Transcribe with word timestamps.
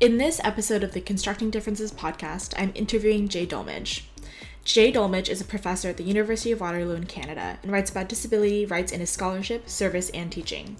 In 0.00 0.16
this 0.16 0.40
episode 0.42 0.82
of 0.82 0.92
the 0.92 1.00
Constructing 1.02 1.50
Differences 1.50 1.92
podcast, 1.92 2.54
I'm 2.56 2.72
interviewing 2.74 3.28
Jay 3.28 3.46
Dolmage. 3.46 4.04
Jay 4.64 4.90
Dolmage 4.90 5.28
is 5.28 5.42
a 5.42 5.44
professor 5.44 5.90
at 5.90 5.98
the 5.98 6.04
University 6.04 6.50
of 6.52 6.62
Waterloo 6.62 6.94
in 6.94 7.04
Canada 7.04 7.58
and 7.62 7.70
writes 7.70 7.90
about 7.90 8.08
disability 8.08 8.64
rights 8.64 8.92
in 8.92 9.00
his 9.00 9.10
scholarship, 9.10 9.68
service, 9.68 10.08
and 10.14 10.32
teaching. 10.32 10.78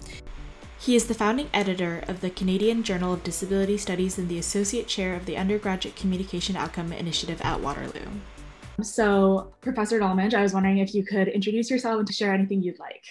He 0.79 0.95
is 0.95 1.05
the 1.05 1.13
founding 1.13 1.51
editor 1.53 2.03
of 2.07 2.21
the 2.21 2.31
Canadian 2.31 2.81
Journal 2.81 3.13
of 3.13 3.23
Disability 3.23 3.77
Studies 3.77 4.17
and 4.17 4.27
the 4.27 4.39
associate 4.39 4.87
chair 4.87 5.13
of 5.13 5.27
the 5.27 5.37
Undergraduate 5.37 5.95
Communication 5.95 6.55
Outcome 6.55 6.91
Initiative 6.91 7.39
at 7.43 7.61
Waterloo. 7.61 8.07
So, 8.81 9.53
Professor 9.61 9.99
Dolmage, 9.99 10.33
I 10.33 10.41
was 10.41 10.55
wondering 10.55 10.79
if 10.79 10.95
you 10.95 11.05
could 11.05 11.27
introduce 11.27 11.69
yourself 11.69 11.99
and 11.99 12.07
to 12.07 12.13
share 12.13 12.33
anything 12.33 12.63
you'd 12.63 12.79
like. 12.79 13.05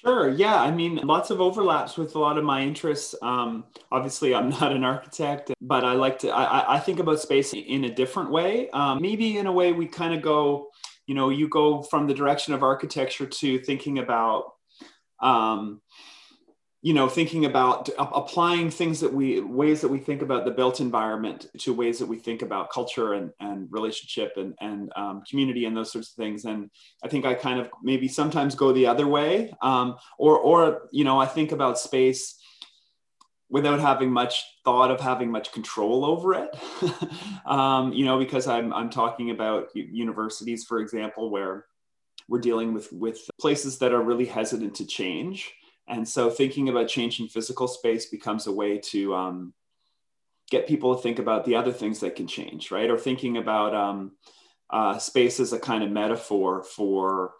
Sure. 0.00 0.30
Yeah. 0.30 0.60
I 0.60 0.70
mean, 0.70 0.96
lots 0.96 1.30
of 1.30 1.40
overlaps 1.40 1.96
with 1.96 2.14
a 2.14 2.18
lot 2.18 2.38
of 2.38 2.44
my 2.44 2.62
interests. 2.62 3.14
Um, 3.22 3.64
obviously, 3.90 4.34
I'm 4.34 4.48
not 4.60 4.72
an 4.72 4.84
architect, 4.84 5.52
but 5.60 5.84
I 5.84 5.92
like 5.92 6.18
to, 6.20 6.30
I, 6.30 6.76
I 6.76 6.78
think 6.80 6.98
about 6.98 7.20
space 7.20 7.52
in 7.52 7.84
a 7.84 7.94
different 7.94 8.30
way. 8.30 8.70
Um, 8.70 9.00
maybe 9.02 9.38
in 9.38 9.46
a 9.46 9.52
way 9.52 9.72
we 9.72 9.86
kind 9.86 10.14
of 10.14 10.22
go, 10.22 10.68
you 11.06 11.14
know, 11.14 11.28
you 11.28 11.48
go 11.48 11.82
from 11.82 12.06
the 12.06 12.14
direction 12.14 12.54
of 12.54 12.62
architecture 12.62 13.26
to 13.26 13.58
thinking 13.58 13.98
about, 13.98 14.44
um, 15.20 15.80
you 16.82 16.92
know 16.92 17.08
thinking 17.08 17.44
about 17.44 17.88
applying 17.96 18.68
things 18.68 18.98
that 19.00 19.14
we 19.14 19.40
ways 19.40 19.80
that 19.80 19.88
we 19.88 19.98
think 19.98 20.20
about 20.20 20.44
the 20.44 20.50
built 20.50 20.80
environment 20.80 21.46
to 21.58 21.72
ways 21.72 22.00
that 22.00 22.06
we 22.06 22.18
think 22.18 22.42
about 22.42 22.70
culture 22.70 23.14
and, 23.14 23.30
and 23.38 23.68
relationship 23.70 24.32
and, 24.36 24.54
and 24.60 24.92
um, 24.96 25.22
community 25.30 25.64
and 25.64 25.76
those 25.76 25.92
sorts 25.92 26.10
of 26.10 26.16
things. 26.16 26.44
And 26.44 26.70
i 27.04 27.08
think 27.08 27.24
i 27.24 27.34
kind 27.34 27.60
of 27.60 27.70
maybe 27.82 28.08
sometimes 28.08 28.54
go 28.56 28.72
the 28.72 28.86
other 28.86 29.06
way 29.06 29.52
um, 29.62 29.96
or 30.18 30.38
or 30.38 30.88
you 30.90 31.04
know 31.04 31.18
i 31.20 31.26
think 31.26 31.52
about 31.52 31.78
space 31.78 32.38
without 33.48 33.80
having 33.80 34.10
much 34.10 34.42
thought 34.64 34.90
of 34.90 34.98
having 34.98 35.30
much 35.30 35.52
control 35.52 36.04
over 36.04 36.34
it. 36.34 36.50
Um, 37.44 37.92
you 37.92 38.04
know 38.04 38.18
because 38.18 38.46
i'm 38.46 38.72
i'm 38.72 38.88
talking 38.88 39.30
about 39.30 39.68
universities 39.74 40.64
for 40.64 40.78
example 40.78 41.28
where 41.28 41.66
we're 42.28 42.38
dealing 42.38 42.72
with 42.72 42.90
with 42.92 43.18
places 43.40 43.78
that 43.78 43.92
are 43.92 44.00
really 44.00 44.26
hesitant 44.26 44.76
to 44.76 44.86
change 44.86 45.52
and 45.88 46.08
so 46.08 46.30
thinking 46.30 46.68
about 46.68 46.88
changing 46.88 47.28
physical 47.28 47.68
space 47.68 48.06
becomes 48.06 48.46
a 48.46 48.52
way 48.52 48.78
to 48.78 49.14
um, 49.14 49.52
get 50.50 50.68
people 50.68 50.94
to 50.94 51.02
think 51.02 51.18
about 51.18 51.44
the 51.44 51.56
other 51.56 51.72
things 51.72 52.00
that 52.00 52.16
can 52.16 52.26
change, 52.26 52.70
right? 52.70 52.90
Or 52.90 52.98
thinking 52.98 53.36
about 53.38 53.74
um, 53.74 54.12
uh, 54.70 54.98
space 54.98 55.40
as 55.40 55.52
a 55.52 55.58
kind 55.58 55.82
of 55.82 55.90
metaphor 55.90 56.62
for 56.62 57.32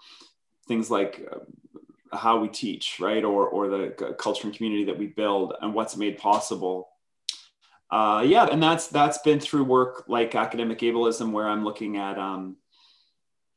things 0.67 0.91
like 0.91 1.27
uh, 1.31 2.17
how 2.17 2.39
we 2.39 2.49
teach, 2.49 2.99
right? 3.01 3.25
Or, 3.25 3.47
or 3.47 3.69
the 3.69 4.17
culture 4.19 4.47
and 4.47 4.57
community 4.57 4.85
that 4.85 4.99
we 4.99 5.07
build 5.07 5.55
and 5.61 5.73
what's 5.75 5.97
made 5.97 6.19
possible. 6.19 6.89
Uh, 7.91 8.25
yeah, 8.27 8.47
and 8.51 8.63
that's 8.63 8.87
that's 8.89 9.19
been 9.19 9.39
through 9.39 9.65
work 9.65 10.05
like 10.09 10.35
academic 10.35 10.79
ableism, 10.79 11.31
where 11.31 11.47
I'm 11.47 11.63
looking 11.63 11.99
at 11.99 12.19
um, 12.19 12.57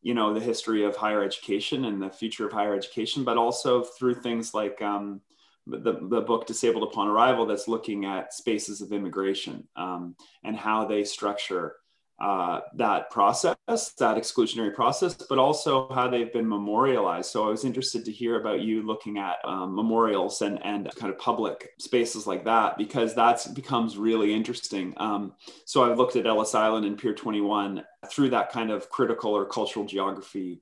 you 0.06 0.14
know 0.14 0.36
the 0.36 0.40
history 0.40 0.84
of 0.84 0.96
higher 0.96 1.24
education 1.24 1.86
and 1.86 2.00
the 2.00 2.12
future 2.12 2.46
of 2.46 2.54
higher 2.54 2.76
education 2.76 3.24
but 3.24 3.38
also 3.38 3.82
through 3.82 4.14
things 4.14 4.54
like 4.54 4.80
um, 4.84 5.20
the, 5.66 5.98
the 6.10 6.22
book 6.22 6.46
disabled 6.46 6.84
upon 6.84 7.08
arrival 7.08 7.48
that's 7.48 7.68
looking 7.68 8.06
at 8.06 8.32
spaces 8.32 8.82
of 8.82 8.94
immigration 8.94 9.68
um, 9.76 10.16
and 10.44 10.56
how 10.56 10.86
they 10.86 11.04
structure 11.04 11.78
uh, 12.20 12.62
that 12.76 13.10
process, 13.10 13.56
that 13.68 14.18
exclusionary 14.18 14.74
process, 14.74 15.16
but 15.30 15.38
also 15.38 15.90
how 15.90 16.08
they've 16.08 16.32
been 16.32 16.48
memorialized. 16.48 17.30
So 17.30 17.46
I 17.46 17.50
was 17.50 17.66
interested 17.66 18.06
to 18.06 18.12
hear 18.12 18.40
about 18.40 18.62
you 18.62 18.84
looking 18.84 19.18
at 19.18 19.38
um, 19.44 19.76
memorials 19.76 20.42
and, 20.42 20.64
and 20.66 20.90
kind 20.96 21.12
of 21.12 21.20
public 21.20 21.72
spaces 21.78 22.26
like 22.26 22.46
that, 22.46 22.78
because 22.78 23.16
that 23.16 23.46
becomes 23.54 23.98
really 23.98 24.34
interesting. 24.34 24.94
Um, 24.98 25.34
so 25.66 25.90
I've 25.90 25.98
looked 25.98 26.16
at 26.16 26.26
Ellis 26.26 26.56
Island 26.56 26.86
and 26.86 26.98
Pier 26.98 27.14
21 27.14 27.84
through 28.10 28.30
that 28.30 28.52
kind 28.52 28.72
of 28.72 28.90
critical 28.90 29.34
or 29.34 29.46
cultural 29.46 29.86
geography 29.86 30.62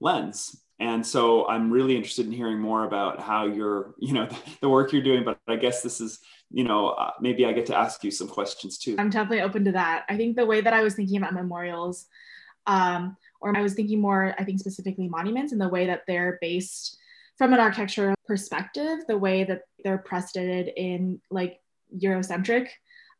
lens 0.00 0.64
and 0.78 1.04
so 1.04 1.46
i'm 1.48 1.70
really 1.70 1.96
interested 1.96 2.26
in 2.26 2.32
hearing 2.32 2.58
more 2.58 2.84
about 2.84 3.20
how 3.20 3.46
you're 3.46 3.94
you 3.98 4.12
know 4.12 4.28
the 4.60 4.68
work 4.68 4.92
you're 4.92 5.02
doing 5.02 5.24
but 5.24 5.38
i 5.48 5.56
guess 5.56 5.82
this 5.82 6.00
is 6.00 6.20
you 6.50 6.64
know 6.64 6.88
uh, 6.90 7.10
maybe 7.20 7.44
i 7.44 7.52
get 7.52 7.66
to 7.66 7.76
ask 7.76 8.02
you 8.04 8.10
some 8.10 8.28
questions 8.28 8.78
too. 8.78 8.96
I'm 8.98 9.10
definitely 9.10 9.42
open 9.42 9.64
to 9.64 9.72
that. 9.72 10.04
I 10.08 10.16
think 10.16 10.36
the 10.36 10.46
way 10.46 10.60
that 10.60 10.72
i 10.72 10.82
was 10.82 10.94
thinking 10.94 11.16
about 11.18 11.34
memorials 11.34 12.06
um, 12.66 13.16
or 13.40 13.56
i 13.56 13.62
was 13.62 13.74
thinking 13.74 14.00
more 14.00 14.34
i 14.38 14.44
think 14.44 14.58
specifically 14.58 15.08
monuments 15.08 15.52
and 15.52 15.60
the 15.60 15.68
way 15.68 15.86
that 15.86 16.02
they're 16.06 16.38
based 16.40 16.98
from 17.36 17.52
an 17.52 17.60
architectural 17.60 18.14
perspective 18.26 19.00
the 19.06 19.18
way 19.18 19.44
that 19.44 19.62
they're 19.84 19.98
precedented 19.98 20.72
in 20.76 21.20
like 21.30 21.60
eurocentric 21.96 22.68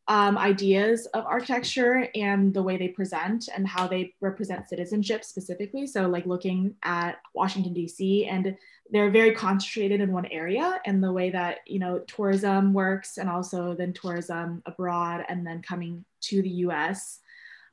um, 0.08 0.38
ideas 0.38 1.06
of 1.12 1.26
architecture 1.26 2.08
and 2.14 2.52
the 2.54 2.62
way 2.62 2.78
they 2.78 2.88
present 2.88 3.50
and 3.54 3.68
how 3.68 3.86
they 3.86 4.14
represent 4.22 4.68
citizenship 4.68 5.22
specifically. 5.22 5.86
So, 5.86 6.08
like 6.08 6.24
looking 6.24 6.74
at 6.82 7.16
Washington, 7.34 7.74
D.C., 7.74 8.26
and 8.26 8.56
they're 8.90 9.10
very 9.10 9.34
concentrated 9.34 10.00
in 10.00 10.10
one 10.10 10.24
area, 10.26 10.80
and 10.86 11.04
the 11.04 11.12
way 11.12 11.28
that 11.30 11.58
you 11.66 11.78
know 11.78 11.98
tourism 12.00 12.72
works, 12.72 13.18
and 13.18 13.28
also 13.28 13.74
then 13.74 13.92
tourism 13.92 14.62
abroad, 14.64 15.26
and 15.28 15.46
then 15.46 15.60
coming 15.60 16.06
to 16.22 16.40
the 16.40 16.48
U.S. 16.48 17.20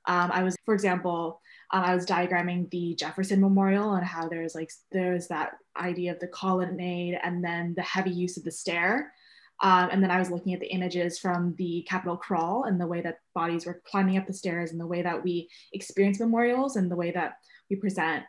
Um, 0.06 0.30
I 0.32 0.44
was, 0.44 0.58
for 0.66 0.74
example, 0.74 1.42
um, 1.72 1.84
I 1.84 1.96
was 1.96 2.06
diagramming 2.06 2.70
the 2.70 2.96
Jefferson 2.96 3.40
Memorial 3.40 3.94
and 3.96 4.06
how 4.06 4.28
there's 4.28 4.56
like 4.56 4.72
there's 4.92 5.28
that 5.30 5.54
idea 5.80 6.12
of 6.12 6.20
the 6.20 6.28
colonnade 6.28 7.18
and 7.24 7.44
then 7.44 7.74
the 7.76 7.82
heavy 7.82 8.12
use 8.12 8.36
of 8.38 8.44
the 8.44 8.52
stair 8.52 9.14
um, 9.62 9.90
and 9.92 10.04
then 10.04 10.12
I 10.12 10.20
was 10.20 10.30
looking 10.30 10.54
at 10.54 10.60
the 10.60 10.72
images 10.72 11.18
from 11.18 11.56
the 11.58 11.86
Capitol 11.88 12.18
crawl 12.18 12.66
and 12.66 12.80
the 12.80 12.88
way 12.88 13.02
that 13.02 13.20
bodies 13.34 13.66
were 13.66 13.82
climbing 13.86 14.18
up 14.18 14.28
the 14.28 14.34
stairs 14.34 14.72
and 14.72 14.80
the 14.80 14.88
way 14.88 15.02
that 15.02 15.24
we 15.24 15.50
experience 15.72 16.20
memorials 16.20 16.76
and 16.76 16.92
the 16.92 16.96
way 16.96 17.12
that 17.12 17.38
we 17.70 17.78
present 17.78 18.24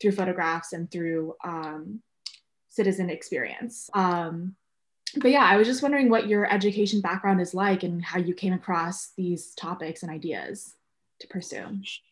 through 0.00 0.12
photographs 0.12 0.72
and 0.72 0.90
through 0.90 1.34
um, 1.44 2.00
citizen 2.68 3.08
experience. 3.08 3.88
Um, 3.94 4.56
but 5.16 5.30
yeah, 5.30 5.44
I 5.44 5.56
was 5.56 5.68
just 5.68 5.82
wondering 5.82 6.10
what 6.10 6.26
your 6.26 6.50
education 6.52 7.00
background 7.00 7.40
is 7.40 7.54
like 7.54 7.84
and 7.84 8.04
how 8.04 8.18
you 8.18 8.34
came 8.34 8.52
across 8.52 9.12
these 9.16 9.54
topics 9.54 10.02
and 10.02 10.10
ideas 10.10 10.74
to 11.20 11.28
pursue. 11.28 11.66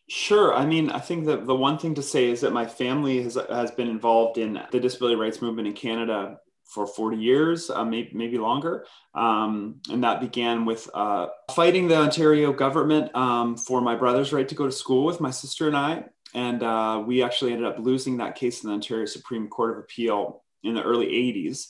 Sure. 0.07 0.53
I 0.53 0.65
mean, 0.65 0.89
I 0.89 0.99
think 0.99 1.25
that 1.25 1.45
the 1.45 1.55
one 1.55 1.77
thing 1.77 1.95
to 1.95 2.01
say 2.01 2.29
is 2.29 2.39
that 2.41 2.53
my 2.53 2.65
family 2.65 3.21
has, 3.23 3.37
has 3.49 3.71
been 3.71 3.89
involved 3.89 4.37
in 4.37 4.61
the 4.71 4.79
disability 4.79 5.17
rights 5.17 5.41
movement 5.41 5.67
in 5.67 5.73
Canada 5.73 6.39
for 6.73 6.87
40 6.87 7.17
years, 7.17 7.69
uh, 7.69 7.85
maybe, 7.85 8.09
maybe 8.13 8.37
longer. 8.37 8.85
Um, 9.13 9.81
and 9.91 10.03
that 10.03 10.19
began 10.19 10.65
with 10.65 10.89
uh, 10.93 11.27
fighting 11.51 11.87
the 11.87 11.97
Ontario 11.97 12.51
government 12.51 13.15
um, 13.15 13.55
for 13.57 13.79
my 13.81 13.95
brother's 13.95 14.33
right 14.33 14.47
to 14.47 14.55
go 14.55 14.65
to 14.65 14.71
school 14.71 15.05
with 15.05 15.21
my 15.21 15.31
sister 15.31 15.67
and 15.67 15.77
I. 15.77 16.05
And 16.33 16.63
uh, 16.63 17.03
we 17.05 17.21
actually 17.21 17.53
ended 17.53 17.67
up 17.67 17.77
losing 17.77 18.17
that 18.17 18.35
case 18.35 18.63
in 18.63 18.69
the 18.69 18.73
Ontario 18.73 19.05
Supreme 19.05 19.47
Court 19.47 19.77
of 19.77 19.83
Appeal 19.83 20.43
in 20.63 20.73
the 20.73 20.81
early 20.81 21.07
80s. 21.07 21.67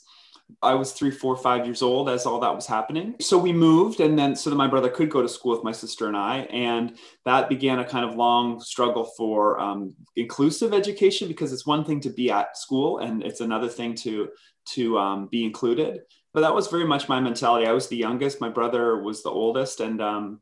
I 0.62 0.76
was 0.76 0.92
three, 0.92 1.12
four, 1.12 1.36
five 1.36 1.66
years 1.66 1.82
old 1.82 2.10
as 2.10 2.26
all 2.26 2.40
that 2.42 2.54
was 2.54 2.68
happening. 2.68 3.16
So 3.22 3.38
we 3.38 3.52
moved, 3.52 4.00
and 4.00 4.18
then 4.20 4.36
so 4.36 4.50
that 4.50 4.56
my 4.56 4.68
brother 4.68 4.90
could 4.90 5.10
go 5.10 5.22
to 5.22 5.28
school 5.28 5.52
with 5.56 5.64
my 5.64 5.72
sister 5.72 6.08
and 6.08 6.16
I. 6.16 6.40
And 6.52 6.98
that 7.26 7.50
began 7.50 7.80
a 7.80 7.86
kind 7.86 8.06
of 8.06 8.16
long 8.16 8.60
struggle 8.60 9.06
for 9.18 9.60
um, 9.60 9.96
inclusive 10.16 10.74
education 10.74 11.28
because 11.28 11.54
it's 11.54 11.66
one 11.66 11.84
thing 11.84 12.00
to 12.02 12.10
be 12.10 12.30
at 12.30 12.58
school, 12.58 13.00
and 13.00 13.24
it's 13.24 13.42
another 13.42 13.70
thing 13.70 13.96
to 13.96 14.30
to 14.74 14.98
um, 14.98 15.28
be 15.28 15.44
included. 15.44 16.02
But 16.34 16.42
that 16.42 16.56
was 16.56 16.68
very 16.68 16.86
much 16.86 17.10
my 17.10 17.20
mentality. 17.20 17.68
I 17.68 17.74
was 17.74 17.88
the 17.88 17.98
youngest. 17.98 18.42
My 18.42 18.50
brother 18.50 19.02
was 19.02 19.22
the 19.22 19.30
oldest, 19.30 19.80
and 19.80 20.02
um, 20.02 20.42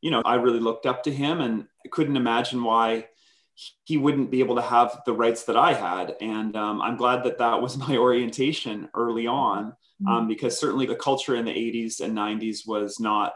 you 0.00 0.10
know, 0.10 0.22
I 0.24 0.34
really 0.34 0.60
looked 0.60 0.86
up 0.86 1.04
to 1.04 1.12
him, 1.12 1.40
and 1.40 1.66
couldn't 1.90 2.16
imagine 2.16 2.62
why 2.64 3.06
he 3.84 3.96
wouldn't 3.96 4.30
be 4.30 4.40
able 4.40 4.56
to 4.56 4.62
have 4.62 5.02
the 5.06 5.12
rights 5.12 5.44
that 5.44 5.56
I 5.56 5.74
had. 5.74 6.16
And 6.20 6.56
um, 6.56 6.80
I'm 6.80 6.96
glad 6.96 7.24
that 7.24 7.38
that 7.38 7.60
was 7.60 7.76
my 7.88 7.96
orientation 7.96 8.88
early 8.94 9.26
on, 9.26 9.72
mm-hmm. 9.72 10.08
um, 10.08 10.28
because 10.28 10.58
certainly 10.58 10.86
the 10.86 10.96
culture 10.96 11.36
in 11.36 11.44
the 11.44 11.52
80s 11.52 12.00
and 12.00 12.16
90s 12.16 12.66
was 12.66 12.98
not, 12.98 13.34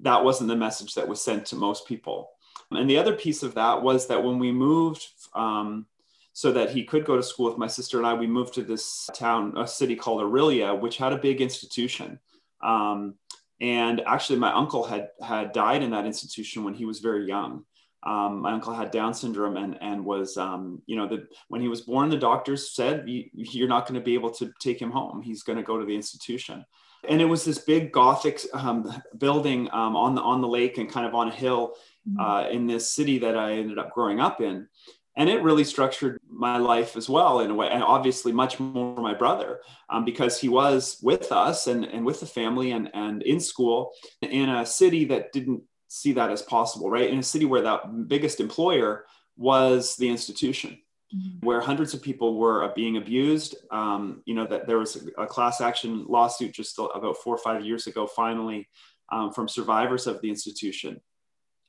that 0.00 0.24
wasn't 0.24 0.48
the 0.48 0.56
message 0.56 0.94
that 0.94 1.08
was 1.08 1.22
sent 1.22 1.46
to 1.46 1.56
most 1.56 1.86
people. 1.86 2.30
And 2.70 2.88
the 2.88 2.98
other 2.98 3.14
piece 3.14 3.42
of 3.42 3.54
that 3.54 3.82
was 3.82 4.06
that 4.08 4.24
when 4.24 4.38
we 4.38 4.50
moved, 4.50 5.06
um, 5.34 5.86
so 6.34 6.52
that 6.52 6.70
he 6.70 6.84
could 6.84 7.06
go 7.06 7.16
to 7.16 7.22
school 7.22 7.48
with 7.48 7.58
my 7.58 7.68
sister 7.68 7.96
and 7.96 8.06
I, 8.06 8.12
we 8.12 8.26
moved 8.26 8.54
to 8.54 8.62
this 8.62 9.08
town, 9.14 9.54
a 9.56 9.66
city 9.66 9.96
called 9.96 10.20
Orillia, 10.20 10.78
which 10.78 10.98
had 10.98 11.12
a 11.12 11.18
big 11.18 11.40
institution. 11.40 12.18
Um, 12.60 13.14
and 13.60 14.02
actually, 14.04 14.40
my 14.40 14.52
uncle 14.52 14.84
had 14.84 15.10
had 15.22 15.52
died 15.52 15.82
in 15.82 15.92
that 15.92 16.06
institution 16.06 16.64
when 16.64 16.74
he 16.74 16.84
was 16.84 16.98
very 16.98 17.24
young. 17.26 17.64
Um, 18.02 18.40
my 18.40 18.52
uncle 18.52 18.74
had 18.74 18.90
Down 18.90 19.14
syndrome 19.14 19.56
and, 19.56 19.78
and 19.80 20.04
was, 20.04 20.36
um, 20.36 20.82
you 20.86 20.96
know, 20.96 21.08
the, 21.08 21.26
when 21.48 21.62
he 21.62 21.68
was 21.68 21.80
born, 21.80 22.10
the 22.10 22.18
doctors 22.18 22.72
said, 22.72 23.04
you're 23.06 23.68
not 23.68 23.86
going 23.86 23.98
to 23.98 24.04
be 24.04 24.12
able 24.12 24.30
to 24.32 24.52
take 24.60 24.80
him 24.80 24.90
home. 24.90 25.22
He's 25.22 25.42
going 25.42 25.56
to 25.56 25.62
go 25.62 25.78
to 25.78 25.86
the 25.86 25.94
institution. 25.94 26.66
And 27.08 27.22
it 27.22 27.24
was 27.24 27.44
this 27.44 27.58
big 27.58 27.92
Gothic 27.92 28.40
um, 28.52 28.92
building 29.16 29.68
um, 29.72 29.96
on, 29.96 30.14
the, 30.14 30.20
on 30.20 30.42
the 30.42 30.48
lake 30.48 30.76
and 30.76 30.90
kind 30.90 31.06
of 31.06 31.14
on 31.14 31.28
a 31.28 31.34
hill 31.34 31.76
mm-hmm. 32.06 32.20
uh, 32.20 32.48
in 32.48 32.66
this 32.66 32.90
city 32.90 33.18
that 33.20 33.38
I 33.38 33.54
ended 33.54 33.78
up 33.78 33.92
growing 33.92 34.20
up 34.20 34.42
in. 34.42 34.68
And 35.16 35.28
it 35.28 35.42
really 35.42 35.64
structured 35.64 36.18
my 36.28 36.58
life 36.58 36.96
as 36.96 37.08
well 37.08 37.40
in 37.40 37.50
a 37.50 37.54
way 37.54 37.68
and 37.68 37.82
obviously 37.82 38.32
much 38.32 38.58
more 38.58 38.94
for 38.96 39.02
my 39.02 39.14
brother 39.14 39.60
um, 39.90 40.04
because 40.04 40.40
he 40.40 40.48
was 40.48 40.98
with 41.02 41.30
us 41.32 41.66
and, 41.66 41.84
and 41.84 42.04
with 42.04 42.20
the 42.20 42.26
family 42.26 42.72
and, 42.72 42.90
and 42.94 43.22
in 43.22 43.40
school 43.40 43.92
in 44.22 44.48
a 44.48 44.66
city 44.66 45.04
that 45.04 45.32
didn't 45.32 45.62
see 45.88 46.12
that 46.12 46.30
as 46.30 46.42
possible 46.42 46.90
right? 46.90 47.10
In 47.10 47.18
a 47.18 47.22
city 47.22 47.44
where 47.44 47.62
that 47.62 48.08
biggest 48.08 48.40
employer 48.40 49.04
was 49.36 49.96
the 49.96 50.08
institution 50.08 50.78
mm-hmm. 51.14 51.46
where 51.46 51.60
hundreds 51.60 51.94
of 51.94 52.02
people 52.02 52.38
were 52.38 52.72
being 52.74 52.96
abused. 52.96 53.56
Um, 53.70 54.22
you 54.26 54.34
know 54.34 54.46
that 54.46 54.66
there 54.66 54.78
was 54.78 54.96
a, 54.96 55.22
a, 55.22 55.26
class 55.26 55.60
action 55.60 56.04
lawsuit 56.08 56.52
just 56.52 56.78
about 56.78 57.16
four 57.18 57.34
or 57.34 57.38
five 57.38 57.64
years 57.64 57.86
ago 57.86 58.06
finally 58.06 58.68
um, 59.12 59.32
from 59.32 59.48
survivors 59.48 60.06
of 60.06 60.20
the 60.20 60.30
institution. 60.30 61.00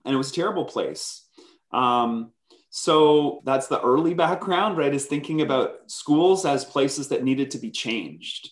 And 0.03 0.13
it 0.13 0.18
was 0.18 0.31
a 0.31 0.36
terrible 0.36 0.65
place. 0.65 1.27
Um, 1.71 2.31
so 2.77 3.39
that's 3.45 3.68
the 3.68 3.80
early 3.80 4.13
background, 4.13 4.77
right? 4.77 4.94
Is 4.94 5.06
thinking 5.06 5.39
about 5.39 5.89
schools 5.89 6.45
as 6.45 6.66
places 6.66 7.07
that 7.07 7.24
needed 7.24 7.50
to 7.51 7.57
be 7.57 7.72
changed, 7.72 8.50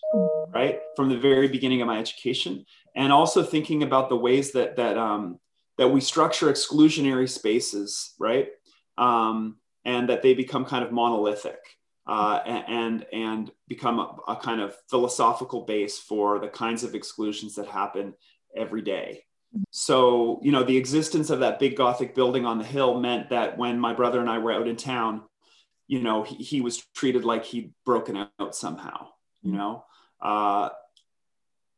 right? 0.56 0.80
From 0.96 1.10
the 1.10 1.18
very 1.18 1.50
beginning 1.50 1.82
of 1.82 1.88
my 1.88 2.00
education, 2.00 2.64
and 2.96 3.12
also 3.12 3.44
thinking 3.44 3.84
about 3.84 4.08
the 4.08 4.16
ways 4.16 4.54
that 4.54 4.78
that 4.78 4.98
um, 4.98 5.40
that 5.78 5.90
we 5.90 6.00
structure 6.00 6.50
exclusionary 6.50 7.28
spaces, 7.28 8.14
right? 8.18 8.48
Um, 8.98 9.58
and 9.84 10.08
that 10.08 10.22
they 10.22 10.34
become 10.34 10.64
kind 10.64 10.86
of 10.86 10.94
monolithic 10.94 11.60
uh, 12.08 12.40
and 12.46 13.06
and 13.12 13.52
become 13.68 14.00
a, 14.00 14.16
a 14.30 14.36
kind 14.38 14.62
of 14.62 14.74
philosophical 14.90 15.66
base 15.66 16.00
for 16.00 16.40
the 16.40 16.48
kinds 16.48 16.86
of 16.86 16.96
exclusions 16.96 17.56
that 17.56 17.68
happen 17.68 18.14
every 18.56 18.84
day. 18.84 19.26
So, 19.72 20.40
you 20.42 20.52
know, 20.52 20.64
the 20.64 20.78
existence 20.78 21.30
of 21.30 21.40
that 21.42 21.60
big 21.60 21.76
Gothic 21.76 22.16
building 22.16 22.46
on 22.46 22.58
the 22.58 22.64
hill 22.64 23.00
meant 23.00 23.30
that 23.30 23.58
when 23.58 23.80
my 23.80 23.94
brother 23.94 24.20
and 24.20 24.30
I 24.30 24.40
were 24.40 24.52
out 24.52 24.68
in 24.68 24.76
town, 24.76 25.24
you 25.88 26.02
know, 26.02 26.24
he, 26.24 26.36
he 26.36 26.62
was 26.62 26.84
treated 26.96 27.24
like 27.24 27.46
he'd 27.46 27.74
broken 27.86 28.28
out 28.40 28.56
somehow, 28.56 29.10
you 29.42 29.52
know. 29.52 29.86
Uh, 30.22 30.70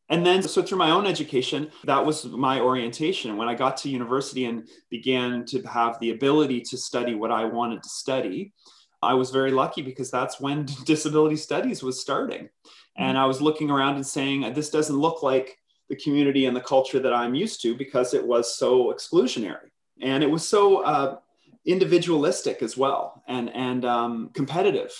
and 0.07 0.25
then, 0.25 0.43
so 0.43 0.61
through 0.61 0.77
my 0.77 0.91
own 0.91 1.07
education, 1.07 1.71
that 1.85 2.05
was 2.05 2.25
my 2.25 2.59
orientation. 2.59 3.37
When 3.37 3.49
I 3.49 3.55
got 3.55 3.77
to 3.77 3.89
university 3.89 4.45
and 4.45 4.67
began 4.89 5.45
to 5.47 5.61
have 5.63 5.99
the 5.99 6.11
ability 6.11 6.61
to 6.61 6.77
study 6.77 7.15
what 7.15 7.31
I 7.31 7.45
wanted 7.45 7.81
to 7.81 7.89
study, 7.89 8.53
I 9.01 9.15
was 9.15 9.31
very 9.31 9.51
lucky 9.51 9.81
because 9.81 10.11
that's 10.11 10.39
when 10.39 10.67
disability 10.85 11.37
studies 11.37 11.81
was 11.81 11.99
starting. 11.99 12.49
And 12.97 13.17
I 13.17 13.25
was 13.25 13.41
looking 13.41 13.71
around 13.71 13.95
and 13.95 14.05
saying, 14.05 14.53
this 14.53 14.69
doesn't 14.69 14.95
look 14.95 15.23
like 15.23 15.57
the 15.89 15.95
community 15.95 16.45
and 16.45 16.55
the 16.55 16.61
culture 16.61 16.99
that 16.99 17.13
I'm 17.13 17.35
used 17.35 17.61
to 17.61 17.75
because 17.75 18.13
it 18.13 18.25
was 18.25 18.57
so 18.57 18.93
exclusionary. 18.93 19.69
And 20.01 20.23
it 20.23 20.29
was 20.29 20.47
so 20.47 20.83
uh, 20.83 21.17
individualistic 21.65 22.61
as 22.61 22.75
well 22.77 23.23
and 23.27 23.49
and 23.55 23.85
um, 23.85 24.29
competitive, 24.33 24.91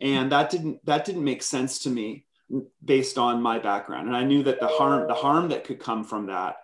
and 0.00 0.32
that 0.32 0.50
didn't 0.50 0.84
that 0.86 1.04
didn't 1.04 1.24
make 1.24 1.42
sense 1.42 1.78
to 1.80 1.90
me 1.90 2.26
based 2.84 3.16
on 3.16 3.40
my 3.40 3.58
background. 3.58 4.08
And 4.08 4.16
I 4.16 4.24
knew 4.24 4.42
that 4.42 4.60
the 4.60 4.66
harm 4.66 5.06
the 5.06 5.14
harm 5.14 5.48
that 5.48 5.64
could 5.64 5.78
come 5.78 6.04
from 6.04 6.26
that 6.26 6.56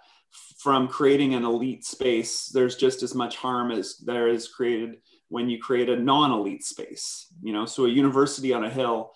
from 0.58 0.86
creating 0.88 1.34
an 1.34 1.44
elite 1.44 1.84
space 1.84 2.50
there's 2.54 2.76
just 2.76 3.02
as 3.02 3.14
much 3.14 3.36
harm 3.36 3.72
as 3.72 3.96
there 3.98 4.28
is 4.28 4.46
created 4.46 4.98
when 5.28 5.48
you 5.48 5.58
create 5.58 5.88
a 5.88 5.96
non-elite 5.96 6.64
space 6.64 7.26
you 7.42 7.52
know? 7.52 7.66
So 7.66 7.86
a 7.86 7.88
university 7.88 8.52
on 8.52 8.64
a 8.64 8.70
hill 8.70 9.12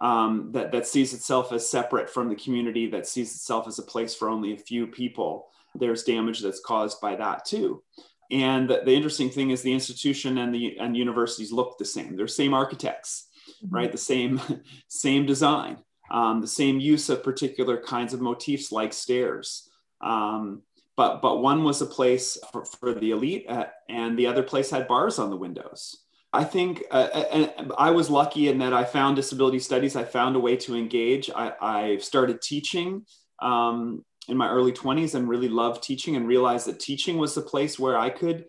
um, 0.00 0.50
that, 0.52 0.72
that 0.72 0.86
sees 0.86 1.12
itself 1.12 1.52
as 1.52 1.68
separate 1.68 2.08
from 2.08 2.28
the 2.28 2.34
community, 2.34 2.88
that 2.90 3.06
sees 3.06 3.34
itself 3.34 3.68
as 3.68 3.78
a 3.78 3.82
place 3.82 4.14
for 4.14 4.28
only 4.28 4.54
a 4.54 4.58
few 4.58 4.86
people, 4.86 5.48
there's 5.74 6.04
damage 6.04 6.40
that's 6.40 6.60
caused 6.60 7.00
by 7.00 7.14
that 7.16 7.44
too. 7.44 7.82
And 8.30 8.68
the, 8.68 8.82
the 8.84 8.94
interesting 8.94 9.30
thing 9.30 9.50
is 9.50 9.62
the 9.62 9.72
institution 9.72 10.38
and 10.38 10.54
the 10.54 10.78
and 10.78 10.96
universities 10.96 11.52
look 11.52 11.78
the 11.78 11.84
same. 11.84 12.16
They're 12.16 12.28
same 12.28 12.54
architects, 12.54 13.28
mm-hmm. 13.64 13.74
right? 13.74 13.92
The 13.92 13.98
same 13.98 14.40
same 14.88 15.26
design, 15.26 15.78
um, 16.10 16.40
the 16.40 16.46
same 16.46 16.80
use 16.80 17.08
of 17.08 17.24
particular 17.24 17.80
kinds 17.80 18.14
of 18.14 18.20
motifs 18.20 18.72
like 18.72 18.92
stairs. 18.92 19.68
Um, 20.00 20.62
but 20.96 21.22
but 21.22 21.42
one 21.42 21.64
was 21.64 21.82
a 21.82 21.86
place 21.86 22.38
for, 22.52 22.64
for 22.64 22.94
the 22.94 23.10
elite, 23.10 23.46
uh, 23.48 23.66
and 23.88 24.18
the 24.18 24.26
other 24.26 24.42
place 24.42 24.70
had 24.70 24.88
bars 24.88 25.18
on 25.18 25.30
the 25.30 25.36
windows. 25.36 26.04
I 26.32 26.44
think 26.44 26.84
uh, 26.90 27.46
I 27.76 27.90
was 27.90 28.08
lucky 28.08 28.48
in 28.48 28.58
that 28.58 28.72
I 28.72 28.84
found 28.84 29.16
disability 29.16 29.58
studies. 29.58 29.96
I 29.96 30.04
found 30.04 30.36
a 30.36 30.40
way 30.40 30.56
to 30.58 30.76
engage. 30.76 31.28
I, 31.34 31.52
I 31.60 31.96
started 31.98 32.40
teaching 32.40 33.04
um, 33.40 34.04
in 34.28 34.36
my 34.36 34.48
early 34.48 34.72
20s 34.72 35.16
and 35.16 35.28
really 35.28 35.48
loved 35.48 35.82
teaching 35.82 36.14
and 36.14 36.28
realized 36.28 36.68
that 36.68 36.78
teaching 36.78 37.18
was 37.18 37.34
the 37.34 37.42
place 37.42 37.78
where 37.78 37.98
I 37.98 38.10
could 38.10 38.44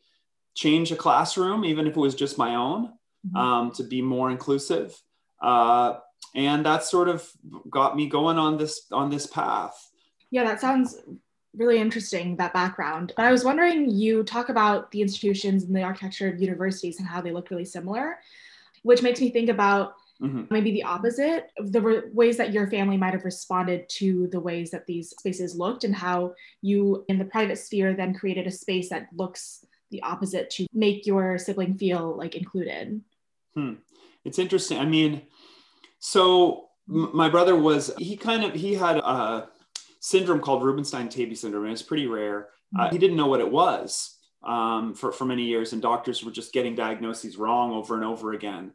change 0.54 0.92
a 0.92 0.96
classroom, 0.96 1.66
even 1.66 1.88
if 1.88 1.98
it 1.98 2.00
was 2.00 2.14
just 2.14 2.38
my 2.38 2.56
own, 2.56 2.88
mm-hmm. 3.26 3.38
um, 3.38 3.72
to 3.72 3.84
be 3.84 4.02
more 4.02 4.30
inclusive. 4.30 4.96
Uh, 5.42 5.96
and 6.36 6.66
that 6.66 6.84
sort 6.84 7.10
of 7.10 7.28
got 7.70 7.96
me 7.96 8.08
going 8.08 8.38
on 8.38 8.58
this 8.58 8.86
on 8.92 9.10
this 9.10 9.26
path. 9.26 9.76
Yeah, 10.30 10.44
that 10.44 10.62
sounds 10.62 10.96
really 11.56 11.80
interesting 11.80 12.36
that 12.38 12.54
background. 12.54 13.14
But 13.16 13.26
I 13.26 13.32
was 13.32 13.44
wondering, 13.44 13.90
you 13.90 14.24
talk 14.24 14.50
about 14.50 14.92
the 14.92 15.02
institutions 15.02 15.64
and 15.64 15.76
the 15.76 15.84
architecture 15.84 16.30
of 16.30 16.42
universities 16.42 17.00
and 17.00 17.08
how 17.08 17.22
they 17.22 17.32
look 17.32 17.50
really 17.50 17.66
similar, 17.66 18.20
which 18.84 19.02
makes 19.02 19.20
me 19.20 19.30
think 19.30 19.50
about 19.50 19.96
mm-hmm. 20.22 20.44
maybe 20.50 20.72
the 20.72 20.84
opposite, 20.84 21.52
the 21.58 21.82
re- 21.82 22.02
ways 22.14 22.38
that 22.38 22.54
your 22.54 22.70
family 22.70 22.98
might 22.98 23.14
have 23.14 23.26
responded 23.26 23.88
to 23.90 24.28
the 24.28 24.40
ways 24.40 24.72
that 24.72 24.86
these 24.86 25.10
spaces 25.10 25.56
looked 25.56 25.84
and 25.84 25.96
how 25.96 26.34
you 26.62 27.04
in 27.10 27.18
the 27.18 27.26
private 27.26 27.58
sphere 27.58 27.94
then 27.94 28.14
created 28.14 28.48
a 28.48 28.52
space 28.52 28.90
that 28.90 29.08
looks 29.14 29.66
the 29.90 30.02
opposite 30.04 30.50
to 30.50 30.66
make 30.74 31.06
your 31.06 31.38
sibling 31.38 31.78
feel 31.78 32.16
like 32.16 32.36
included. 32.36 33.02
Hmm. 33.54 33.74
It's 34.24 34.40
interesting. 34.40 34.78
I 34.78 34.86
mean, 34.86 35.24
so 36.00 36.70
my 36.88 37.30
brother 37.30 37.56
was 37.56 37.92
he 37.98 38.18
kind 38.18 38.44
of 38.44 38.54
he 38.54 38.74
had 38.74 38.98
a 38.98 39.50
syndrome 40.02 40.42
called 40.42 40.64
Rubinstein-Taybi 40.64 41.38
syndrome, 41.38 41.64
and 41.64 41.72
it's 41.72 41.82
pretty 41.82 42.08
rare. 42.08 42.50
Uh, 42.78 42.90
he 42.90 42.98
didn't 42.98 43.18
know 43.18 43.28
what 43.28 43.40
it 43.40 43.52
was 43.52 44.18
um, 44.44 44.96
for, 44.96 45.12
for 45.12 45.26
many 45.26 45.44
years, 45.44 45.74
and 45.74 45.82
doctors 45.82 46.24
were 46.24 46.32
just 46.32 46.54
getting 46.54 46.76
diagnoses 46.76 47.38
wrong 47.38 47.72
over 47.72 47.96
and 47.96 48.04
over 48.04 48.34
again. 48.34 48.74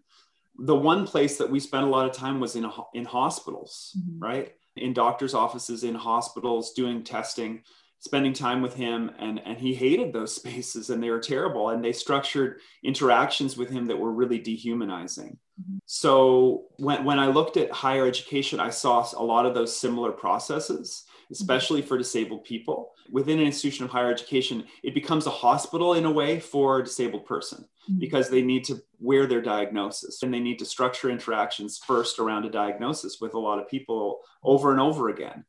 The 0.58 0.76
one 0.76 1.06
place 1.06 1.36
that 1.38 1.50
we 1.50 1.60
spent 1.60 1.84
a 1.84 1.90
lot 1.90 2.08
of 2.08 2.14
time 2.14 2.40
was 2.40 2.56
in, 2.56 2.70
in 2.94 3.04
hospitals, 3.04 3.96
mm-hmm. 3.98 4.22
right? 4.22 4.54
In 4.76 4.92
doctors' 4.92 5.34
offices, 5.34 5.82
in 5.82 5.94
hospitals, 5.94 6.72
doing 6.72 7.02
testing, 7.02 7.62
spending 7.98 8.32
time 8.32 8.62
with 8.62 8.74
him. 8.74 9.10
And, 9.18 9.40
and 9.44 9.58
he 9.58 9.74
hated 9.74 10.12
those 10.12 10.34
spaces, 10.36 10.90
and 10.90 11.02
they 11.02 11.10
were 11.10 11.18
terrible. 11.18 11.70
And 11.70 11.84
they 11.84 11.92
structured 11.92 12.60
interactions 12.84 13.56
with 13.56 13.68
him 13.70 13.86
that 13.86 13.98
were 13.98 14.12
really 14.12 14.38
dehumanizing. 14.38 15.38
Mm-hmm. 15.60 15.78
So 15.86 16.66
when, 16.76 17.04
when 17.04 17.18
I 17.18 17.26
looked 17.26 17.56
at 17.56 17.72
higher 17.72 18.06
education, 18.06 18.60
I 18.60 18.70
saw 18.70 19.06
a 19.16 19.24
lot 19.24 19.46
of 19.46 19.54
those 19.54 19.76
similar 19.76 20.12
processes 20.12 21.05
especially 21.30 21.82
for 21.82 21.98
disabled 21.98 22.44
people. 22.44 22.92
Within 23.10 23.38
an 23.38 23.46
institution 23.46 23.84
of 23.84 23.90
higher 23.90 24.10
education, 24.10 24.64
it 24.82 24.94
becomes 24.94 25.26
a 25.26 25.30
hospital 25.30 25.94
in 25.94 26.04
a 26.04 26.10
way 26.10 26.40
for 26.40 26.78
a 26.78 26.84
disabled 26.84 27.26
person 27.26 27.66
mm-hmm. 27.88 27.98
because 27.98 28.28
they 28.28 28.42
need 28.42 28.64
to 28.64 28.82
wear 29.00 29.26
their 29.26 29.42
diagnosis 29.42 30.22
and 30.22 30.32
they 30.32 30.40
need 30.40 30.58
to 30.58 30.64
structure 30.64 31.10
interactions 31.10 31.78
first 31.78 32.18
around 32.18 32.44
a 32.44 32.50
diagnosis 32.50 33.18
with 33.20 33.34
a 33.34 33.38
lot 33.38 33.58
of 33.58 33.68
people 33.68 34.20
over 34.42 34.72
and 34.72 34.80
over 34.80 35.08
again 35.08 35.44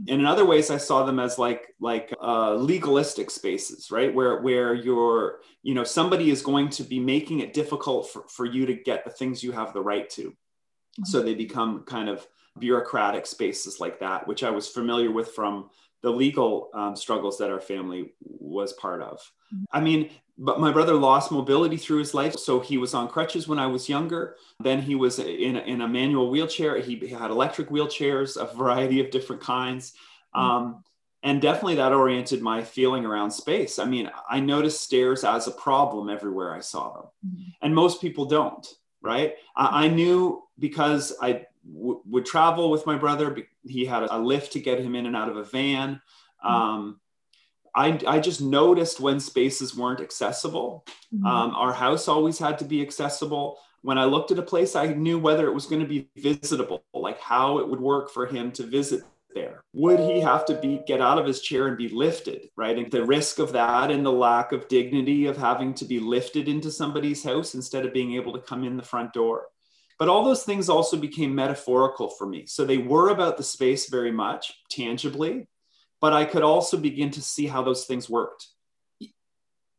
mm-hmm. 0.00 0.04
and 0.08 0.20
in 0.20 0.26
other 0.26 0.44
ways 0.44 0.70
i 0.70 0.76
saw 0.76 1.04
them 1.04 1.18
as 1.18 1.38
like 1.38 1.74
like 1.80 2.12
uh, 2.22 2.54
legalistic 2.54 3.30
spaces 3.30 3.90
right 3.90 4.14
where 4.14 4.40
where 4.40 4.74
you're 4.74 5.40
you 5.62 5.74
know 5.74 5.84
somebody 5.84 6.30
is 6.30 6.42
going 6.42 6.68
to 6.68 6.82
be 6.82 6.98
making 6.98 7.40
it 7.40 7.52
difficult 7.52 8.08
for, 8.10 8.24
for 8.28 8.46
you 8.46 8.66
to 8.66 8.74
get 8.74 9.04
the 9.04 9.10
things 9.10 9.42
you 9.42 9.52
have 9.52 9.72
the 9.72 9.82
right 9.82 10.08
to 10.08 10.30
mm-hmm. 10.30 11.04
so 11.04 11.22
they 11.22 11.34
become 11.34 11.82
kind 11.84 12.08
of 12.08 12.26
bureaucratic 12.58 13.26
spaces 13.26 13.80
like 13.80 14.00
that, 14.00 14.26
which 14.26 14.42
I 14.42 14.50
was 14.50 14.68
familiar 14.68 15.10
with 15.10 15.32
from 15.32 15.70
the 16.02 16.10
legal 16.10 16.70
um, 16.74 16.94
struggles 16.94 17.38
that 17.38 17.50
our 17.50 17.60
family 17.60 18.12
was 18.20 18.72
part 18.74 19.02
of. 19.02 19.18
Mm-hmm. 19.52 19.64
I 19.72 19.80
mean, 19.80 20.10
but 20.38 20.60
my 20.60 20.70
brother 20.70 20.94
lost 20.94 21.32
mobility 21.32 21.76
through 21.76 21.98
his 21.98 22.12
life. 22.12 22.34
So 22.34 22.60
he 22.60 22.76
was 22.76 22.94
on 22.94 23.08
crutches 23.08 23.48
when 23.48 23.58
I 23.58 23.66
was 23.66 23.88
younger. 23.88 24.36
Then 24.60 24.82
he 24.82 24.94
was 24.94 25.18
in 25.18 25.56
a, 25.56 25.60
in 25.60 25.80
a 25.80 25.88
manual 25.88 26.30
wheelchair. 26.30 26.78
He, 26.78 26.96
he, 26.96 27.08
had 27.08 27.30
electric 27.30 27.70
wheelchairs, 27.70 28.36
a 28.36 28.54
variety 28.54 29.00
of 29.00 29.10
different 29.10 29.42
kinds. 29.42 29.92
Mm-hmm. 30.34 30.40
Um, 30.40 30.84
and 31.22 31.40
definitely 31.40 31.76
that 31.76 31.92
oriented 31.92 32.42
my 32.42 32.62
feeling 32.62 33.04
around 33.06 33.30
space. 33.30 33.78
I 33.78 33.86
mean, 33.86 34.10
I 34.28 34.38
noticed 34.40 34.82
stairs 34.82 35.24
as 35.24 35.48
a 35.48 35.52
problem 35.52 36.10
everywhere 36.10 36.54
I 36.54 36.60
saw 36.60 36.92
them. 36.92 37.04
Mm-hmm. 37.26 37.50
And 37.62 37.74
most 37.74 38.00
people 38.00 38.26
don't, 38.26 38.66
right? 39.02 39.34
I, 39.56 39.86
I 39.86 39.88
knew 39.88 40.42
because 40.58 41.14
I 41.20 41.46
w- 41.72 42.02
would 42.06 42.26
travel 42.26 42.70
with 42.70 42.86
my 42.86 42.96
brother. 42.96 43.36
He 43.66 43.84
had 43.84 44.04
a 44.04 44.18
lift 44.18 44.52
to 44.52 44.60
get 44.60 44.80
him 44.80 44.94
in 44.94 45.06
and 45.06 45.16
out 45.16 45.28
of 45.28 45.36
a 45.36 45.44
van. 45.44 46.00
Mm-hmm. 46.44 46.48
Um, 46.48 47.00
I, 47.74 47.98
I 48.06 48.20
just 48.20 48.40
noticed 48.40 49.00
when 49.00 49.20
spaces 49.20 49.76
weren't 49.76 50.00
accessible. 50.00 50.86
Mm-hmm. 51.14 51.26
Um, 51.26 51.54
our 51.54 51.72
house 51.72 52.08
always 52.08 52.38
had 52.38 52.58
to 52.58 52.64
be 52.64 52.80
accessible. 52.80 53.58
When 53.82 53.98
I 53.98 54.04
looked 54.04 54.30
at 54.30 54.38
a 54.38 54.42
place, 54.42 54.74
I 54.74 54.86
knew 54.86 55.18
whether 55.18 55.46
it 55.46 55.54
was 55.54 55.66
going 55.66 55.82
to 55.82 55.88
be 55.88 56.08
visitable, 56.16 56.84
like 56.94 57.20
how 57.20 57.58
it 57.58 57.68
would 57.68 57.80
work 57.80 58.10
for 58.10 58.26
him 58.26 58.50
to 58.52 58.62
visit 58.64 59.02
there 59.36 59.62
would 59.74 60.00
he 60.00 60.18
have 60.18 60.46
to 60.46 60.54
be 60.54 60.80
get 60.86 61.00
out 61.00 61.18
of 61.18 61.26
his 61.26 61.42
chair 61.42 61.68
and 61.68 61.76
be 61.76 61.90
lifted 61.90 62.48
right 62.56 62.78
and 62.78 62.90
the 62.90 63.04
risk 63.04 63.38
of 63.38 63.52
that 63.52 63.90
and 63.90 64.04
the 64.04 64.10
lack 64.10 64.50
of 64.50 64.66
dignity 64.66 65.26
of 65.26 65.36
having 65.36 65.74
to 65.74 65.84
be 65.84 66.00
lifted 66.00 66.48
into 66.48 66.70
somebody's 66.70 67.22
house 67.22 67.54
instead 67.54 67.84
of 67.84 67.92
being 67.92 68.14
able 68.14 68.32
to 68.32 68.40
come 68.40 68.64
in 68.64 68.76
the 68.76 68.82
front 68.82 69.12
door 69.12 69.48
but 69.98 70.08
all 70.08 70.24
those 70.24 70.44
things 70.44 70.68
also 70.68 70.96
became 70.96 71.34
metaphorical 71.34 72.10
for 72.10 72.26
me. 72.26 72.44
So 72.46 72.64
they 72.64 72.78
were 72.78 73.08
about 73.08 73.36
the 73.36 73.42
space 73.42 73.88
very 73.88 74.12
much 74.12 74.52
tangibly 74.70 75.48
but 75.98 76.12
i 76.12 76.26
could 76.26 76.42
also 76.42 76.76
begin 76.76 77.10
to 77.10 77.22
see 77.22 77.46
how 77.46 77.62
those 77.62 77.86
things 77.86 78.08
worked 78.10 78.48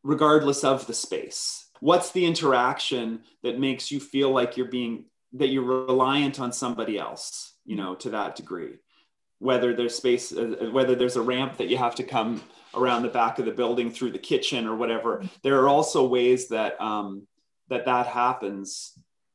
regardless 0.08 0.64
of 0.64 0.88
the 0.88 0.94
space. 0.94 1.68
What's 1.82 2.12
the 2.12 2.26
interaction 2.26 3.24
that 3.44 3.60
makes 3.60 3.92
you 3.92 4.00
feel 4.00 4.32
like 4.32 4.56
you're 4.56 4.72
being 4.72 5.06
that 5.34 5.50
you're 5.50 5.86
reliant 5.86 6.40
on 6.40 6.54
somebody 6.54 6.98
else 6.98 7.54
you 7.66 7.76
know 7.76 7.94
to 7.96 8.12
that 8.12 8.38
degree? 8.38 8.78
Whether 9.40 9.76
there's 9.76 9.96
space 9.96 10.32
uh, 10.32 10.70
whether 10.72 10.96
there's 10.96 11.18
a 11.18 11.22
ramp 11.22 11.58
that 11.58 11.68
you 11.68 11.78
have 11.78 11.96
to 11.96 12.04
come 12.04 12.42
around 12.74 13.04
the 13.04 13.10
back 13.10 13.38
of 13.38 13.46
the 13.46 13.52
building 13.52 13.92
through 13.92 14.12
the 14.12 14.20
kitchen 14.20 14.68
or 14.68 14.76
whatever 14.76 15.24
there 15.42 15.60
are 15.62 15.70
also 15.70 16.06
ways 16.06 16.50
that 16.50 16.80
um, 16.82 17.26
that 17.70 17.86
that 17.86 18.08
happens 18.08 18.94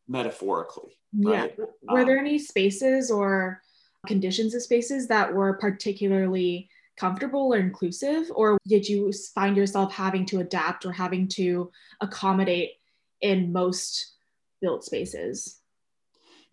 metaphorically 0.08 0.96
right? 1.14 1.54
yeah 1.58 1.64
were 1.88 2.00
um, 2.00 2.06
there 2.06 2.18
any 2.18 2.38
spaces 2.38 3.10
or 3.10 3.60
conditions 4.06 4.54
of 4.54 4.62
spaces 4.62 5.08
that 5.08 5.32
were 5.32 5.54
particularly 5.54 6.68
comfortable 6.96 7.54
or 7.54 7.58
inclusive 7.58 8.26
or 8.34 8.58
did 8.66 8.88
you 8.88 9.12
find 9.34 9.56
yourself 9.56 9.92
having 9.92 10.26
to 10.26 10.40
adapt 10.40 10.84
or 10.84 10.92
having 10.92 11.26
to 11.28 11.70
accommodate 12.00 12.72
in 13.20 13.52
most 13.52 14.14
built 14.60 14.84
spaces 14.84 15.62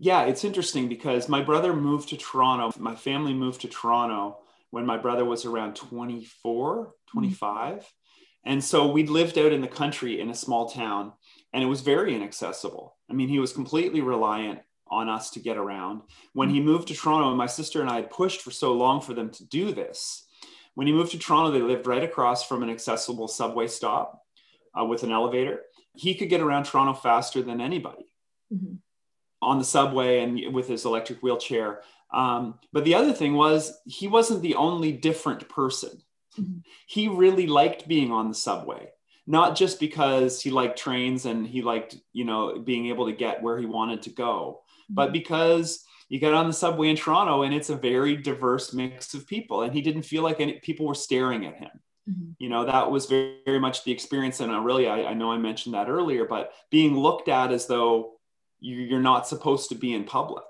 yeah, 0.02 0.24
it's 0.24 0.46
interesting 0.46 0.88
because 0.88 1.28
my 1.28 1.42
brother 1.42 1.74
moved 1.74 2.10
to 2.10 2.18
Toronto. 2.18 2.72
My 2.80 2.96
family 2.96 3.34
moved 3.34 3.62
to 3.62 3.68
Toronto 3.68 4.38
when 4.72 4.86
my 4.86 4.98
brother 4.98 5.26
was 5.26 5.46
around 5.46 5.76
24, 5.76 6.78
mm-hmm. 6.78 6.90
25. 7.12 7.74
Mm-hmm. 7.74 7.84
And 8.46 8.64
so 8.64 8.88
we'd 8.88 9.10
lived 9.10 9.38
out 9.38 9.52
in 9.52 9.60
the 9.60 9.68
country 9.68 10.22
in 10.22 10.30
a 10.30 10.36
small 10.36 10.70
town 10.70 11.12
and 11.54 11.64
it 11.64 11.68
was 11.68 11.82
very 11.82 12.16
inaccessible. 12.16 12.96
I 13.10 13.14
mean, 13.14 13.30
he 13.30 13.40
was 13.40 13.54
completely 13.54 14.02
reliant 14.02 14.60
on 14.88 15.10
us 15.10 15.30
to 15.32 15.40
get 15.40 15.58
around. 15.58 16.02
When 16.34 16.50
he 16.50 16.62
moved 16.62 16.88
to 16.88 16.96
Toronto, 16.96 17.36
my 17.36 17.46
sister 17.46 17.82
and 17.82 17.90
I 17.90 17.98
had 17.98 18.12
pushed 18.12 18.42
for 18.42 18.52
so 18.52 18.74
long 18.74 19.02
for 19.02 19.14
them 19.14 19.30
to 19.32 19.46
do 19.46 19.72
this. 19.72 20.26
When 20.76 20.88
he 20.88 20.94
moved 20.94 21.12
to 21.12 21.20
Toronto, 21.20 21.52
they 21.52 21.62
lived 21.62 21.88
right 21.88 22.04
across 22.04 22.46
from 22.46 22.64
an 22.64 22.70
accessible 22.70 23.28
subway 23.28 23.68
stop 23.68 24.24
uh, 24.80 24.86
with 24.86 25.04
an 25.04 25.12
elevator. 25.12 25.62
He 25.96 26.16
could 26.16 26.30
get 26.30 26.42
around 26.42 26.66
Toronto 26.66 26.94
faster 26.94 27.42
than 27.42 27.62
anybody. 27.62 28.06
Mm-hmm 28.54 28.76
on 29.42 29.60
the 29.60 29.66
subway 29.66 30.22
and 30.22 30.54
with 30.54 30.68
his 30.68 30.86
electric 30.86 31.22
wheelchair. 31.22 31.82
Um, 32.14 32.60
but 32.74 32.84
the 32.84 32.96
other 32.96 33.14
thing 33.14 33.34
was 33.36 33.74
he 33.86 34.08
wasn't 34.08 34.42
the 34.42 34.56
only 34.56 34.92
different 34.92 35.48
person. 35.48 36.02
Mm-hmm. 36.40 36.60
He 36.88 37.08
really 37.08 37.48
liked 37.48 37.88
being 37.88 38.12
on 38.12 38.30
the 38.30 38.36
subway, 38.36 38.90
not 39.30 39.56
just 39.56 39.80
because 39.80 40.42
he 40.42 40.50
liked 40.50 40.80
trains 40.80 41.28
and 41.28 41.46
he 41.46 41.62
liked, 41.62 41.96
you 42.14 42.26
know, 42.26 42.58
being 42.58 42.88
able 42.88 43.06
to 43.06 43.14
get 43.14 43.44
where 43.44 43.60
he 43.60 43.68
wanted 43.68 44.02
to 44.02 44.10
go, 44.10 44.62
mm-hmm. 44.64 44.96
but 44.96 45.14
because 45.14 45.86
you 46.10 46.20
get 46.20 46.34
on 46.34 46.48
the 46.48 46.54
subway 46.54 46.90
in 46.90 46.96
Toronto 46.96 47.44
and 47.44 47.54
it's 47.54 47.70
a 47.70 47.76
very 47.76 48.18
diverse 48.18 48.74
mix 48.74 49.14
of 49.14 49.28
people. 49.28 49.62
And 49.62 49.72
he 49.72 49.82
didn't 49.82 50.02
feel 50.02 50.24
like 50.24 50.40
any 50.40 50.54
people 50.54 50.88
were 50.88 50.96
staring 50.96 51.46
at 51.46 51.58
him. 51.58 51.70
Mm-hmm. 52.10 52.32
You 52.40 52.50
know, 52.50 52.66
that 52.66 52.90
was 52.90 53.06
very, 53.06 53.38
very 53.46 53.60
much 53.60 53.84
the 53.84 53.92
experience. 53.92 54.40
And 54.40 54.52
I 54.52 54.64
really, 54.64 54.88
I, 54.88 55.04
I 55.04 55.14
know 55.14 55.32
I 55.32 55.38
mentioned 55.38 55.76
that 55.76 55.90
earlier, 55.90 56.26
but 56.26 56.52
being 56.72 56.98
looked 56.98 57.30
at 57.30 57.52
as 57.52 57.68
though 57.68 58.14
you're 58.60 59.00
not 59.00 59.28
supposed 59.28 59.70
to 59.70 59.76
be 59.76 59.94
in 59.94 60.06
public 60.06 60.44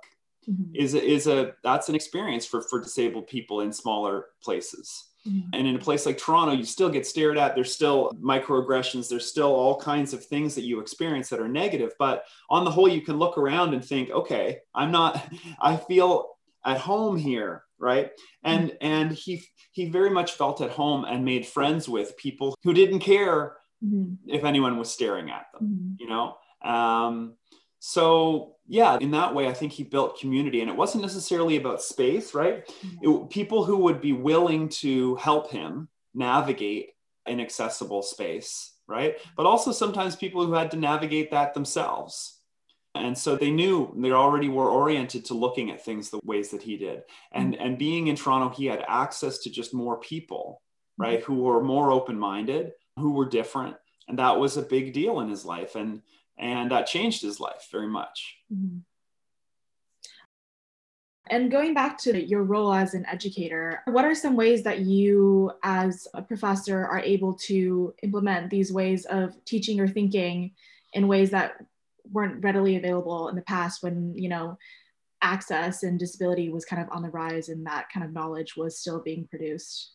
mm-hmm. 0.49 0.73
is 0.73 0.93
a, 0.93 1.05
is 1.05 1.27
a 1.27 1.51
that's 1.65 1.89
an 1.89 1.95
experience 1.95 2.45
for 2.45 2.61
for 2.61 2.81
disabled 2.81 3.27
people 3.27 3.59
in 3.59 3.73
smaller 3.73 4.27
places 4.41 5.08
mm-hmm. 5.27 5.49
and 5.53 5.67
in 5.67 5.75
a 5.75 5.79
place 5.79 6.05
like 6.05 6.17
toronto 6.17 6.53
you 6.53 6.63
still 6.63 6.89
get 6.89 7.05
stared 7.05 7.37
at 7.37 7.55
there's 7.55 7.73
still 7.73 8.11
microaggressions 8.21 9.09
there's 9.09 9.25
still 9.25 9.53
all 9.53 9.79
kinds 9.79 10.13
of 10.13 10.23
things 10.25 10.55
that 10.55 10.63
you 10.63 10.79
experience 10.79 11.29
that 11.29 11.39
are 11.39 11.47
negative 11.47 11.91
but 11.99 12.23
on 12.49 12.65
the 12.65 12.71
whole 12.71 12.87
you 12.87 13.01
can 13.01 13.17
look 13.17 13.37
around 13.37 13.73
and 13.73 13.83
think 13.83 14.09
okay 14.11 14.59
i'm 14.75 14.91
not 14.91 15.23
i 15.61 15.75
feel 15.75 16.29
at 16.65 16.77
home 16.77 17.17
here 17.17 17.63
right 17.77 18.11
and 18.43 18.69
mm-hmm. 18.69 18.85
and 18.85 19.11
he 19.11 19.43
he 19.71 19.89
very 19.89 20.09
much 20.09 20.33
felt 20.33 20.61
at 20.61 20.71
home 20.71 21.05
and 21.05 21.23
made 21.23 21.45
friends 21.45 21.87
with 21.87 22.17
people 22.17 22.57
who 22.63 22.73
didn't 22.73 22.99
care 22.99 23.55
mm-hmm. 23.83 24.13
if 24.27 24.43
anyone 24.43 24.77
was 24.77 24.91
staring 24.91 25.29
at 25.29 25.45
them 25.53 25.67
mm-hmm. 25.69 25.93
you 25.99 26.07
know 26.07 26.35
um, 26.61 27.35
so 27.79 28.55
yeah 28.67 28.97
in 28.99 29.11
that 29.11 29.33
way 29.33 29.47
i 29.47 29.53
think 29.53 29.71
he 29.71 29.83
built 29.83 30.19
community 30.19 30.61
and 30.61 30.69
it 30.69 30.75
wasn't 30.75 31.01
necessarily 31.01 31.55
about 31.55 31.81
space 31.81 32.33
right 32.33 32.67
mm-hmm. 32.67 33.23
it, 33.23 33.29
people 33.29 33.63
who 33.63 33.77
would 33.77 34.01
be 34.01 34.13
willing 34.13 34.67
to 34.67 35.15
help 35.15 35.49
him 35.49 35.87
navigate 36.13 36.89
an 37.25 37.39
accessible 37.39 38.01
space 38.01 38.73
right 38.87 39.17
but 39.37 39.45
also 39.45 39.71
sometimes 39.71 40.15
people 40.15 40.45
who 40.45 40.53
had 40.53 40.71
to 40.71 40.77
navigate 40.77 41.31
that 41.31 41.53
themselves 41.53 42.39
and 42.95 43.17
so 43.17 43.35
they 43.35 43.51
knew 43.51 43.93
they 43.97 44.11
already 44.11 44.49
were 44.49 44.69
oriented 44.69 45.23
to 45.23 45.33
looking 45.33 45.69
at 45.69 45.83
things 45.83 46.09
the 46.09 46.19
ways 46.23 46.49
that 46.49 46.61
he 46.61 46.75
did 46.75 47.03
and 47.31 47.53
mm-hmm. 47.53 47.65
and 47.65 47.77
being 47.77 48.07
in 48.07 48.15
toronto 48.15 48.49
he 48.49 48.65
had 48.65 48.83
access 48.89 49.39
to 49.39 49.49
just 49.49 49.73
more 49.73 49.99
people 49.99 50.61
right 50.97 51.21
mm-hmm. 51.21 51.33
who 51.33 51.43
were 51.43 51.63
more 51.63 51.91
open-minded 51.91 52.71
who 52.97 53.13
were 53.13 53.29
different 53.29 53.77
and 54.09 54.19
that 54.19 54.37
was 54.37 54.57
a 54.57 54.61
big 54.63 54.91
deal 54.91 55.21
in 55.21 55.29
his 55.29 55.45
life 55.45 55.75
and 55.75 56.01
and 56.39 56.71
that 56.71 56.87
changed 56.87 57.21
his 57.21 57.39
life 57.39 57.67
very 57.71 57.87
much. 57.87 58.37
Mm-hmm. 58.53 58.79
And 61.31 61.51
going 61.51 61.75
back 61.75 61.99
to 61.99 62.25
your 62.25 62.41
role 62.41 62.73
as 62.73 62.95
an 62.95 63.05
educator, 63.05 63.83
what 63.85 64.03
are 64.03 64.15
some 64.15 64.35
ways 64.35 64.63
that 64.63 64.79
you, 64.79 65.51
as 65.61 66.07
a 66.15 66.23
professor, 66.23 66.87
are 66.87 67.01
able 67.01 67.35
to 67.45 67.93
implement 68.01 68.49
these 68.49 68.73
ways 68.73 69.05
of 69.05 69.35
teaching 69.45 69.79
or 69.79 69.87
thinking 69.87 70.53
in 70.93 71.07
ways 71.07 71.29
that 71.29 71.63
weren't 72.11 72.43
readily 72.43 72.77
available 72.77 73.29
in 73.29 73.35
the 73.35 73.43
past 73.43 73.83
when, 73.83 74.15
you 74.15 74.27
know, 74.27 74.57
access 75.21 75.83
and 75.83 75.99
disability 75.99 76.49
was 76.49 76.65
kind 76.65 76.81
of 76.81 76.87
on 76.91 77.03
the 77.03 77.09
rise 77.09 77.49
and 77.49 77.67
that 77.67 77.89
kind 77.93 78.03
of 78.03 78.11
knowledge 78.11 78.57
was 78.57 78.79
still 78.79 78.99
being 78.99 79.27
produced? 79.27 79.91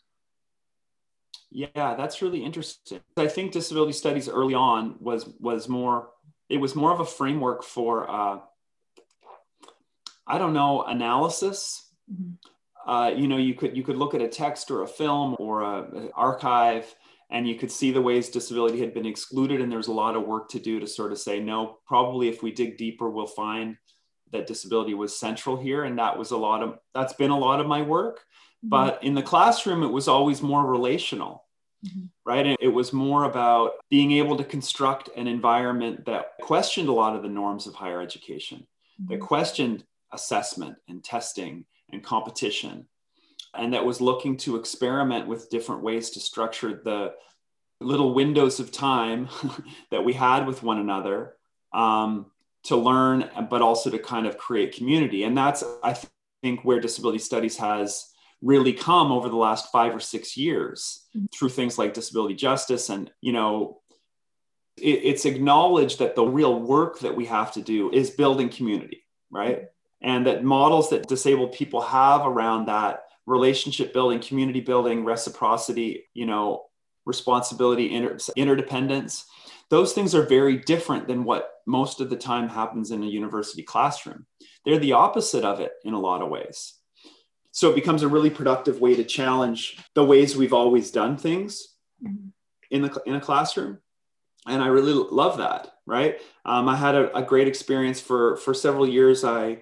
Yeah, 1.50 1.94
that's 1.96 2.22
really 2.22 2.44
interesting. 2.44 3.00
I 3.16 3.26
think 3.26 3.50
disability 3.50 3.92
studies 3.92 4.28
early 4.28 4.54
on 4.54 4.96
was 5.00 5.28
was 5.40 5.68
more 5.68 6.10
it 6.48 6.58
was 6.58 6.74
more 6.74 6.92
of 6.92 7.00
a 7.00 7.06
framework 7.06 7.62
for 7.62 8.10
uh, 8.10 8.38
I 10.26 10.38
don't 10.38 10.52
know 10.52 10.82
analysis. 10.82 11.90
Mm-hmm. 12.10 12.90
Uh, 12.90 13.08
you 13.08 13.28
know, 13.28 13.36
you 13.36 13.54
could 13.54 13.76
you 13.76 13.82
could 13.82 13.96
look 13.96 14.14
at 14.14 14.20
a 14.20 14.28
text 14.28 14.70
or 14.70 14.82
a 14.82 14.88
film 14.88 15.36
or 15.38 15.62
a, 15.62 15.78
a, 15.82 16.10
archive, 16.14 16.94
and 17.30 17.48
you 17.48 17.54
could 17.54 17.70
see 17.70 17.90
the 17.90 18.02
ways 18.02 18.28
disability 18.28 18.78
had 18.80 18.92
been 18.92 19.06
excluded, 19.06 19.60
and 19.60 19.72
there's 19.72 19.88
a 19.88 19.92
lot 19.92 20.16
of 20.16 20.26
work 20.26 20.50
to 20.50 20.58
do 20.58 20.80
to 20.80 20.86
sort 20.86 21.12
of 21.12 21.18
say 21.18 21.40
no. 21.40 21.78
Probably, 21.86 22.28
if 22.28 22.42
we 22.42 22.52
dig 22.52 22.76
deeper, 22.76 23.08
we'll 23.08 23.26
find 23.26 23.76
that 24.32 24.46
disability 24.46 24.92
was 24.94 25.18
central 25.18 25.56
here, 25.56 25.84
and 25.84 25.98
that 25.98 26.18
was 26.18 26.30
a 26.30 26.36
lot 26.36 26.62
of 26.62 26.78
that's 26.94 27.14
been 27.14 27.30
a 27.30 27.38
lot 27.38 27.60
of 27.60 27.66
my 27.66 27.80
work. 27.80 28.18
Mm-hmm. 28.18 28.68
But 28.68 29.02
in 29.02 29.14
the 29.14 29.22
classroom, 29.22 29.82
it 29.82 29.92
was 29.92 30.08
always 30.08 30.42
more 30.42 30.66
relational 30.66 31.44
mm-hmm. 31.84 32.06
right? 32.24 32.46
And 32.46 32.56
it 32.60 32.68
was 32.68 32.92
more 32.92 33.24
about 33.24 33.72
being 33.90 34.12
able 34.12 34.36
to 34.36 34.44
construct 34.44 35.10
an 35.16 35.26
environment 35.26 36.06
that 36.06 36.32
questioned 36.40 36.88
a 36.88 36.92
lot 36.92 37.16
of 37.16 37.22
the 37.22 37.28
norms 37.28 37.66
of 37.66 37.74
higher 37.74 38.00
education, 38.00 38.66
mm-hmm. 39.00 39.12
that 39.12 39.20
questioned 39.20 39.84
assessment 40.12 40.76
and 40.88 41.02
testing 41.02 41.64
and 41.92 42.02
competition, 42.02 42.86
and 43.56 43.72
that 43.74 43.84
was 43.84 44.00
looking 44.00 44.36
to 44.38 44.56
experiment 44.56 45.28
with 45.28 45.50
different 45.50 45.82
ways 45.82 46.10
to 46.10 46.20
structure 46.20 46.80
the 46.82 47.14
little 47.80 48.14
windows 48.14 48.60
of 48.60 48.72
time 48.72 49.28
that 49.90 50.04
we 50.04 50.12
had 50.12 50.46
with 50.46 50.62
one 50.62 50.78
another 50.78 51.34
um, 51.72 52.26
to 52.64 52.76
learn, 52.76 53.30
but 53.50 53.62
also 53.62 53.90
to 53.90 53.98
kind 53.98 54.26
of 54.26 54.38
create 54.38 54.74
community. 54.74 55.24
And 55.24 55.36
that's, 55.36 55.62
I 55.82 55.96
think, 56.42 56.64
where 56.64 56.80
disability 56.80 57.18
studies 57.18 57.56
has 57.58 58.13
really 58.44 58.74
come 58.74 59.10
over 59.10 59.28
the 59.28 59.36
last 59.36 59.72
five 59.72 59.96
or 59.96 60.00
six 60.00 60.36
years 60.36 61.06
mm-hmm. 61.16 61.26
through 61.34 61.48
things 61.48 61.78
like 61.78 61.94
disability 61.94 62.34
justice 62.34 62.90
and 62.90 63.10
you 63.20 63.32
know 63.32 63.80
it, 64.76 65.00
it's 65.02 65.24
acknowledged 65.24 65.98
that 65.98 66.14
the 66.14 66.24
real 66.24 66.60
work 66.60 67.00
that 67.00 67.16
we 67.16 67.24
have 67.24 67.52
to 67.52 67.62
do 67.62 67.90
is 67.90 68.10
building 68.10 68.50
community 68.50 69.04
right 69.30 69.56
mm-hmm. 69.56 70.08
and 70.08 70.26
that 70.26 70.44
models 70.44 70.90
that 70.90 71.08
disabled 71.08 71.52
people 71.52 71.80
have 71.80 72.26
around 72.26 72.66
that 72.66 73.04
relationship 73.26 73.92
building 73.94 74.20
community 74.20 74.60
building 74.60 75.04
reciprocity 75.04 76.04
you 76.12 76.26
know 76.26 76.64
responsibility 77.06 77.94
inter- 77.94 78.18
interdependence 78.36 79.24
those 79.70 79.94
things 79.94 80.14
are 80.14 80.26
very 80.26 80.58
different 80.58 81.08
than 81.08 81.24
what 81.24 81.50
most 81.66 82.00
of 82.00 82.10
the 82.10 82.16
time 82.16 82.48
happens 82.48 82.90
in 82.90 83.02
a 83.02 83.06
university 83.06 83.62
classroom 83.62 84.26
they're 84.66 84.78
the 84.78 84.92
opposite 84.92 85.44
of 85.44 85.60
it 85.60 85.72
in 85.84 85.94
a 85.94 86.00
lot 86.00 86.20
of 86.20 86.28
ways 86.28 86.74
so 87.54 87.70
it 87.70 87.76
becomes 87.76 88.02
a 88.02 88.08
really 88.08 88.30
productive 88.30 88.80
way 88.80 88.96
to 88.96 89.04
challenge 89.04 89.78
the 89.94 90.04
ways 90.04 90.36
we've 90.36 90.52
always 90.52 90.90
done 90.90 91.16
things 91.16 91.68
mm-hmm. 92.04 92.28
in 92.70 92.82
the 92.82 93.02
in 93.06 93.14
a 93.14 93.20
classroom 93.20 93.78
and 94.46 94.62
i 94.62 94.66
really 94.66 94.92
love 94.92 95.38
that 95.38 95.68
right 95.86 96.20
um, 96.44 96.68
i 96.68 96.76
had 96.76 96.94
a, 96.94 97.16
a, 97.16 97.22
great 97.22 97.48
experience 97.48 98.00
for 98.00 98.36
for 98.36 98.52
several 98.52 98.86
years 98.86 99.24
i 99.24 99.58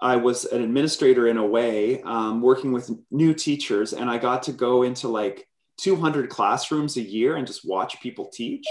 I 0.00 0.16
was 0.16 0.44
an 0.44 0.62
administrator 0.62 1.26
in 1.26 1.38
a 1.38 1.46
way, 1.46 2.02
um, 2.02 2.40
working 2.40 2.72
with 2.72 2.90
new 3.10 3.34
teachers, 3.34 3.92
and 3.92 4.08
I 4.08 4.18
got 4.18 4.44
to 4.44 4.52
go 4.52 4.84
into 4.84 5.08
like 5.08 5.48
200 5.78 6.28
classrooms 6.28 6.96
a 6.96 7.02
year 7.02 7.36
and 7.36 7.46
just 7.46 7.66
watch 7.66 8.00
people 8.00 8.26
teach. 8.26 8.66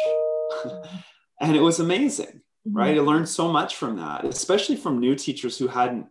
and 1.42 1.56
it 1.56 1.60
was 1.60 1.80
amazing, 1.80 2.42
mm-hmm. 2.68 2.78
right? 2.78 2.98
I 2.98 3.02
learned 3.02 3.28
so 3.28 3.52
much 3.52 3.76
from 3.76 3.98
that, 3.98 4.24
especially 4.24 4.78
from 4.78 5.00
new 5.00 5.16
teachers 5.16 5.58
who 5.58 5.68
hadn't 5.68 6.08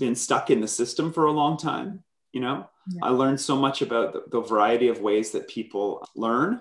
been 0.00 0.16
stuck 0.16 0.50
in 0.50 0.60
the 0.60 0.66
system 0.66 1.12
for 1.12 1.26
a 1.26 1.32
long 1.32 1.56
time. 1.56 2.02
You 2.32 2.40
know, 2.40 2.68
yeah. 2.88 3.04
I 3.04 3.10
learned 3.10 3.40
so 3.40 3.56
much 3.56 3.82
about 3.82 4.12
the, 4.12 4.24
the 4.30 4.40
variety 4.40 4.88
of 4.88 5.00
ways 5.00 5.32
that 5.32 5.48
people 5.48 6.06
learn 6.16 6.60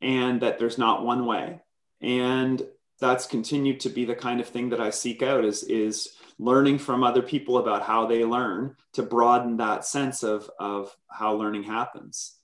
and 0.00 0.40
that 0.42 0.58
there's 0.58 0.78
not 0.78 1.04
one 1.04 1.26
way. 1.26 1.60
And 2.00 2.62
that's 3.00 3.26
continued 3.26 3.80
to 3.80 3.88
be 3.88 4.04
the 4.04 4.14
kind 4.14 4.40
of 4.40 4.48
thing 4.48 4.70
that 4.70 4.80
I 4.80 4.90
seek 4.90 5.22
out 5.22 5.44
is, 5.44 5.62
is 5.64 6.14
learning 6.38 6.78
from 6.78 7.04
other 7.04 7.22
people 7.22 7.58
about 7.58 7.82
how 7.82 8.06
they 8.06 8.24
learn 8.24 8.76
to 8.94 9.02
broaden 9.02 9.56
that 9.58 9.84
sense 9.84 10.22
of, 10.24 10.50
of 10.58 10.96
how 11.08 11.34
learning 11.34 11.64
happens. 11.64 12.36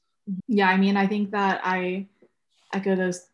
Yeah, 0.46 0.68
I 0.68 0.76
mean, 0.76 0.96
I 0.96 1.06
think 1.06 1.32
that 1.32 1.60
I 1.64 2.06
echo 2.72 2.96
those 2.96 3.26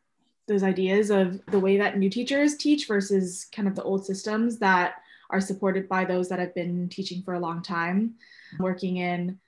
those 0.48 0.62
ideas 0.64 1.10
of 1.10 1.40
the 1.46 1.60
way 1.60 1.76
that 1.76 1.96
new 1.96 2.10
teachers 2.10 2.56
teach 2.56 2.88
versus 2.88 3.46
kind 3.54 3.68
of 3.68 3.76
the 3.76 3.84
old 3.84 4.04
systems 4.04 4.58
that 4.58 4.94
are 5.30 5.40
supported 5.40 5.88
by 5.88 6.04
those 6.04 6.28
that 6.28 6.38
have 6.38 6.54
been 6.54 6.88
teaching 6.88 7.22
for 7.22 7.34
a 7.34 7.40
long 7.40 7.62
time, 7.62 8.14
working 8.58 8.98
in 8.98 9.38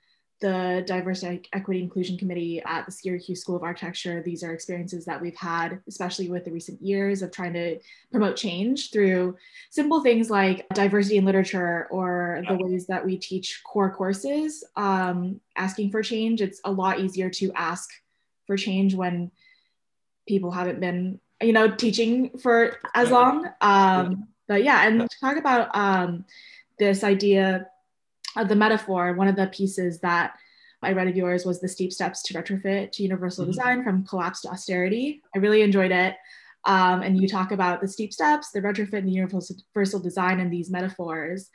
the 0.43 0.83
Diversity, 0.85 1.47
Equity, 1.53 1.81
Inclusion 1.81 2.17
Committee 2.17 2.61
at 2.65 2.85
the 2.85 2.91
Syracuse 2.91 3.39
School 3.39 3.55
of 3.55 3.63
Architecture. 3.63 4.21
These 4.21 4.43
are 4.43 4.51
experiences 4.51 5.05
that 5.05 5.21
we've 5.21 5.37
had, 5.37 5.79
especially 5.87 6.29
with 6.29 6.43
the 6.43 6.51
recent 6.51 6.81
years 6.81 7.21
of 7.21 7.31
trying 7.31 7.53
to 7.53 7.79
promote 8.11 8.35
change 8.35 8.91
through 8.91 9.37
simple 9.69 10.01
things 10.01 10.29
like 10.29 10.67
diversity 10.73 11.15
in 11.15 11.23
literature 11.23 11.87
or 11.91 12.43
the 12.49 12.55
ways 12.55 12.87
that 12.87 13.05
we 13.05 13.17
teach 13.17 13.61
core 13.63 13.93
courses. 13.93 14.65
Um, 14.75 15.39
asking 15.55 15.91
for 15.91 16.03
change, 16.03 16.41
it's 16.41 16.59
a 16.65 16.71
lot 16.71 16.99
easier 16.99 17.29
to 17.29 17.53
ask 17.53 17.89
for 18.45 18.57
change 18.57 18.95
when 18.95 19.31
people 20.27 20.51
haven't 20.51 20.81
been, 20.81 21.21
you 21.41 21.53
know, 21.53 21.73
teaching 21.73 22.37
for 22.39 22.75
as 22.93 23.11
long. 23.11 23.47
Um, 23.61 24.27
but 24.47 24.63
yeah, 24.63 24.87
and 24.87 25.01
to 25.01 25.19
talk 25.19 25.37
about 25.37 25.75
um, 25.75 26.25
this 26.79 27.03
idea 27.03 27.67
of 28.35 28.49
the 28.49 28.55
metaphor, 28.55 29.13
one 29.13 29.27
of 29.27 29.35
the 29.35 29.47
pieces 29.47 29.99
that 29.99 30.33
I 30.81 30.91
read 30.91 31.07
of 31.07 31.15
yours 31.15 31.45
was 31.45 31.61
the 31.61 31.67
steep 31.67 31.93
steps 31.93 32.21
to 32.23 32.33
retrofit 32.33 32.91
to 32.93 33.03
universal 33.03 33.43
mm-hmm. 33.43 33.51
design 33.51 33.83
from 33.83 34.05
collapse 34.05 34.41
to 34.41 34.49
austerity. 34.49 35.21
I 35.35 35.39
really 35.39 35.61
enjoyed 35.61 35.91
it. 35.91 36.15
Um, 36.65 37.01
and 37.01 37.21
you 37.21 37.27
talk 37.27 37.51
about 37.51 37.81
the 37.81 37.87
steep 37.87 38.13
steps, 38.13 38.51
the 38.51 38.61
retrofit, 38.61 38.99
and 38.99 39.07
the 39.07 39.11
universal 39.11 39.99
design, 39.99 40.39
and 40.39 40.51
these 40.51 40.69
metaphors. 40.69 41.49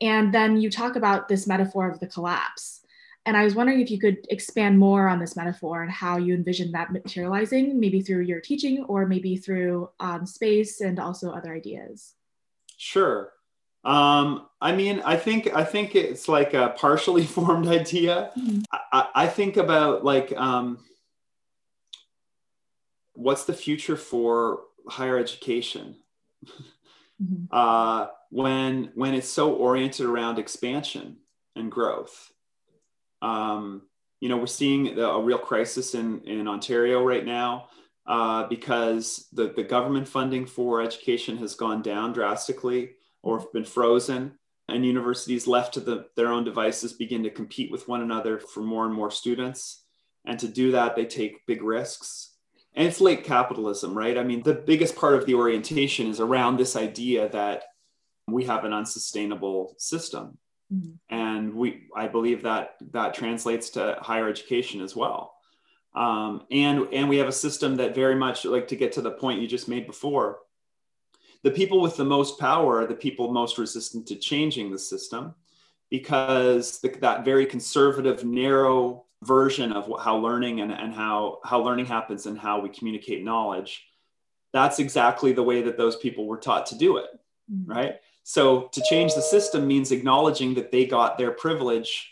And 0.00 0.32
then 0.32 0.60
you 0.60 0.70
talk 0.70 0.96
about 0.96 1.28
this 1.28 1.46
metaphor 1.46 1.90
of 1.90 2.00
the 2.00 2.06
collapse. 2.06 2.80
And 3.24 3.36
I 3.36 3.44
was 3.44 3.54
wondering 3.54 3.80
if 3.80 3.90
you 3.90 4.00
could 4.00 4.26
expand 4.30 4.78
more 4.78 5.08
on 5.08 5.20
this 5.20 5.36
metaphor 5.36 5.82
and 5.82 5.92
how 5.92 6.18
you 6.18 6.34
envision 6.34 6.72
that 6.72 6.92
materializing, 6.92 7.78
maybe 7.78 8.00
through 8.00 8.22
your 8.22 8.40
teaching 8.40 8.84
or 8.88 9.06
maybe 9.06 9.36
through 9.36 9.90
um, 10.00 10.26
space 10.26 10.80
and 10.80 10.98
also 10.98 11.30
other 11.30 11.54
ideas. 11.54 12.14
Sure. 12.82 13.32
Um, 13.84 14.48
I 14.60 14.72
mean, 14.74 15.02
I 15.04 15.16
think 15.16 15.54
I 15.54 15.62
think 15.62 15.94
it's 15.94 16.26
like 16.28 16.52
a 16.52 16.74
partially 16.76 17.24
formed 17.36 17.68
idea. 17.68 18.32
Mm-hmm. 18.36 18.62
I, 18.92 19.08
I, 19.14 19.26
think 19.28 19.56
about 19.56 20.04
like 20.04 20.36
um, 20.36 20.78
what's 23.12 23.44
the 23.44 23.54
future 23.54 23.96
for 23.96 24.62
higher 24.88 25.16
education 25.16 25.94
mm-hmm. 27.22 27.44
uh, 27.52 28.08
when 28.30 28.90
when 28.96 29.14
it's 29.14 29.28
so 29.28 29.52
oriented 29.54 30.06
around 30.06 30.40
expansion 30.40 31.18
and 31.54 31.70
growth. 31.70 32.32
Um, 33.22 33.82
you 34.20 34.28
know, 34.28 34.38
we're 34.38 34.46
seeing 34.48 34.98
a 34.98 35.20
real 35.20 35.38
crisis 35.38 35.94
in 35.94 36.22
in 36.22 36.48
Ontario 36.48 37.04
right 37.04 37.24
now. 37.24 37.68
Uh, 38.04 38.48
because 38.48 39.28
the, 39.32 39.52
the 39.54 39.62
government 39.62 40.08
funding 40.08 40.44
for 40.44 40.82
education 40.82 41.36
has 41.36 41.54
gone 41.54 41.80
down 41.82 42.12
drastically 42.12 42.90
or 43.22 43.46
been 43.52 43.64
frozen 43.64 44.32
and 44.68 44.84
universities 44.84 45.46
left 45.46 45.74
to 45.74 45.80
the, 45.80 46.06
their 46.16 46.28
own 46.28 46.42
devices 46.42 46.92
begin 46.92 47.22
to 47.22 47.30
compete 47.30 47.70
with 47.70 47.86
one 47.86 48.02
another 48.02 48.40
for 48.40 48.60
more 48.60 48.86
and 48.86 48.94
more 48.94 49.10
students. 49.10 49.84
And 50.24 50.36
to 50.40 50.48
do 50.48 50.72
that 50.72 50.96
they 50.96 51.04
take 51.04 51.46
big 51.46 51.62
risks. 51.62 52.34
And 52.74 52.88
it's 52.88 53.00
late 53.00 53.22
capitalism 53.22 53.96
right? 53.96 54.18
I 54.18 54.24
mean 54.24 54.42
the 54.42 54.54
biggest 54.54 54.96
part 54.96 55.14
of 55.14 55.24
the 55.24 55.34
orientation 55.34 56.08
is 56.08 56.18
around 56.18 56.56
this 56.56 56.74
idea 56.74 57.28
that 57.28 57.62
we 58.26 58.44
have 58.44 58.64
an 58.64 58.72
unsustainable 58.72 59.74
system. 59.78 60.38
Mm-hmm. 60.72 61.14
and 61.14 61.52
we 61.52 61.88
i 61.94 62.08
believe 62.08 62.44
that 62.44 62.76
that 62.92 63.12
translates 63.12 63.68
to 63.70 63.98
higher 64.00 64.26
education 64.26 64.80
as 64.80 64.96
well 64.96 65.31
um, 65.94 66.42
and 66.50 66.88
and 66.92 67.08
we 67.08 67.18
have 67.18 67.28
a 67.28 67.32
system 67.32 67.76
that 67.76 67.94
very 67.94 68.14
much 68.14 68.44
like 68.44 68.68
to 68.68 68.76
get 68.76 68.92
to 68.92 69.02
the 69.02 69.10
point 69.10 69.40
you 69.40 69.46
just 69.46 69.68
made 69.68 69.86
before 69.86 70.38
the 71.42 71.50
people 71.50 71.80
with 71.80 71.96
the 71.96 72.04
most 72.04 72.38
power 72.38 72.80
are 72.80 72.86
the 72.86 72.94
people 72.94 73.32
most 73.32 73.58
resistant 73.58 74.06
to 74.06 74.16
changing 74.16 74.70
the 74.70 74.78
system 74.78 75.34
because 75.90 76.80
the, 76.80 76.88
that 77.00 77.24
very 77.24 77.44
conservative, 77.44 78.24
narrow 78.24 79.04
version 79.22 79.72
of 79.72 79.92
how 80.02 80.16
learning 80.16 80.60
and, 80.60 80.72
and 80.72 80.94
how, 80.94 81.38
how 81.44 81.60
learning 81.60 81.86
happens 81.86 82.26
and 82.26 82.38
how 82.38 82.60
we 82.60 82.68
communicate 82.68 83.24
knowledge, 83.24 83.86
that's 84.52 84.78
exactly 84.78 85.32
the 85.32 85.42
way 85.42 85.62
that 85.62 85.76
those 85.76 85.96
people 85.96 86.26
were 86.26 86.38
taught 86.38 86.66
to 86.66 86.78
do 86.78 86.96
it, 86.96 87.10
mm-hmm. 87.52 87.70
right? 87.70 87.96
So 88.22 88.68
to 88.72 88.82
change 88.88 89.14
the 89.14 89.22
system 89.22 89.66
means 89.66 89.90
acknowledging 89.90 90.54
that 90.54 90.70
they 90.70 90.86
got 90.86 91.18
their 91.18 91.32
privilege 91.32 92.08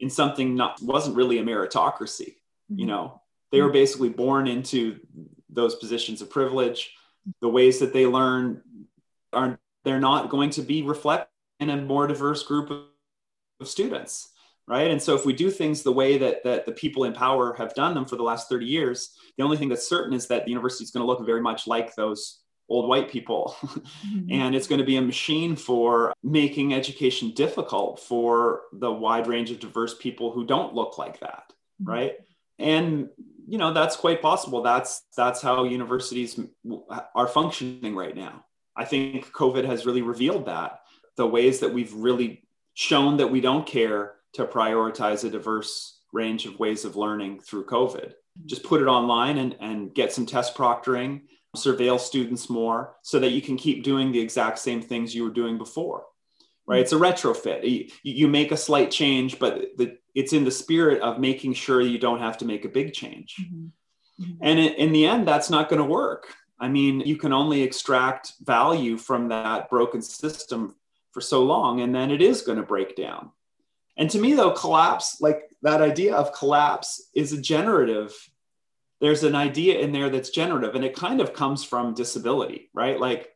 in 0.00 0.10
something 0.10 0.54
not 0.54 0.80
wasn't 0.82 1.16
really 1.16 1.38
a 1.38 1.44
meritocracy. 1.44 2.36
Mm-hmm. 2.70 2.80
You 2.80 2.86
know, 2.86 3.22
they 3.52 3.60
were 3.60 3.70
basically 3.70 4.10
born 4.10 4.46
into 4.46 5.00
those 5.48 5.74
positions 5.76 6.22
of 6.22 6.30
privilege 6.30 6.92
the 7.40 7.48
ways 7.48 7.78
that 7.80 7.92
they 7.92 8.06
learn 8.06 8.62
are 9.32 9.58
they're 9.84 10.00
not 10.00 10.30
going 10.30 10.50
to 10.50 10.62
be 10.62 10.82
reflected 10.82 11.28
in 11.60 11.70
a 11.70 11.76
more 11.76 12.06
diverse 12.06 12.42
group 12.42 12.70
of, 12.70 12.82
of 13.60 13.68
students 13.68 14.30
right 14.66 14.90
and 14.90 15.02
so 15.02 15.14
if 15.14 15.26
we 15.26 15.32
do 15.32 15.50
things 15.50 15.82
the 15.82 15.92
way 15.92 16.18
that 16.18 16.42
that 16.44 16.66
the 16.66 16.72
people 16.72 17.04
in 17.04 17.12
power 17.12 17.54
have 17.54 17.74
done 17.74 17.94
them 17.94 18.04
for 18.04 18.16
the 18.16 18.22
last 18.22 18.48
30 18.48 18.66
years 18.66 19.16
the 19.36 19.44
only 19.44 19.56
thing 19.56 19.68
that's 19.68 19.88
certain 19.88 20.12
is 20.12 20.26
that 20.26 20.44
the 20.44 20.50
university 20.50 20.84
is 20.84 20.90
going 20.90 21.02
to 21.02 21.06
look 21.06 21.24
very 21.24 21.42
much 21.42 21.66
like 21.66 21.94
those 21.94 22.40
old 22.68 22.88
white 22.88 23.10
people 23.10 23.56
mm-hmm. 23.62 24.30
and 24.30 24.54
it's 24.54 24.66
going 24.66 24.78
to 24.78 24.84
be 24.84 24.96
a 24.96 25.02
machine 25.02 25.56
for 25.56 26.12
making 26.22 26.74
education 26.74 27.32
difficult 27.32 27.98
for 27.98 28.62
the 28.72 28.90
wide 28.90 29.26
range 29.26 29.50
of 29.50 29.58
diverse 29.58 29.96
people 29.96 30.30
who 30.32 30.46
don't 30.46 30.74
look 30.74 30.98
like 30.98 31.18
that 31.20 31.44
mm-hmm. 31.82 31.90
right 31.90 32.12
and 32.58 33.08
you 33.46 33.58
know 33.58 33.72
that's 33.72 33.96
quite 33.96 34.22
possible. 34.22 34.62
That's 34.62 35.02
that's 35.16 35.40
how 35.40 35.64
universities 35.64 36.38
are 37.14 37.28
functioning 37.28 37.94
right 37.94 38.16
now. 38.16 38.44
I 38.76 38.84
think 38.84 39.32
covid 39.32 39.64
has 39.64 39.86
really 39.86 40.02
revealed 40.02 40.46
that. 40.46 40.80
The 41.16 41.26
ways 41.26 41.60
that 41.60 41.72
we've 41.72 41.92
really 41.94 42.44
shown 42.74 43.16
that 43.16 43.30
we 43.30 43.40
don't 43.40 43.66
care 43.66 44.14
to 44.34 44.44
prioritize 44.44 45.24
a 45.24 45.30
diverse 45.30 46.00
range 46.12 46.46
of 46.46 46.58
ways 46.58 46.84
of 46.84 46.96
learning 46.96 47.40
through 47.40 47.66
covid. 47.66 48.12
Just 48.46 48.62
put 48.62 48.80
it 48.80 48.86
online 48.86 49.38
and, 49.38 49.56
and 49.60 49.94
get 49.94 50.12
some 50.12 50.26
test 50.26 50.54
proctoring 50.54 51.22
surveil 51.56 51.98
students 51.98 52.48
more 52.48 52.94
so 53.02 53.18
that 53.18 53.30
you 53.30 53.42
can 53.42 53.56
keep 53.56 53.82
doing 53.82 54.12
the 54.12 54.20
exact 54.20 54.58
same 54.58 54.80
things 54.80 55.14
you 55.14 55.24
were 55.24 55.30
doing 55.30 55.58
before 55.58 56.04
right? 56.68 56.80
It's 56.80 56.92
a 56.92 56.96
retrofit. 56.96 57.68
You, 57.68 57.88
you 58.02 58.28
make 58.28 58.52
a 58.52 58.56
slight 58.56 58.90
change 58.90 59.38
but 59.38 59.76
the, 59.76 59.96
it's 60.18 60.32
in 60.32 60.44
the 60.44 60.50
spirit 60.50 61.00
of 61.00 61.20
making 61.20 61.54
sure 61.54 61.80
you 61.80 61.96
don't 61.96 62.18
have 62.18 62.36
to 62.38 62.44
make 62.44 62.64
a 62.64 62.68
big 62.68 62.92
change. 62.92 63.36
Mm-hmm. 63.40 63.66
Mm-hmm. 64.20 64.38
And 64.42 64.58
in, 64.58 64.72
in 64.74 64.92
the 64.92 65.06
end, 65.06 65.28
that's 65.28 65.48
not 65.48 65.68
going 65.68 65.80
to 65.80 65.84
work. 65.88 66.34
I 66.58 66.66
mean, 66.66 66.98
you 66.98 67.16
can 67.16 67.32
only 67.32 67.62
extract 67.62 68.32
value 68.40 68.98
from 68.98 69.28
that 69.28 69.70
broken 69.70 70.02
system 70.02 70.74
for 71.12 71.20
so 71.20 71.44
long, 71.44 71.82
and 71.82 71.94
then 71.94 72.10
it 72.10 72.20
is 72.20 72.42
going 72.42 72.58
to 72.58 72.64
break 72.64 72.96
down. 72.96 73.30
And 73.96 74.10
to 74.10 74.18
me, 74.18 74.34
though, 74.34 74.50
collapse, 74.50 75.20
like 75.20 75.42
that 75.62 75.82
idea 75.82 76.16
of 76.16 76.32
collapse, 76.32 77.10
is 77.14 77.32
a 77.32 77.40
generative. 77.40 78.12
There's 79.00 79.22
an 79.22 79.36
idea 79.36 79.78
in 79.78 79.92
there 79.92 80.10
that's 80.10 80.30
generative, 80.30 80.74
and 80.74 80.84
it 80.84 80.96
kind 80.96 81.20
of 81.20 81.32
comes 81.32 81.62
from 81.62 81.94
disability, 81.94 82.70
right? 82.74 82.98
Like, 82.98 83.28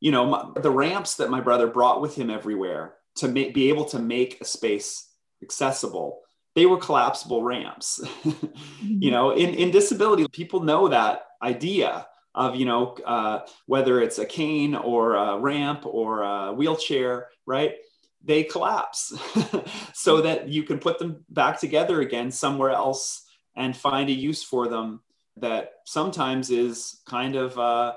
you 0.00 0.10
know, 0.10 0.24
my, 0.24 0.46
the 0.58 0.70
ramps 0.70 1.16
that 1.16 1.28
my 1.28 1.42
brother 1.42 1.66
brought 1.66 2.00
with 2.00 2.14
him 2.16 2.30
everywhere 2.30 2.94
to 3.16 3.28
make, 3.28 3.52
be 3.52 3.68
able 3.68 3.84
to 3.86 3.98
make 3.98 4.40
a 4.40 4.46
space 4.46 5.05
accessible 5.42 6.20
they 6.54 6.66
were 6.66 6.78
collapsible 6.78 7.42
ramps 7.42 8.00
you 8.82 9.10
know 9.10 9.30
in, 9.30 9.54
in 9.54 9.70
disability 9.70 10.26
people 10.28 10.60
know 10.60 10.88
that 10.88 11.26
idea 11.42 12.06
of 12.34 12.56
you 12.56 12.64
know 12.64 12.96
uh, 13.06 13.40
whether 13.66 14.00
it's 14.00 14.18
a 14.18 14.26
cane 14.26 14.74
or 14.74 15.14
a 15.14 15.38
ramp 15.38 15.84
or 15.86 16.22
a 16.22 16.52
wheelchair 16.52 17.28
right 17.46 17.74
they 18.22 18.42
collapse 18.42 19.14
so 19.92 20.20
that 20.20 20.48
you 20.48 20.62
can 20.62 20.78
put 20.78 20.98
them 20.98 21.24
back 21.30 21.60
together 21.60 22.00
again 22.00 22.30
somewhere 22.30 22.70
else 22.70 23.24
and 23.54 23.76
find 23.76 24.08
a 24.08 24.12
use 24.12 24.42
for 24.42 24.68
them 24.68 25.00
that 25.36 25.74
sometimes 25.84 26.50
is 26.50 27.00
kind 27.06 27.36
of 27.36 27.58
uh, 27.58 27.94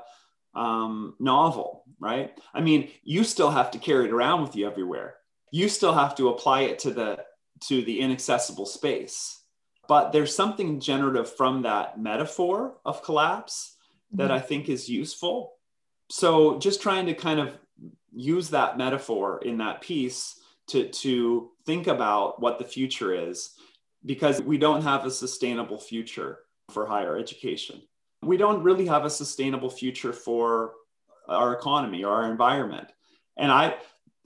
um, 0.54 1.15
novel 1.19 1.80
right? 1.99 2.32
I 2.54 2.62
mean, 2.62 2.89
you 3.04 3.23
still 3.23 3.52
have 3.52 3.71
to 3.71 3.78
carry 3.78 4.06
it 4.06 4.12
around 4.12 4.41
with 4.41 4.56
you 4.56 4.65
everywhere. 4.65 5.15
You 5.52 5.69
still 5.69 5.93
have 5.93 6.15
to 6.15 6.30
apply 6.30 6.62
it 6.62 6.80
to 6.80 6.91
the 6.91 7.19
to 7.67 7.84
the 7.84 8.00
inaccessible 8.00 8.65
space. 8.65 9.41
But 9.88 10.12
there's 10.12 10.36
something 10.36 10.80
generative 10.80 11.36
from 11.36 11.63
that 11.63 12.00
metaphor 12.00 12.78
of 12.86 13.04
collapse 13.04 13.76
that 14.13 14.26
mm-hmm. 14.26 14.34
I 14.34 14.39
think 14.39 14.69
is 14.69 14.88
useful. 14.89 15.54
So 16.10 16.60
just 16.60 16.82
trying 16.82 17.08
to 17.08 17.13
kind 17.13 17.39
of 17.39 17.58
use 18.13 18.50
that 18.50 18.78
metaphor 18.78 19.41
in 19.43 19.58
that 19.58 19.82
piece 19.82 20.39
to, 20.67 20.88
to 20.89 21.52
think 21.65 21.88
about 21.88 22.41
what 22.41 22.60
the 22.60 22.65
future 22.65 23.13
is 23.13 23.52
because 24.06 24.41
we 24.41 24.58
don't 24.58 24.84
have 24.84 25.06
a 25.06 25.12
sustainable 25.12 25.80
future 25.80 26.39
for 26.69 26.86
higher 26.86 27.17
education. 27.17 27.82
We 28.22 28.38
don't 28.38 28.63
really 28.63 28.86
have 28.86 29.06
a 29.06 29.10
sustainable 29.10 29.69
future 29.69 30.13
for 30.13 30.74
our 31.28 31.54
economy 31.54 32.04
or 32.04 32.13
our 32.13 32.32
environment. 32.32 32.88
And 33.38 33.52
I, 33.52 33.76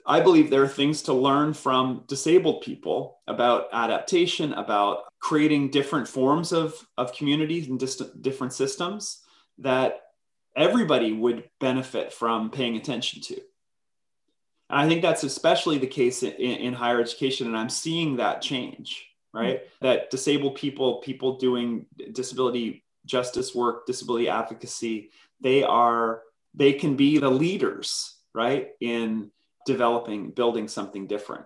I 0.06 0.20
believe 0.20 0.50
there 0.50 0.64
are 0.64 0.68
things 0.68 1.04
to 1.04 1.14
learn 1.14 1.54
from 1.54 2.04
disabled 2.08 2.62
people 2.62 3.20
about 3.28 3.68
adaptation, 3.72 4.54
about 4.54 5.04
creating 5.20 5.70
different 5.70 6.08
forms 6.08 6.52
of, 6.52 6.76
of 6.98 7.14
communities 7.14 7.70
and 7.70 7.82
different 8.22 8.54
systems 8.54 9.20
that 9.60 10.02
everybody 10.56 11.14
would 11.14 11.50
benefit 11.60 12.12
from 12.12 12.52
paying 12.52 12.76
attention 12.76 13.22
to. 13.22 13.36
And 14.70 14.82
I 14.82 14.88
think 14.88 15.02
that's 15.02 15.24
especially 15.24 15.78
the 15.78 15.88
case 15.88 16.24
in, 16.24 16.34
in 16.34 16.74
higher 16.74 17.00
education. 17.00 17.48
And 17.48 17.58
I'm 17.58 17.70
seeing 17.70 18.18
that 18.18 18.42
change, 18.42 19.08
right? 19.34 19.60
Mm-hmm. 19.60 19.86
That 19.86 20.10
disabled 20.10 20.56
people, 20.56 20.96
people 20.96 21.38
doing 21.38 21.86
disability 22.12 22.84
justice 23.06 23.54
work, 23.54 23.86
disability 23.86 24.30
advocacy, 24.30 25.12
they 25.42 25.64
are, 25.64 26.22
they 26.54 26.74
can 26.74 26.96
be 26.96 27.18
the 27.18 27.30
leaders, 27.30 28.16
right? 28.34 28.70
In 28.80 29.32
developing, 29.66 30.32
building 30.32 30.68
something 30.68 31.08
different. 31.08 31.46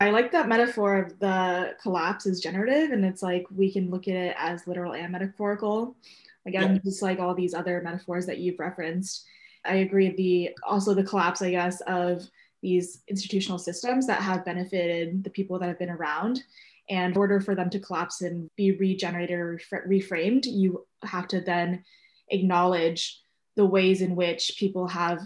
I 0.00 0.10
like 0.10 0.32
that 0.32 0.48
metaphor 0.48 0.96
of 0.96 1.18
the 1.20 1.76
collapse 1.80 2.26
is 2.26 2.40
generative, 2.40 2.90
and 2.90 3.04
it's 3.04 3.22
like 3.22 3.46
we 3.54 3.72
can 3.72 3.90
look 3.90 4.08
at 4.08 4.16
it 4.16 4.34
as 4.38 4.66
literal 4.66 4.94
and 4.94 5.12
metaphorical. 5.12 5.96
Again, 6.44 6.74
yeah. 6.74 6.80
just 6.84 7.02
like 7.02 7.20
all 7.20 7.34
these 7.34 7.54
other 7.54 7.80
metaphors 7.84 8.26
that 8.26 8.38
you've 8.38 8.58
referenced. 8.58 9.24
I 9.64 9.76
agree. 9.76 10.10
The 10.10 10.50
also 10.66 10.92
the 10.92 11.04
collapse, 11.04 11.40
I 11.40 11.52
guess, 11.52 11.80
of 11.82 12.28
these 12.62 13.02
institutional 13.08 13.58
systems 13.58 14.06
that 14.06 14.22
have 14.22 14.44
benefited 14.44 15.22
the 15.22 15.30
people 15.30 15.58
that 15.58 15.68
have 15.68 15.78
been 15.78 15.90
around. 15.90 16.42
And 16.90 17.12
in 17.12 17.18
order 17.18 17.40
for 17.40 17.54
them 17.54 17.70
to 17.70 17.78
collapse 17.78 18.22
and 18.22 18.50
be 18.56 18.72
regenerated 18.72 19.38
or 19.38 19.60
reframed, 19.88 20.46
you 20.46 20.84
have 21.04 21.28
to 21.28 21.40
then 21.40 21.84
acknowledge 22.28 23.20
the 23.54 23.64
ways 23.66 24.02
in 24.02 24.16
which 24.16 24.56
people 24.58 24.88
have 24.88 25.20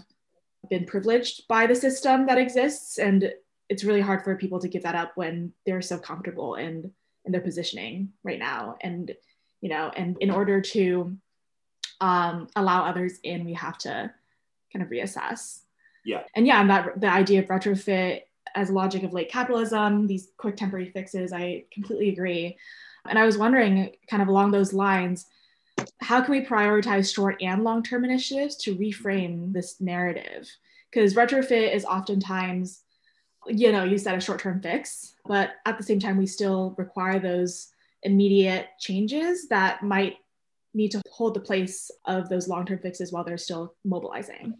been 0.69 0.85
privileged 0.85 1.47
by 1.47 1.67
the 1.67 1.75
system 1.75 2.25
that 2.27 2.37
exists 2.37 2.97
and 2.97 3.31
it's 3.69 3.83
really 3.83 4.01
hard 4.01 4.23
for 4.23 4.35
people 4.35 4.59
to 4.59 4.67
give 4.67 4.83
that 4.83 4.95
up 4.95 5.11
when 5.15 5.51
they're 5.65 5.81
so 5.81 5.97
comfortable 5.97 6.55
in 6.55 6.91
in 7.25 7.31
their 7.31 7.41
positioning 7.41 8.13
right 8.23 8.39
now. 8.39 8.77
And 8.81 9.13
you 9.61 9.69
know 9.69 9.91
and 9.95 10.17
in 10.19 10.31
order 10.31 10.61
to 10.61 11.17
um, 11.99 12.47
allow 12.55 12.85
others 12.85 13.19
in 13.23 13.43
we 13.45 13.53
have 13.53 13.77
to 13.79 14.11
kind 14.71 14.83
of 14.83 14.89
reassess. 14.89 15.61
Yeah. 16.05 16.23
And 16.35 16.47
yeah 16.47 16.61
and 16.61 16.69
that 16.69 16.99
the 17.01 17.11
idea 17.11 17.41
of 17.41 17.47
retrofit 17.47 18.21
as 18.55 18.69
a 18.69 18.73
logic 18.73 19.03
of 19.03 19.13
late 19.13 19.29
capitalism 19.29 20.07
these 20.07 20.29
quick 20.37 20.55
temporary 20.55 20.89
fixes 20.89 21.33
i 21.33 21.65
completely 21.71 22.09
agree. 22.09 22.57
And 23.07 23.19
i 23.19 23.25
was 23.25 23.37
wondering 23.37 23.95
kind 24.09 24.21
of 24.21 24.29
along 24.29 24.51
those 24.51 24.73
lines 24.73 25.25
how 26.01 26.21
can 26.21 26.31
we 26.31 26.45
prioritize 26.45 27.13
short 27.13 27.41
and 27.41 27.63
long 27.63 27.83
term 27.83 28.05
initiatives 28.05 28.55
to 28.57 28.75
reframe 28.75 29.53
this 29.53 29.79
narrative? 29.81 30.47
Because 30.91 31.15
retrofit 31.15 31.73
is 31.73 31.85
oftentimes, 31.85 32.83
you 33.45 33.71
know, 33.71 33.83
you 33.83 33.97
said 33.97 34.17
a 34.17 34.21
short 34.21 34.39
term 34.39 34.61
fix, 34.61 35.15
but 35.25 35.51
at 35.65 35.77
the 35.77 35.83
same 35.83 35.99
time, 35.99 36.17
we 36.17 36.25
still 36.25 36.75
require 36.77 37.19
those 37.19 37.69
immediate 38.03 38.67
changes 38.79 39.47
that 39.49 39.83
might 39.83 40.15
need 40.73 40.91
to 40.91 41.01
hold 41.11 41.33
the 41.33 41.39
place 41.39 41.91
of 42.05 42.29
those 42.29 42.47
long 42.47 42.65
term 42.65 42.79
fixes 42.79 43.11
while 43.11 43.23
they're 43.23 43.37
still 43.37 43.75
mobilizing. 43.83 44.53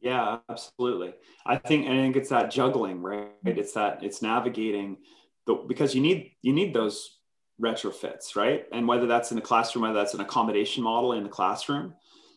Yeah, 0.00 0.38
absolutely. 0.48 1.14
I 1.46 1.56
think, 1.56 1.86
I 1.86 1.90
think 1.90 2.16
it's 2.16 2.30
that 2.30 2.50
juggling, 2.50 3.00
right? 3.00 3.30
It's 3.44 3.72
that 3.74 4.02
it's 4.02 4.20
navigating 4.20 4.96
the, 5.46 5.54
because 5.54 5.94
you 5.94 6.00
need 6.00 6.32
you 6.42 6.52
need 6.52 6.74
those 6.74 7.18
retrofits, 7.62 8.36
right? 8.36 8.66
And 8.72 8.88
whether 8.88 9.06
that's 9.06 9.30
in 9.30 9.36
the 9.36 9.42
classroom, 9.42 9.82
whether 9.82 9.94
that's 9.94 10.14
an 10.14 10.20
accommodation 10.20 10.82
model 10.82 11.12
in 11.12 11.22
the 11.22 11.28
classroom, 11.28 11.94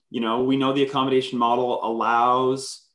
you 0.09 0.21
know, 0.21 0.43
we 0.43 0.55
know 0.55 0.71
the 0.71 0.83
accommodation 0.83 1.39
model 1.39 1.83
allows 1.83 2.85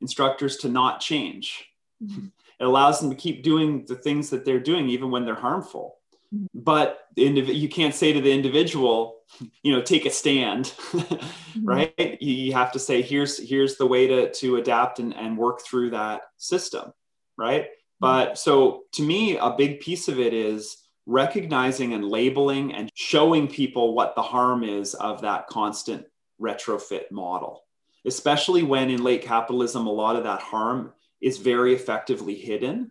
instructors 0.00 0.56
to 0.58 0.68
not 0.68 1.00
change. 1.00 1.64
Mm-hmm. 2.02 2.26
It 2.60 2.64
allows 2.64 2.98
them 2.98 3.10
to 3.10 3.14
keep 3.14 3.44
doing 3.44 3.84
the 3.86 3.94
things 3.94 4.30
that 4.30 4.44
they're 4.44 4.58
doing, 4.58 4.88
even 4.88 5.12
when 5.12 5.24
they're 5.24 5.36
harmful. 5.36 5.98
Mm-hmm. 6.34 6.46
But 6.54 7.06
you 7.14 7.68
can't 7.68 7.94
say 7.94 8.12
to 8.12 8.20
the 8.20 8.32
individual, 8.32 9.20
you 9.62 9.70
know, 9.70 9.80
take 9.80 10.06
a 10.06 10.10
stand, 10.10 10.64
mm-hmm. 10.90 11.64
right? 11.64 12.20
You 12.20 12.52
have 12.54 12.72
to 12.72 12.80
say, 12.80 13.00
here's 13.00 13.38
here's 13.38 13.76
the 13.76 13.86
way 13.86 14.08
to 14.08 14.32
to 14.32 14.56
adapt 14.56 14.98
and, 14.98 15.14
and 15.14 15.38
work 15.38 15.62
through 15.62 15.90
that 15.90 16.22
system, 16.36 16.92
right? 17.36 17.62
Mm-hmm. 17.62 18.00
But 18.00 18.38
so 18.38 18.82
to 18.94 19.02
me, 19.02 19.36
a 19.36 19.50
big 19.56 19.78
piece 19.78 20.08
of 20.08 20.18
it 20.18 20.34
is 20.34 20.78
recognizing 21.08 21.94
and 21.94 22.04
labeling 22.04 22.74
and 22.74 22.90
showing 22.94 23.48
people 23.48 23.94
what 23.94 24.14
the 24.14 24.22
harm 24.22 24.62
is 24.62 24.92
of 24.94 25.22
that 25.22 25.46
constant 25.46 26.06
retrofit 26.40 27.10
model, 27.10 27.64
especially 28.04 28.62
when 28.62 28.90
in 28.90 29.02
late 29.02 29.22
capitalism, 29.22 29.86
a 29.86 29.92
lot 29.92 30.16
of 30.16 30.24
that 30.24 30.42
harm 30.42 30.92
is 31.22 31.38
very 31.38 31.74
effectively 31.74 32.34
hidden. 32.34 32.90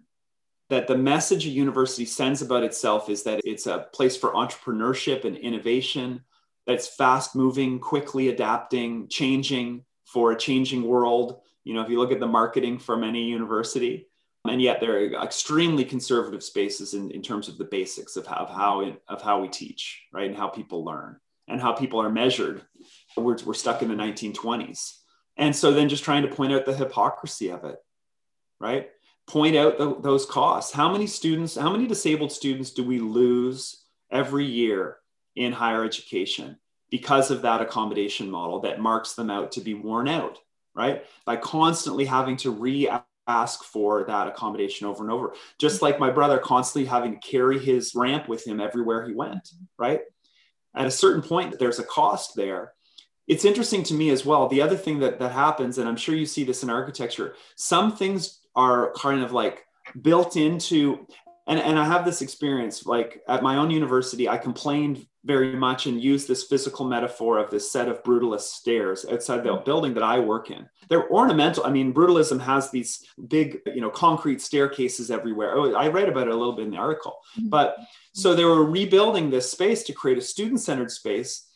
That 0.70 0.88
the 0.88 0.98
message 0.98 1.46
a 1.46 1.50
university 1.50 2.06
sends 2.06 2.42
about 2.42 2.64
itself 2.64 3.08
is 3.08 3.24
that 3.24 3.40
it's 3.46 3.68
a 3.68 3.86
place 3.94 4.18
for 4.18 4.34
entrepreneurship 4.34 5.24
and 5.24 5.38
innovation, 5.38 6.24
that's 6.66 6.88
fast 6.88 7.36
moving, 7.36 7.80
quickly 7.80 8.28
adapting, 8.28 9.08
changing 9.08 9.86
for 10.06 10.32
a 10.32 10.38
changing 10.38 10.84
world. 10.84 11.40
You 11.64 11.76
know, 11.76 11.82
if 11.82 11.90
you 11.90 12.00
look 12.00 12.12
at 12.12 12.20
the 12.20 12.28
marketing 12.28 12.80
from 12.80 13.04
any 13.04 13.24
university, 13.24 14.08
and 14.50 14.62
yet 14.62 14.80
they're 14.80 15.14
extremely 15.14 15.86
conservative 15.86 16.44
spaces 16.44 16.94
in, 16.94 17.12
in 17.12 17.22
terms 17.22 17.48
of 17.48 17.58
the 17.58 17.66
basics 17.66 18.16
of 18.16 18.28
how, 18.28 18.38
of 18.38 18.50
how, 18.50 18.98
of 19.08 19.22
how 19.22 19.40
we 19.40 19.48
teach, 19.48 20.04
right? 20.14 20.30
And 20.30 20.38
how 20.38 20.48
people 20.48 20.84
learn 20.84 21.20
and 21.48 21.62
how 21.62 21.74
people 21.74 22.02
are 22.02 22.10
measured. 22.10 22.62
We're, 23.16 23.38
we're 23.46 23.54
stuck 23.54 23.82
in 23.82 23.88
the 23.88 23.96
1920s. 23.96 24.98
And 25.38 25.56
so 25.56 25.72
then 25.72 25.90
just 25.90 26.04
trying 26.04 26.24
to 26.24 26.36
point 26.36 26.54
out 26.54 26.66
the 26.66 26.76
hypocrisy 26.76 27.50
of 27.50 27.64
it, 27.64 27.78
right? 28.60 28.90
Point 29.28 29.56
out 29.56 29.78
the, 29.78 29.96
those 30.00 30.26
costs. 30.26 30.74
How 30.74 30.92
many 30.92 31.08
students, 31.08 31.56
how 31.56 31.70
many 31.70 31.88
disabled 31.88 32.32
students 32.32 32.72
do 32.72 32.84
we 32.84 33.00
lose 33.00 33.84
every 34.12 34.46
year 34.46 34.98
in 35.36 35.52
higher 35.52 35.84
education 35.84 36.58
because 36.90 37.32
of 37.32 37.42
that 37.44 37.62
accommodation 37.62 38.30
model 38.32 38.62
that 38.62 38.80
marks 38.80 39.14
them 39.14 39.30
out 39.30 39.52
to 39.54 39.62
be 39.62 39.74
worn 39.74 40.08
out, 40.08 40.40
right? 40.74 41.06
By 41.26 41.36
constantly 41.36 42.06
having 42.06 42.38
to 42.38 42.52
re 42.52 42.90
ask 43.28 43.64
for 43.64 44.04
that 44.06 44.28
accommodation 44.28 44.88
over 44.88 45.04
and 45.04 45.12
over. 45.12 45.34
Just 45.60 45.78
mm-hmm. 45.78 45.86
like 45.86 46.00
my 46.00 46.10
brother 46.10 46.38
constantly 46.38 46.88
having 46.88 47.14
to 47.20 47.28
carry 47.28 47.60
his 47.60 47.94
ramp 47.96 48.28
with 48.28 48.46
him 48.46 48.60
everywhere 48.60 49.06
he 49.08 49.14
went, 49.14 49.50
right? 49.78 50.02
At 50.76 50.88
a 50.88 50.92
certain 50.92 51.22
point, 51.22 51.60
there's 51.60 51.80
a 51.80 51.84
cost 51.84 52.36
there. 52.36 52.74
It's 53.28 53.46
interesting 53.46 53.84
to 53.84 53.94
me 53.94 54.10
as 54.10 54.26
well. 54.26 54.48
The 54.48 54.62
other 54.62 54.78
thing 54.78 55.00
that, 55.00 55.20
that 55.20 55.32
happens, 55.32 55.78
and 55.78 55.90
I'm 55.90 55.98
sure 55.98 56.16
you 56.16 56.26
see 56.26 56.44
this 56.44 56.64
in 56.64 56.70
architecture, 56.70 57.36
some 57.56 57.96
things 57.96 58.40
are 58.56 58.94
kind 58.94 59.22
of 59.22 59.34
like 59.34 59.66
built 60.02 60.38
into, 60.38 61.06
and, 61.46 61.60
and 61.60 61.78
I 61.78 61.86
have 61.86 62.06
this 62.06 62.22
experience 62.22 62.86
like 62.86 63.22
at 63.28 63.44
my 63.44 63.58
own 63.58 63.70
university, 63.70 64.30
I 64.30 64.38
complained 64.38 65.06
very 65.28 65.56
much 65.56 65.86
and 65.86 66.02
use 66.02 66.26
this 66.26 66.46
physical 66.46 66.86
metaphor 66.86 67.38
of 67.38 67.52
this 67.52 67.72
set 67.72 67.90
of 67.90 68.02
brutalist 68.02 68.54
stairs 68.54 69.06
outside 69.12 69.44
the 69.44 69.54
building 69.66 69.94
that 69.94 70.04
I 70.04 70.20
work 70.20 70.50
in. 70.50 70.68
They're 70.90 71.12
ornamental. 71.12 71.66
I 71.66 71.70
mean, 71.70 71.94
brutalism 71.94 72.40
has 72.40 72.72
these 72.72 73.06
big, 73.28 73.60
you 73.68 73.82
know, 73.82 73.90
concrete 73.90 74.42
staircases 74.42 75.12
everywhere. 75.12 75.56
Oh, 75.56 75.76
I 75.76 75.90
read 75.90 76.08
about 76.08 76.28
it 76.28 76.34
a 76.34 76.38
little 76.38 76.56
bit 76.56 76.66
in 76.66 76.72
the 76.72 76.78
article. 76.78 77.20
Mm-hmm. 77.38 77.50
But 77.50 77.78
so 78.14 78.34
they 78.34 78.46
were 78.46 78.64
rebuilding 78.64 79.30
this 79.30 79.52
space 79.52 79.84
to 79.84 79.94
create 79.94 80.18
a 80.18 80.22
student-centered 80.22 80.92
space 80.92 81.48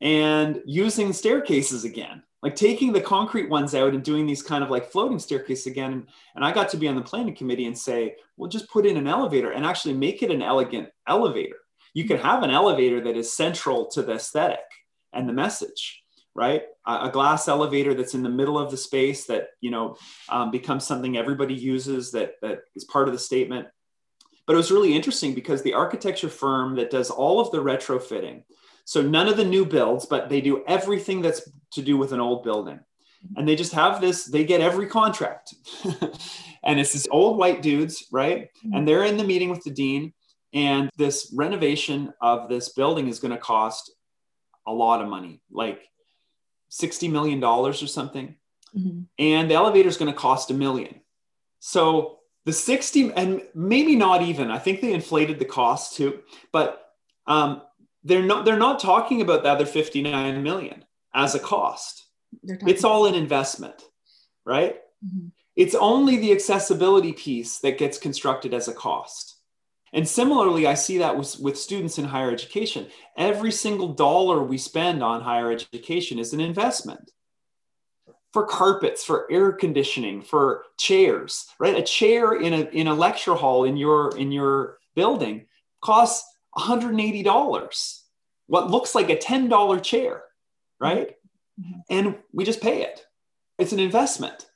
and 0.00 0.60
using 0.66 1.12
staircases 1.12 1.84
again 1.84 2.22
like 2.44 2.54
taking 2.54 2.92
the 2.92 3.00
concrete 3.00 3.48
ones 3.48 3.74
out 3.74 3.94
and 3.94 4.02
doing 4.02 4.26
these 4.26 4.42
kind 4.42 4.62
of 4.62 4.70
like 4.70 4.92
floating 4.92 5.18
staircase 5.18 5.66
again 5.66 6.06
and 6.34 6.44
i 6.44 6.52
got 6.52 6.68
to 6.68 6.76
be 6.76 6.86
on 6.86 6.94
the 6.94 7.00
planning 7.00 7.34
committee 7.34 7.66
and 7.66 7.76
say 7.76 8.14
well 8.36 8.50
just 8.50 8.68
put 8.68 8.84
in 8.84 8.96
an 8.96 9.08
elevator 9.08 9.52
and 9.52 9.64
actually 9.64 9.94
make 9.94 10.22
it 10.22 10.30
an 10.30 10.42
elegant 10.42 10.88
elevator 11.08 11.56
you 11.94 12.04
can 12.06 12.18
have 12.18 12.42
an 12.42 12.50
elevator 12.50 13.00
that 13.02 13.16
is 13.16 13.32
central 13.32 13.86
to 13.86 14.02
the 14.02 14.14
aesthetic 14.14 14.64
and 15.12 15.28
the 15.28 15.32
message 15.32 16.04
right? 16.34 16.62
A, 16.86 17.10
glass 17.10 17.48
elevator 17.48 17.94
that's 17.94 18.14
in 18.14 18.22
the 18.22 18.28
middle 18.28 18.58
of 18.58 18.70
the 18.70 18.76
space 18.76 19.26
that 19.26 19.50
you 19.60 19.70
know 19.70 19.96
um, 20.28 20.50
becomes 20.50 20.84
something 20.84 21.16
everybody 21.16 21.54
uses 21.54 22.10
that 22.12 22.34
that 22.42 22.62
is 22.74 22.84
part 22.84 23.08
of 23.08 23.14
the 23.14 23.20
statement. 23.20 23.68
But 24.46 24.54
it 24.54 24.56
was 24.56 24.72
really 24.72 24.94
interesting 24.94 25.34
because 25.34 25.62
the 25.62 25.74
architecture 25.74 26.28
firm 26.28 26.76
that 26.76 26.90
does 26.90 27.10
all 27.10 27.40
of 27.40 27.50
the 27.50 27.62
retrofitting 27.62 28.42
so 28.84 29.00
none 29.00 29.28
of 29.28 29.36
the 29.36 29.44
new 29.44 29.64
builds 29.64 30.06
but 30.06 30.28
they 30.28 30.40
do 30.40 30.62
everything 30.66 31.22
that's 31.22 31.48
to 31.72 31.82
do 31.82 31.96
with 31.96 32.12
an 32.12 32.20
old 32.20 32.42
building. 32.42 32.80
And 33.36 33.48
they 33.48 33.56
just 33.56 33.72
have 33.72 34.00
this 34.00 34.26
they 34.26 34.44
get 34.44 34.60
every 34.60 34.86
contract. 34.86 35.54
And 36.66 36.80
it's 36.80 36.94
this 36.94 37.06
old 37.10 37.36
white 37.36 37.60
dudes 37.60 38.06
right? 38.10 38.48
Mm-hmm. 38.48 38.74
and 38.74 38.88
they're 38.88 39.04
in 39.04 39.18
the 39.18 39.24
meeting 39.24 39.50
with 39.50 39.62
the 39.64 39.70
dean 39.70 40.14
and 40.54 40.88
this 40.96 41.32
renovation 41.34 42.14
of 42.20 42.48
this 42.48 42.70
building 42.70 43.08
is 43.08 43.18
going 43.18 43.32
to 43.34 43.38
cost 43.38 43.92
a 44.66 44.72
lot 44.72 45.02
of 45.02 45.08
money 45.08 45.42
like 45.50 45.82
60 46.70 47.08
million 47.08 47.40
dollars 47.40 47.82
or 47.82 47.86
something. 47.86 48.36
Mm-hmm. 48.76 49.02
and 49.20 49.48
the 49.48 49.54
elevator 49.54 49.88
is 49.88 49.96
going 49.96 50.12
to 50.12 50.18
cost 50.18 50.50
a 50.50 50.54
million. 50.54 51.00
So 51.60 52.18
the 52.44 52.52
60 52.52 53.12
and 53.12 53.42
maybe 53.54 53.96
not 53.96 54.22
even 54.22 54.50
i 54.50 54.58
think 54.58 54.80
they 54.80 54.92
inflated 54.92 55.38
the 55.38 55.44
cost 55.44 55.96
too 55.96 56.20
but 56.52 56.80
um, 57.26 57.62
they're 58.02 58.22
not 58.22 58.44
they're 58.44 58.58
not 58.58 58.78
talking 58.80 59.22
about 59.22 59.42
the 59.42 59.48
other 59.48 59.64
59 59.64 60.42
million 60.42 60.84
as 61.14 61.34
a 61.34 61.38
cost. 61.38 62.06
It's 62.42 62.84
all 62.84 63.06
an 63.06 63.14
investment 63.14 63.82
right? 64.44 64.76
Mm-hmm. 65.04 65.28
it's 65.56 65.74
only 65.74 66.16
the 66.16 66.32
accessibility 66.32 67.12
piece 67.12 67.58
that 67.60 67.78
gets 67.78 67.98
constructed 67.98 68.54
as 68.54 68.68
a 68.68 68.74
cost 68.74 69.33
and 69.94 70.06
similarly 70.06 70.66
i 70.66 70.74
see 70.74 70.98
that 70.98 71.16
with, 71.16 71.38
with 71.40 71.58
students 71.58 71.98
in 71.98 72.04
higher 72.04 72.30
education. 72.30 72.88
Every 73.16 73.52
single 73.52 73.94
dollar 73.94 74.42
we 74.42 74.58
spend 74.58 75.02
on 75.02 75.22
higher 75.22 75.50
education 75.50 76.18
is 76.18 76.34
an 76.34 76.40
investment. 76.40 77.12
For 78.32 78.44
carpets 78.44 79.04
for 79.04 79.30
air 79.30 79.52
conditioning 79.52 80.20
for 80.20 80.64
chairs 80.76 81.46
right? 81.58 81.78
A 81.78 81.82
chair 81.82 82.34
in 82.34 82.52
a 82.52 82.62
in 82.70 82.88
a 82.88 82.94
lecture 82.94 83.34
hall 83.34 83.64
in 83.64 83.76
your 83.76 84.14
in 84.18 84.32
your 84.32 84.78
building 84.94 85.46
costs 85.80 86.28
$180 86.58 88.00
what 88.46 88.70
looks 88.70 88.94
like 88.94 89.10
a 89.10 89.16
$10 89.16 89.82
chair 89.82 90.24
right? 90.80 91.14
Mm-hmm. 91.60 91.80
and 91.88 92.16
we 92.32 92.44
just 92.44 92.60
pay 92.60 92.82
it. 92.82 93.06
It's 93.60 93.72
an 93.72 93.78
investment. 93.78 94.48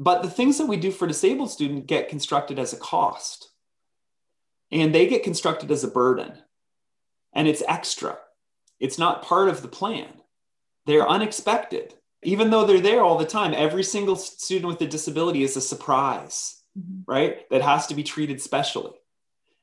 But 0.00 0.22
the 0.22 0.30
things 0.30 0.58
that 0.58 0.66
we 0.66 0.76
do 0.76 0.90
for 0.90 1.06
disabled 1.06 1.52
students 1.52 1.86
get 1.86 2.08
constructed 2.08 2.58
as 2.58 2.72
a 2.72 2.76
cost 2.76 3.51
and 4.72 4.94
they 4.94 5.06
get 5.06 5.22
constructed 5.22 5.70
as 5.70 5.84
a 5.84 5.88
burden. 5.88 6.32
And 7.32 7.46
it's 7.46 7.62
extra. 7.68 8.18
It's 8.80 8.98
not 8.98 9.22
part 9.22 9.48
of 9.48 9.62
the 9.62 9.68
plan. 9.68 10.08
They're 10.86 11.08
unexpected. 11.08 11.94
Even 12.24 12.50
though 12.50 12.64
they're 12.64 12.80
there 12.80 13.02
all 13.02 13.18
the 13.18 13.24
time 13.24 13.54
every 13.54 13.84
single 13.84 14.16
student 14.16 14.66
with 14.66 14.80
a 14.80 14.86
disability 14.86 15.42
is 15.42 15.56
a 15.56 15.60
surprise 15.60 16.62
mm-hmm. 16.78 17.00
right? 17.06 17.48
That 17.50 17.62
has 17.62 17.86
to 17.88 17.94
be 17.94 18.02
treated 18.02 18.40
specially. 18.40 18.92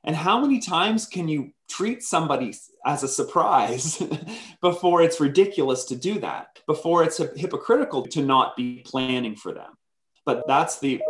And 0.03 0.15
how 0.15 0.39
many 0.39 0.59
times 0.59 1.05
can 1.05 1.27
you 1.27 1.51
treat 1.69 2.03
somebody 2.03 2.53
as 2.85 3.03
a 3.03 3.07
surprise 3.07 4.01
before 4.61 5.01
it's 5.01 5.19
ridiculous 5.19 5.85
to 5.85 5.95
do 5.95 6.19
that, 6.19 6.59
before 6.67 7.03
it's 7.03 7.17
hypocritical 7.17 8.07
to 8.07 8.21
not 8.21 8.55
be 8.55 8.81
planning 8.85 9.35
for 9.35 9.53
them? 9.53 9.71
But 10.25 10.45
that's 10.47 10.79
the 10.79 11.01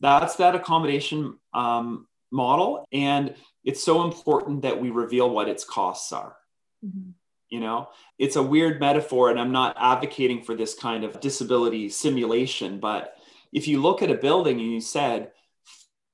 that's 0.00 0.36
that 0.36 0.54
accommodation 0.54 1.38
um, 1.54 2.08
model, 2.34 2.86
and 2.92 3.34
it's 3.62 3.82
so 3.82 4.02
important 4.02 4.62
that 4.62 4.80
we 4.80 4.90
reveal 4.90 5.30
what 5.30 5.48
its 5.48 5.64
costs 5.64 6.12
are. 6.12 6.36
Mm-hmm. 6.84 7.10
You 7.48 7.60
know, 7.60 7.88
it's 8.18 8.36
a 8.36 8.42
weird 8.42 8.80
metaphor, 8.80 9.30
and 9.30 9.38
I'm 9.38 9.52
not 9.52 9.76
advocating 9.78 10.42
for 10.42 10.56
this 10.56 10.74
kind 10.74 11.04
of 11.04 11.20
disability 11.20 11.88
simulation. 11.88 12.80
But 12.80 13.14
if 13.52 13.68
you 13.68 13.80
look 13.80 14.02
at 14.02 14.10
a 14.10 14.16
building 14.16 14.60
and 14.60 14.72
you 14.72 14.80
said, 14.80 15.30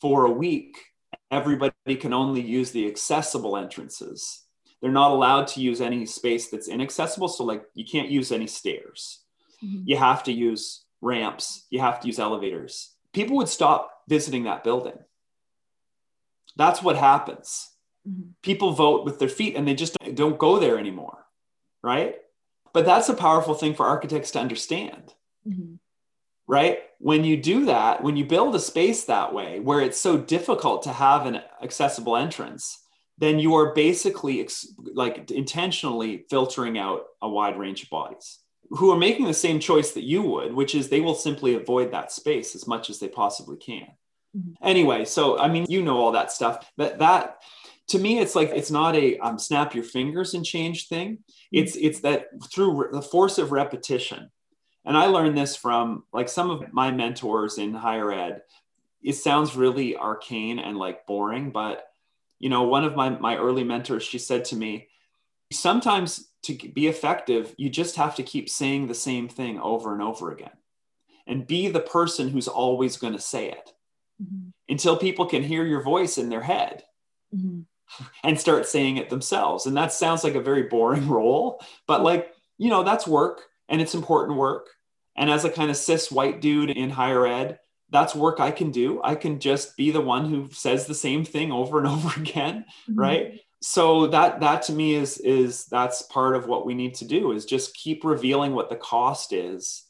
for 0.01 0.27
a 0.27 0.31
week, 0.31 0.77
everybody 1.31 1.97
can 1.99 2.13
only 2.13 2.43
use 2.43 2.71
the 2.73 2.87
accessible 2.87 3.57
entrances. 3.57 4.45
They're 4.81 4.91
not 4.91 5.13
allowed 5.13 5.47
to 5.49 5.61
use 5.61 5.81
any 5.81 6.07
space 6.07 6.49
that's 6.49 6.69
inaccessible. 6.69 7.29
So, 7.29 7.45
like, 7.45 7.65
you 7.75 7.85
can't 7.85 8.11
use 8.11 8.33
any 8.33 8.47
stairs. 8.47 9.21
Mm-hmm. 9.65 9.83
You 9.87 9.97
have 9.97 10.23
to 10.25 10.33
use 10.33 10.85
ramps. 11.01 11.67
You 11.71 11.81
have 11.81 12.01
to 12.01 12.07
use 12.07 12.19
elevators. 12.19 12.95
People 13.13 13.37
would 13.37 13.49
stop 13.49 13.91
visiting 14.09 14.45
that 14.45 14.65
building. 14.65 14.99
That's 16.57 16.83
what 16.83 16.97
happens. 16.97 17.71
Mm-hmm. 18.09 18.31
People 18.43 18.73
vote 18.73 19.05
with 19.05 19.19
their 19.19 19.29
feet 19.29 19.57
and 19.57 19.67
they 19.67 19.75
just 19.75 19.97
don't 20.15 20.39
go 20.39 20.59
there 20.59 20.79
anymore. 20.79 21.27
Right. 21.83 22.17
But 22.73 22.85
that's 22.85 23.09
a 23.09 23.15
powerful 23.15 23.55
thing 23.55 23.75
for 23.75 23.87
architects 23.87 24.31
to 24.33 24.41
understand. 24.41 25.15
Mm-hmm 25.49 25.77
right? 26.51 26.81
When 26.99 27.23
you 27.23 27.37
do 27.37 27.67
that, 27.67 28.03
when 28.03 28.17
you 28.17 28.25
build 28.25 28.57
a 28.57 28.59
space 28.59 29.05
that 29.05 29.33
way 29.33 29.61
where 29.61 29.81
it's 29.81 30.01
so 30.01 30.19
difficult 30.19 30.83
to 30.83 30.93
have 30.93 31.25
an 31.25 31.43
accessible 31.63 32.17
entrance, 32.17 32.83
then 33.19 33.39
you 33.39 33.55
are 33.55 33.73
basically 33.73 34.41
ex- 34.41 34.67
like 34.93 35.31
intentionally 35.31 36.25
filtering 36.29 36.77
out 36.77 37.05
a 37.23 37.29
wide 37.29 37.57
range 37.57 37.85
of 37.85 37.91
bodies 37.91 38.41
who 38.71 38.91
are 38.91 38.99
making 38.99 39.27
the 39.27 39.35
same 39.35 39.61
choice 39.61 39.93
that 39.93 40.03
you 40.03 40.23
would, 40.23 40.53
which 40.53 40.75
is 40.75 40.89
they 40.89 41.01
will 41.01 41.15
simply 41.15 41.55
avoid 41.55 41.93
that 41.93 42.11
space 42.11 42.57
as 42.57 42.67
much 42.67 42.91
as 42.91 42.99
they 42.99 43.09
possibly 43.09 43.57
can. 43.57 43.87
Mm-hmm. 44.37 44.53
Anyway, 44.63 45.05
so 45.05 45.39
I 45.39 45.49
mean, 45.49 45.67
you 45.69 45.83
know 45.83 45.99
all 45.99 46.13
that 46.13 46.33
stuff. 46.33 46.71
but 46.77 46.99
that 46.99 47.43
to 47.89 47.99
me, 47.99 48.21
it's 48.21 48.37
like 48.37 48.51
it's 48.51 48.71
not 48.71 48.95
a 48.95 49.19
um, 49.19 49.39
snap 49.39 49.75
your 49.75 49.85
fingers 49.85 50.35
and 50.35 50.45
change 50.45 50.89
thing. 50.89 51.19
It's 51.51 51.77
it's 51.77 52.01
that 52.01 52.27
through 52.53 52.83
re- 52.83 52.89
the 52.93 53.03
force 53.03 53.39
of 53.39 53.53
repetition 53.53 54.31
and 54.85 54.97
I 54.97 55.07
learned 55.07 55.37
this 55.37 55.57
from 55.57 56.05
like 56.13 56.29
some 56.29 56.51
of 56.51 56.73
my 56.73 56.91
mentors 56.91 57.59
in 57.59 57.75
higher 57.75 58.13
ed. 58.13 58.43
It 59.03 59.15
sounds 59.15 59.57
really 59.57 59.97
arcane 59.97 60.59
and 60.59 60.77
like 60.77 61.07
boring, 61.07 61.51
but 61.51 61.85
you 62.39 62.49
know, 62.49 62.63
one 62.63 62.85
of 62.85 62.97
my 62.97 63.11
my 63.11 63.37
early 63.37 63.65
mentors, 63.65 64.03
she 64.03 64.19
said 64.19 64.45
to 64.47 64.57
me, 64.57 64.89
sometimes 65.53 66.29
to 66.43 66.55
be 66.55 66.87
effective, 66.87 67.55
you 67.59 67.69
just 67.69 67.97
have 67.97 68.15
to 68.17 68.23
keep 68.23 68.49
saying 68.49 68.87
the 68.87 68.95
same 68.95 69.29
thing 69.29 69.61
over 69.61 69.93
and 69.93 70.03
over 70.03 70.33
again 70.33 70.51
and 71.27 71.47
be 71.47 71.69
the 71.69 71.81
person 71.81 72.29
who's 72.29 72.49
always 72.49 72.97
going 72.97 73.13
to 73.13 73.21
say 73.21 73.51
it 73.51 73.73
mm-hmm. 74.21 74.49
until 74.69 74.97
people 74.97 75.27
can 75.27 75.43
hear 75.43 75.65
your 75.65 75.83
voice 75.83 76.19
in 76.19 76.29
their 76.29 76.43
head. 76.43 76.83
Mm-hmm. 77.35 77.61
And 78.23 78.39
start 78.39 78.69
saying 78.69 78.99
it 78.99 79.11
themselves. 79.11 79.67
And 79.67 79.77
that 79.77 79.93
sounds 79.93 80.23
like 80.23 80.37
a 80.37 80.41
very 80.41 80.63
boring 80.63 81.09
role, 81.19 81.61
but 81.89 82.05
like, 82.05 82.33
you 82.57 82.71
know, 82.71 82.85
that's 82.85 83.05
work 83.05 83.43
and 83.69 83.81
it's 83.81 83.97
important 83.97 84.39
work. 84.39 84.69
And 85.17 85.29
as 85.29 85.45
a 85.45 85.51
kind 85.51 85.73
of 85.73 85.77
cis 85.77 86.09
white 86.09 86.41
dude 86.41 86.71
in 86.71 86.91
higher 86.91 87.27
ed, 87.27 87.59
that's 87.91 88.15
work 88.15 88.39
I 88.39 88.53
can 88.53 88.71
do. 88.71 89.01
I 89.03 89.17
can 89.17 89.41
just 89.41 89.77
be 89.77 89.91
the 89.91 90.01
one 90.01 90.31
who 90.31 90.49
says 90.53 90.87
the 90.87 90.95
same 90.95 91.25
thing 91.25 91.51
over 91.51 91.79
and 91.79 91.89
over 91.89 92.21
again, 92.21 92.65
mm-hmm. 92.89 92.99
right? 92.99 93.41
So 93.63 94.07
that 94.07 94.41
that 94.41 94.63
to 94.63 94.73
me 94.73 94.95
is 94.95 95.19
is 95.19 95.67
that's 95.67 96.03
part 96.03 96.37
of 96.37 96.47
what 96.47 96.65
we 96.65 96.75
need 96.75 96.95
to 96.97 97.05
do 97.05 97.33
is 97.33 97.45
just 97.45 97.75
keep 97.75 98.05
revealing 98.05 98.55
what 98.55 98.71
the 98.71 98.77
cost 98.77 99.33
is 99.33 99.85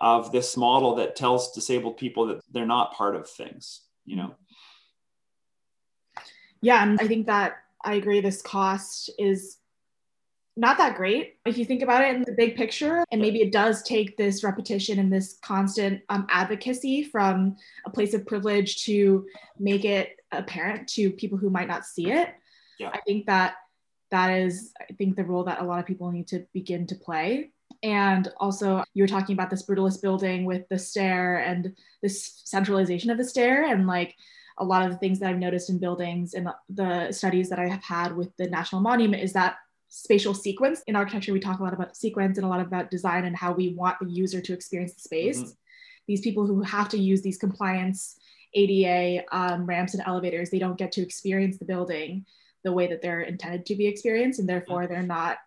of 0.00 0.32
this 0.32 0.56
model 0.56 0.94
that 0.96 1.16
tells 1.16 1.52
disabled 1.52 1.96
people 1.96 2.26
that 2.26 2.40
they're 2.50 2.66
not 2.66 2.94
part 2.94 3.14
of 3.14 3.28
things, 3.28 3.82
you 4.04 4.16
know. 4.16 4.34
Yeah, 6.62 6.82
and 6.82 7.00
I 7.00 7.06
think 7.06 7.26
that 7.26 7.56
I 7.84 7.94
agree 7.94 8.20
this 8.20 8.42
cost 8.42 9.10
is 9.18 9.58
not 10.56 10.76
that 10.78 10.96
great 10.96 11.36
if 11.46 11.56
you 11.56 11.64
think 11.64 11.80
about 11.80 12.04
it 12.04 12.14
in 12.14 12.22
the 12.22 12.32
big 12.32 12.56
picture. 12.56 13.04
And 13.10 13.20
maybe 13.20 13.40
it 13.40 13.52
does 13.52 13.82
take 13.82 14.16
this 14.16 14.44
repetition 14.44 14.98
and 14.98 15.12
this 15.12 15.38
constant 15.42 16.02
um, 16.08 16.26
advocacy 16.28 17.04
from 17.04 17.56
a 17.86 17.90
place 17.90 18.12
of 18.14 18.26
privilege 18.26 18.84
to 18.84 19.26
make 19.58 19.84
it 19.84 20.16
apparent 20.32 20.88
to 20.88 21.10
people 21.10 21.38
who 21.38 21.50
might 21.50 21.68
not 21.68 21.86
see 21.86 22.10
it. 22.10 22.34
Yeah. 22.78 22.90
I 22.92 23.00
think 23.06 23.26
that 23.26 23.54
that 24.10 24.32
is, 24.32 24.72
I 24.80 24.92
think, 24.94 25.16
the 25.16 25.24
role 25.24 25.44
that 25.44 25.60
a 25.60 25.64
lot 25.64 25.78
of 25.78 25.86
people 25.86 26.10
need 26.10 26.28
to 26.28 26.44
begin 26.52 26.86
to 26.88 26.94
play. 26.94 27.52
And 27.82 28.28
also, 28.38 28.84
you 28.92 29.02
were 29.02 29.08
talking 29.08 29.32
about 29.32 29.50
this 29.50 29.66
brutalist 29.66 30.02
building 30.02 30.44
with 30.44 30.68
the 30.68 30.78
stair 30.78 31.38
and 31.38 31.74
this 32.02 32.42
centralization 32.44 33.10
of 33.10 33.18
the 33.18 33.24
stair 33.24 33.64
and 33.64 33.86
like 33.86 34.14
a 34.58 34.64
lot 34.64 34.84
of 34.84 34.90
the 34.92 34.98
things 34.98 35.18
that 35.18 35.30
I've 35.30 35.38
noticed 35.38 35.70
in 35.70 35.78
buildings 35.78 36.34
and 36.34 36.48
the 36.68 37.10
studies 37.12 37.48
that 37.48 37.58
I 37.58 37.66
have 37.66 37.82
had 37.82 38.14
with 38.14 38.36
the 38.36 38.48
National 38.48 38.82
Monument 38.82 39.22
is 39.22 39.32
that 39.32 39.56
spatial 39.88 40.34
sequence. 40.34 40.82
In 40.86 40.96
architecture, 40.96 41.32
we 41.32 41.40
talk 41.40 41.60
a 41.60 41.62
lot 41.62 41.72
about 41.72 41.96
sequence 41.96 42.36
and 42.36 42.44
a 42.44 42.48
lot 42.48 42.60
about 42.60 42.90
design 42.90 43.24
and 43.24 43.34
how 43.34 43.52
we 43.52 43.74
want 43.74 43.98
the 44.00 44.10
user 44.10 44.40
to 44.42 44.52
experience 44.52 44.94
the 44.94 45.00
space. 45.00 45.40
Mm-hmm. 45.40 45.50
These 46.06 46.20
people 46.20 46.46
who 46.46 46.62
have 46.62 46.90
to 46.90 46.98
use 46.98 47.22
these 47.22 47.38
compliance 47.38 48.16
ADA 48.54 49.24
um, 49.32 49.64
ramps 49.64 49.94
and 49.94 50.02
elevators, 50.06 50.50
they 50.50 50.58
don't 50.58 50.78
get 50.78 50.92
to 50.92 51.02
experience 51.02 51.58
the 51.58 51.64
building 51.64 52.26
the 52.62 52.72
way 52.72 52.86
that 52.88 53.00
they're 53.00 53.22
intended 53.22 53.64
to 53.66 53.74
be 53.74 53.86
experienced, 53.86 54.38
and 54.38 54.48
therefore 54.48 54.86
they're 54.86 55.02
not 55.02 55.38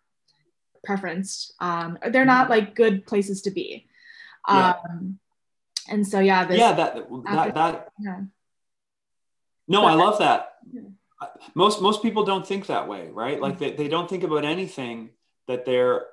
preferenced. 0.87 1.53
Um, 1.59 1.97
they're 2.11 2.25
not 2.25 2.43
mm-hmm. 2.43 2.51
like 2.51 2.75
good 2.75 3.05
places 3.05 3.41
to 3.43 3.51
be. 3.51 3.87
Yeah. 4.47 4.75
Um, 4.89 5.19
and 5.89 6.07
so 6.07 6.19
yeah, 6.19 6.45
this, 6.45 6.57
yeah, 6.57 6.73
that 6.73 6.95
that, 7.25 7.53
that 7.55 7.89
yeah. 7.99 8.21
No, 9.67 9.81
but, 9.81 9.87
I 9.87 9.93
love 9.95 10.19
that. 10.19 10.53
Yeah 10.71 10.81
most 11.55 11.81
most 11.81 12.01
people 12.01 12.23
don't 12.23 12.47
think 12.47 12.67
that 12.67 12.87
way 12.87 13.09
right 13.09 13.39
like 13.41 13.59
they, 13.59 13.71
they 13.73 13.87
don't 13.87 14.09
think 14.09 14.23
about 14.23 14.45
anything 14.45 15.09
that 15.47 15.65
they're 15.65 16.05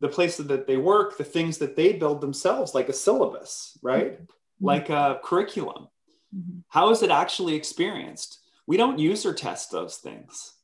the 0.00 0.08
places 0.08 0.46
that 0.46 0.66
they 0.66 0.76
work 0.76 1.16
the 1.16 1.24
things 1.24 1.58
that 1.58 1.76
they 1.76 1.92
build 1.92 2.20
themselves 2.20 2.74
like 2.74 2.88
a 2.88 2.92
syllabus 2.92 3.78
right 3.82 4.14
mm-hmm. 4.14 4.64
like 4.64 4.90
a 4.90 5.20
curriculum 5.22 5.88
mm-hmm. 6.34 6.58
How 6.68 6.90
is 6.90 7.02
it 7.02 7.10
actually 7.10 7.54
experienced 7.54 8.38
we 8.66 8.76
don't 8.76 8.98
use 8.98 9.24
or 9.24 9.34
test 9.34 9.70
those 9.70 9.96
things 9.96 10.54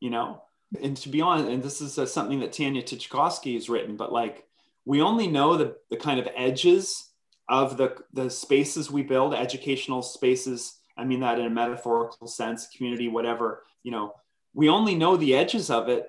you 0.00 0.10
know 0.10 0.42
and 0.82 0.96
to 0.96 1.08
be 1.08 1.20
honest 1.20 1.48
and 1.48 1.62
this 1.62 1.80
is 1.80 1.98
uh, 1.98 2.06
something 2.06 2.40
that 2.40 2.52
tanya 2.52 2.82
titchkosky 2.82 3.54
has 3.54 3.68
written 3.68 3.96
but 3.96 4.12
like 4.12 4.46
we 4.84 5.02
only 5.02 5.26
know 5.26 5.56
the, 5.56 5.76
the 5.90 5.96
kind 5.96 6.18
of 6.18 6.28
edges 6.34 7.10
of 7.48 7.76
the, 7.76 7.96
the 8.12 8.30
spaces 8.30 8.90
we 8.90 9.02
build, 9.02 9.34
educational 9.34 10.02
spaces. 10.02 10.78
I 10.96 11.04
mean 11.04 11.20
that 11.20 11.38
in 11.38 11.46
a 11.46 11.50
metaphorical 11.50 12.26
sense, 12.26 12.68
community, 12.68 13.08
whatever, 13.08 13.64
you 13.82 13.90
know, 13.90 14.14
we 14.54 14.68
only 14.68 14.94
know 14.94 15.16
the 15.16 15.34
edges 15.36 15.70
of 15.70 15.88
it 15.88 16.08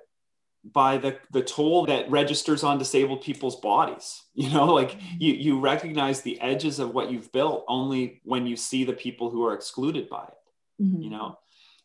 by 0.64 0.98
the, 0.98 1.18
the 1.32 1.42
toll 1.42 1.86
that 1.88 2.10
registers 2.10 2.64
on 2.64 2.78
disabled 2.78 3.22
people's 3.22 3.60
bodies. 3.60 4.24
You 4.34 4.50
know, 4.50 4.74
like 4.74 4.98
you, 5.20 5.34
you 5.34 5.60
recognize 5.60 6.22
the 6.22 6.40
edges 6.40 6.80
of 6.80 6.94
what 6.94 7.12
you've 7.12 7.32
built 7.32 7.66
only 7.68 8.22
when 8.24 8.48
you 8.48 8.56
see 8.56 8.86
the 8.86 8.94
people 8.94 9.30
who 9.30 9.46
are 9.46 9.54
excluded 9.54 10.10
by 10.10 10.24
it, 10.24 10.84
mm-hmm. 10.84 11.02
you 11.02 11.10
know? 11.10 11.38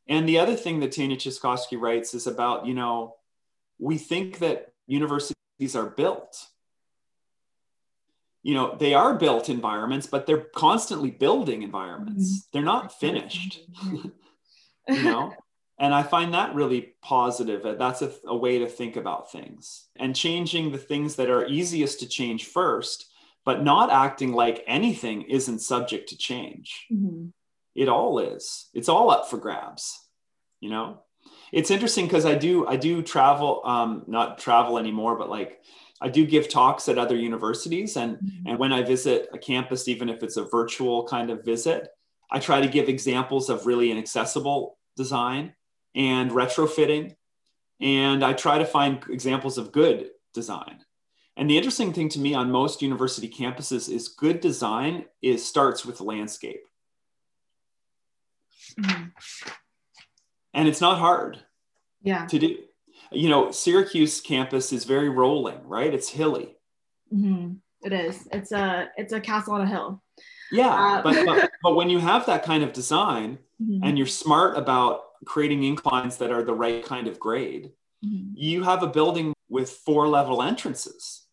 And 0.08 0.28
the 0.28 0.38
other 0.38 0.54
thing 0.54 0.80
that 0.80 0.92
Tanya 0.92 1.16
Titchkosky 1.16 1.80
writes 1.80 2.14
is 2.14 2.26
about, 2.26 2.66
you 2.66 2.74
know, 2.74 3.16
we 3.78 3.98
think 3.98 4.38
that 4.38 4.72
universities 4.86 5.74
are 5.74 5.86
built. 5.86 6.46
You 8.42 8.54
know, 8.54 8.76
they 8.76 8.94
are 8.94 9.14
built 9.14 9.48
environments, 9.48 10.06
but 10.06 10.26
they're 10.26 10.46
constantly 10.54 11.10
building 11.10 11.62
environments. 11.62 12.30
Mm-hmm. 12.30 12.48
They're 12.52 12.62
not 12.62 12.98
finished. 12.98 13.60
you 13.92 15.02
know? 15.02 15.34
And 15.78 15.92
I 15.92 16.02
find 16.02 16.32
that 16.32 16.54
really 16.54 16.94
positive. 17.02 17.62
That's 17.78 18.02
a, 18.02 18.12
a, 18.26 18.36
way 18.36 18.60
to 18.60 18.66
think 18.66 18.96
about 18.96 19.30
things 19.30 19.88
and 19.96 20.16
changing 20.16 20.72
the 20.72 20.78
things 20.78 21.16
that 21.16 21.28
are 21.28 21.46
easiest 21.46 22.00
to 22.00 22.08
change 22.08 22.46
first, 22.46 23.12
but 23.44 23.62
not 23.62 23.90
acting 23.90 24.32
like 24.32 24.64
anything 24.66 25.22
isn't 25.22 25.58
subject 25.58 26.08
to 26.10 26.16
change. 26.16 26.86
Mm-hmm. 26.90 27.26
It 27.76 27.88
all 27.88 28.18
is. 28.18 28.68
It's 28.74 28.88
all 28.88 29.10
up 29.10 29.28
for 29.28 29.36
grabs. 29.36 30.00
You 30.60 30.70
know, 30.70 31.02
it's 31.52 31.70
interesting 31.70 32.06
because 32.06 32.26
I 32.26 32.34
do 32.34 32.66
I 32.66 32.76
do 32.76 33.02
travel, 33.02 33.62
um, 33.64 34.04
not 34.06 34.38
travel 34.38 34.78
anymore, 34.78 35.16
but 35.16 35.30
like 35.30 35.60
I 36.00 36.08
do 36.08 36.26
give 36.26 36.48
talks 36.48 36.88
at 36.88 36.98
other 36.98 37.16
universities, 37.16 37.96
and 37.96 38.16
mm-hmm. 38.16 38.48
and 38.48 38.58
when 38.58 38.72
I 38.72 38.82
visit 38.82 39.28
a 39.32 39.38
campus, 39.38 39.88
even 39.88 40.08
if 40.08 40.22
it's 40.22 40.36
a 40.36 40.44
virtual 40.44 41.06
kind 41.06 41.30
of 41.30 41.44
visit, 41.44 41.88
I 42.30 42.38
try 42.40 42.60
to 42.60 42.68
give 42.68 42.88
examples 42.88 43.48
of 43.50 43.66
really 43.66 43.90
inaccessible 43.90 44.78
design 44.96 45.54
and 45.94 46.30
retrofitting. 46.30 47.14
And 47.80 48.24
I 48.24 48.32
try 48.32 48.58
to 48.58 48.64
find 48.64 49.02
examples 49.10 49.58
of 49.58 49.72
good 49.72 50.10
design. 50.32 50.78
And 51.36 51.50
the 51.50 51.58
interesting 51.58 51.92
thing 51.92 52.08
to 52.10 52.18
me 52.18 52.32
on 52.34 52.50
most 52.50 52.80
university 52.80 53.28
campuses 53.28 53.90
is 53.92 54.08
good 54.08 54.40
design 54.40 55.04
is 55.20 55.46
starts 55.46 55.84
with 55.84 56.00
landscape. 56.00 56.62
Mm-hmm. 58.74 59.04
And 60.54 60.68
it's 60.68 60.80
not 60.80 60.98
hard 60.98 61.38
yeah. 62.02 62.26
to 62.26 62.38
do. 62.38 62.56
You 63.12 63.28
know, 63.28 63.50
Syracuse 63.50 64.20
campus 64.20 64.72
is 64.72 64.84
very 64.84 65.08
rolling, 65.08 65.66
right? 65.66 65.92
It's 65.92 66.08
hilly. 66.08 66.56
Mm-hmm. 67.14 67.54
It 67.82 67.92
is. 67.92 68.26
It's 68.32 68.52
a 68.52 68.90
it's 68.96 69.12
a 69.12 69.20
castle 69.20 69.54
on 69.54 69.60
a 69.60 69.66
hill. 69.66 70.02
Yeah, 70.50 70.68
uh, 70.68 71.02
but, 71.02 71.26
but, 71.26 71.50
but 71.62 71.76
when 71.76 71.90
you 71.90 71.98
have 71.98 72.26
that 72.26 72.44
kind 72.44 72.62
of 72.62 72.72
design 72.72 73.38
mm-hmm. 73.62 73.84
and 73.84 73.98
you're 73.98 74.06
smart 74.06 74.56
about 74.56 75.02
creating 75.24 75.64
inclines 75.64 76.16
that 76.18 76.30
are 76.30 76.42
the 76.42 76.54
right 76.54 76.84
kind 76.84 77.06
of 77.06 77.18
grade, 77.18 77.72
mm-hmm. 78.04 78.30
you 78.34 78.62
have 78.62 78.82
a 78.82 78.86
building 78.86 79.34
with 79.48 79.70
four 79.70 80.08
level 80.08 80.42
entrances. 80.42 81.26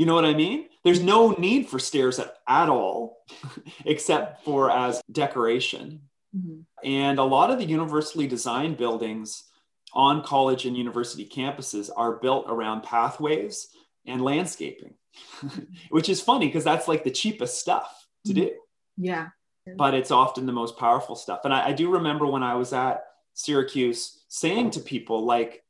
Mm-hmm. 0.00 0.06
You 0.06 0.06
know 0.06 0.14
what 0.14 0.24
I 0.24 0.34
mean? 0.34 0.68
There's 0.84 1.00
no 1.00 1.32
need 1.32 1.68
for 1.68 1.78
stairs 1.78 2.18
at, 2.18 2.36
at 2.48 2.68
all, 2.68 3.18
except 3.84 4.44
for 4.44 4.70
as 4.70 5.02
decoration. 5.10 6.02
Mm-hmm. 6.36 6.60
And 6.84 7.18
a 7.18 7.24
lot 7.24 7.50
of 7.50 7.58
the 7.58 7.64
universally 7.64 8.26
designed 8.26 8.76
buildings 8.76 9.44
on 9.92 10.22
college 10.22 10.66
and 10.66 10.76
university 10.76 11.28
campuses 11.28 11.90
are 11.94 12.16
built 12.16 12.46
around 12.48 12.82
pathways 12.82 13.68
and 14.06 14.22
landscaping, 14.22 14.94
which 15.90 16.08
is 16.08 16.20
funny 16.20 16.46
because 16.46 16.64
that's 16.64 16.88
like 16.88 17.04
the 17.04 17.10
cheapest 17.10 17.58
stuff 17.58 18.06
to 18.26 18.32
mm-hmm. 18.32 18.42
do. 18.42 18.52
Yeah 18.96 19.28
but 19.76 19.94
it's 19.94 20.10
often 20.10 20.46
the 20.46 20.52
most 20.52 20.76
powerful 20.78 21.16
stuff. 21.16 21.40
And 21.44 21.52
I, 21.52 21.68
I 21.68 21.72
do 21.72 21.90
remember 21.90 22.26
when 22.26 22.42
I 22.42 22.54
was 22.54 22.72
at 22.72 23.02
Syracuse 23.34 24.24
saying 24.28 24.70
to 24.72 24.80
people, 24.80 25.24
like, 25.24 25.62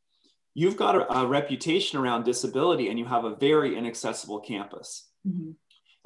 you've 0.54 0.76
got 0.76 0.96
a, 0.96 1.18
a 1.18 1.26
reputation 1.26 1.98
around 1.98 2.24
disability 2.24 2.88
and 2.88 2.98
you 2.98 3.04
have 3.04 3.24
a 3.24 3.36
very 3.36 3.76
inaccessible 3.76 4.40
campus. 4.40 5.08
Mm-hmm. 5.26 5.52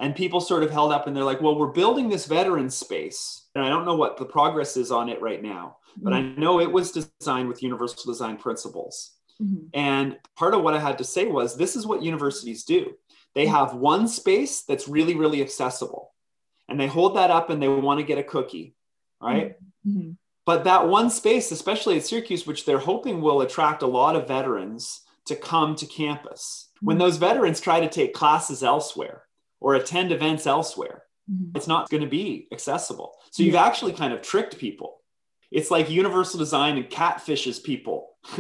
And 0.01 0.17
people 0.17 0.41
sort 0.41 0.65
of 0.65 0.71
held 0.71 0.93
up 0.93 1.07
and 1.07 1.17
they're 1.17 1.25
like, 1.25 1.41
well, 1.41 1.57
we're 1.57 1.69
building 1.69 2.09
this 2.09 2.27
veteran 2.27 2.69
space. 2.69 3.49
And 3.55 3.65
I 3.65 3.69
don't 3.69 3.85
know 3.85 3.95
what 3.95 4.17
the 4.17 4.25
progress 4.25 4.77
is 4.77 4.91
on 4.91 5.09
it 5.09 5.23
right 5.23 5.43
now, 5.43 5.77
but 5.97 6.13
mm-hmm. 6.13 6.39
I 6.39 6.41
know 6.41 6.61
it 6.61 6.71
was 6.71 6.91
designed 6.91 7.49
with 7.49 7.63
universal 7.63 8.11
design 8.11 8.37
principles. 8.37 9.13
Mm-hmm. 9.41 9.67
And 9.73 10.19
part 10.37 10.55
of 10.55 10.63
what 10.63 10.75
I 10.75 10.81
had 10.81 10.99
to 10.99 11.05
say 11.05 11.27
was 11.27 11.57
this 11.57 11.77
is 11.77 11.87
what 11.87 12.03
universities 12.03 12.65
do 12.65 12.95
they 13.35 13.47
mm-hmm. 13.47 13.55
have 13.55 13.75
one 13.75 14.09
space 14.09 14.63
that's 14.63 14.89
really, 14.89 15.15
really 15.15 15.43
accessible 15.43 16.15
and 16.69 16.81
they 16.81 16.87
hold 16.87 17.17
that 17.17 17.31
up 17.31 17.51
and 17.51 17.63
they 17.63 17.69
want 17.69 18.01
to 18.01 18.07
get 18.07 18.19
a 18.19 18.23
cookie, 18.23 18.75
right? 19.21 19.57
But 20.47 20.65
that 20.65 20.89
one 20.89 21.11
space, 21.11 21.51
especially 21.51 21.97
at 21.97 22.05
Syracuse, 22.05 22.47
which 22.47 22.65
they're 22.67 22.79
hoping 22.79 23.21
will 23.21 23.41
attract 23.41 23.83
a 23.83 23.87
lot 23.87 24.17
of 24.17 24.29
veterans 24.29 25.01
to 25.27 25.37
come 25.37 25.75
to 25.77 25.87
campus, 25.87 26.69
mm-hmm. 26.77 26.87
when 26.87 26.99
those 26.99 27.17
veterans 27.17 27.61
try 27.61 27.81
to 27.81 27.89
take 27.89 28.13
classes 28.13 28.63
elsewhere 28.63 29.23
or 29.61 29.75
attend 29.75 30.13
events 30.13 30.47
elsewhere, 30.47 31.05
mm-hmm. 31.31 31.57
it's 31.57 31.67
not 31.67 31.89
going 31.89 32.03
to 32.03 32.09
be 32.09 32.47
accessible. 32.53 33.15
So 33.31 33.43
you've 33.43 33.55
actually 33.55 33.93
kind 33.93 34.13
of 34.13 34.21
tricked 34.21 34.59
people. 34.59 35.01
It's 35.51 35.71
like 35.71 35.89
universal 35.89 36.39
design 36.39 36.77
and 36.77 36.91
catfishes 36.91 37.63
people 37.63 38.11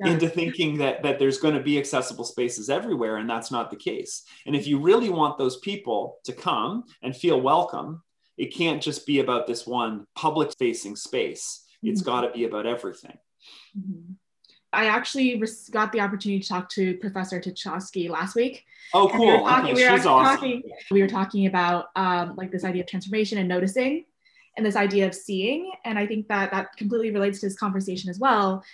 into 0.00 0.28
thinking 0.28 0.78
that 0.78 1.02
that 1.02 1.18
there's 1.18 1.38
going 1.38 1.54
to 1.54 1.62
be 1.62 1.78
accessible 1.78 2.24
spaces 2.24 2.70
everywhere 2.70 3.18
and 3.18 3.28
that's 3.28 3.50
not 3.50 3.70
the 3.70 3.76
case 3.76 4.22
and 4.46 4.56
if 4.56 4.66
you 4.66 4.78
really 4.78 5.10
want 5.10 5.36
those 5.36 5.58
people 5.58 6.16
to 6.24 6.32
come 6.32 6.84
and 7.02 7.14
feel 7.14 7.38
welcome 7.38 8.02
it 8.36 8.54
can't 8.54 8.82
just 8.82 9.06
be 9.06 9.20
about 9.20 9.46
this 9.46 9.66
one 9.66 10.06
public 10.14 10.52
facing 10.58 10.96
space 10.96 11.64
It's 11.82 12.00
mm-hmm. 12.00 12.10
got 12.10 12.20
to 12.22 12.30
be 12.30 12.44
about 12.44 12.66
everything 12.66 13.18
mm-hmm. 13.76 14.12
I 14.74 14.86
actually 14.86 15.42
got 15.70 15.92
the 15.92 16.00
opportunity 16.00 16.40
to 16.40 16.48
talk 16.48 16.68
to 16.70 16.96
Professor 16.96 17.40
Titchkosky 17.40 18.10
last 18.10 18.34
week. 18.34 18.64
Oh, 18.92 19.08
cool. 19.08 19.20
We 19.20 19.32
were 19.32 19.38
talking, 19.38 19.72
okay, 19.72 19.74
we 19.74 19.88
were 19.88 19.96
she's 19.96 20.06
awesome. 20.06 20.36
Talking, 20.36 20.62
we 20.90 21.00
were 21.00 21.08
talking 21.08 21.46
about 21.46 21.86
um, 21.96 22.34
like 22.36 22.50
this 22.50 22.64
idea 22.64 22.82
of 22.82 22.88
transformation 22.88 23.38
and 23.38 23.48
noticing 23.48 24.04
and 24.56 24.64
this 24.66 24.76
idea 24.76 25.06
of 25.06 25.14
seeing. 25.14 25.72
And 25.84 25.98
I 25.98 26.06
think 26.06 26.28
that 26.28 26.50
that 26.50 26.76
completely 26.76 27.10
relates 27.10 27.40
to 27.40 27.46
this 27.46 27.56
conversation 27.56 28.10
as 28.10 28.18
well 28.18 28.64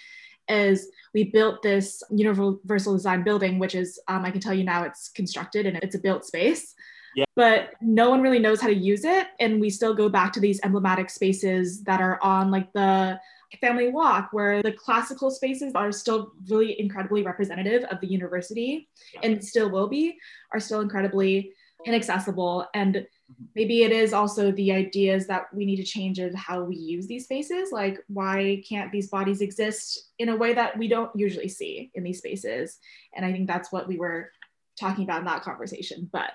is 0.49 0.89
we 1.15 1.25
built 1.25 1.63
this 1.63 2.03
universal 2.11 2.95
design 2.95 3.23
building, 3.23 3.59
which 3.59 3.75
is, 3.75 4.01
um, 4.09 4.25
I 4.25 4.31
can 4.31 4.41
tell 4.41 4.55
you 4.55 4.65
now, 4.65 4.83
it's 4.83 5.09
constructed 5.09 5.67
and 5.67 5.77
it's 5.83 5.95
a 5.95 5.99
built 5.99 6.25
space. 6.25 6.75
Yeah. 7.17 7.25
But 7.37 7.73
no 7.81 8.11
one 8.11 8.23
really 8.23 8.39
knows 8.39 8.61
how 8.61 8.69
to 8.69 8.75
use 8.75 9.05
it. 9.05 9.29
And 9.41 9.61
we 9.61 9.71
still 9.71 9.95
go 9.95 10.09
back 10.09 10.33
to 10.35 10.41
these 10.41 10.61
emblematic 10.63 11.11
spaces 11.11 11.83
that 11.85 12.01
are 12.01 12.23
on 12.23 12.51
like 12.51 12.73
the 12.73 13.19
family 13.61 13.89
walk, 13.89 14.29
where 14.33 14.63
the 14.63 14.73
classical 14.73 15.31
spaces 15.31 15.73
are 15.75 15.91
still 15.91 16.33
really 16.49 16.79
incredibly 16.79 17.23
representative 17.23 17.83
of 17.85 18.01
the 18.01 18.07
university 18.07 18.89
and 19.23 19.45
still 19.45 19.71
will 19.71 19.89
be, 19.89 20.17
are 20.53 20.61
still 20.61 20.81
incredibly 20.81 21.53
inaccessible. 21.85 22.67
And 22.75 22.95
mm-hmm. 22.95 23.45
maybe 23.55 23.83
it 23.83 23.93
is 23.93 24.13
also 24.13 24.53
the 24.53 24.73
ideas 24.73 25.27
that 25.27 25.53
we 25.53 25.65
need 25.67 25.77
to 25.77 25.85
change 25.85 26.19
of 26.19 26.35
how 26.35 26.63
we 26.63 26.77
use 26.77 27.07
these 27.07 27.25
spaces 27.25 27.71
like 27.73 27.99
why 28.09 28.63
can't 28.69 28.93
these 28.93 29.09
bodies 29.09 29.41
exist 29.41 30.11
in 30.19 30.29
a 30.29 30.37
way 30.37 30.53
that 30.55 30.77
we 30.79 30.89
don't 30.89 31.11
usually 31.15 31.49
see 31.49 31.91
in 31.95 32.03
these 32.03 32.19
spaces 32.19 32.79
and 33.15 33.25
i 33.25 33.33
think 33.33 33.47
that's 33.47 33.73
what 33.73 33.87
we 33.87 33.97
were 33.97 34.31
talking 34.79 35.05
about 35.05 35.21
in 35.21 35.27
that 35.27 35.43
conversation 35.43 36.09
but 36.13 36.33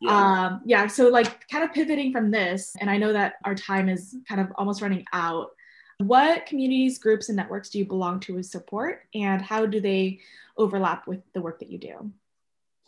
yeah. 0.00 0.44
um 0.46 0.60
yeah 0.64 0.86
so 0.86 1.08
like 1.08 1.48
kind 1.48 1.64
of 1.64 1.72
pivoting 1.72 2.12
from 2.12 2.30
this 2.30 2.76
and 2.80 2.88
i 2.90 2.96
know 2.96 3.12
that 3.12 3.34
our 3.44 3.54
time 3.54 3.88
is 3.88 4.16
kind 4.28 4.40
of 4.40 4.48
almost 4.56 4.80
running 4.82 5.04
out 5.12 5.50
what 5.98 6.46
communities 6.46 6.98
groups 6.98 7.28
and 7.28 7.36
networks 7.36 7.70
do 7.70 7.78
you 7.78 7.84
belong 7.84 8.20
to 8.20 8.38
as 8.38 8.50
support 8.50 9.02
and 9.14 9.42
how 9.42 9.66
do 9.66 9.80
they 9.80 10.20
overlap 10.56 11.06
with 11.06 11.20
the 11.32 11.40
work 11.40 11.58
that 11.58 11.70
you 11.70 11.78
do 11.78 12.12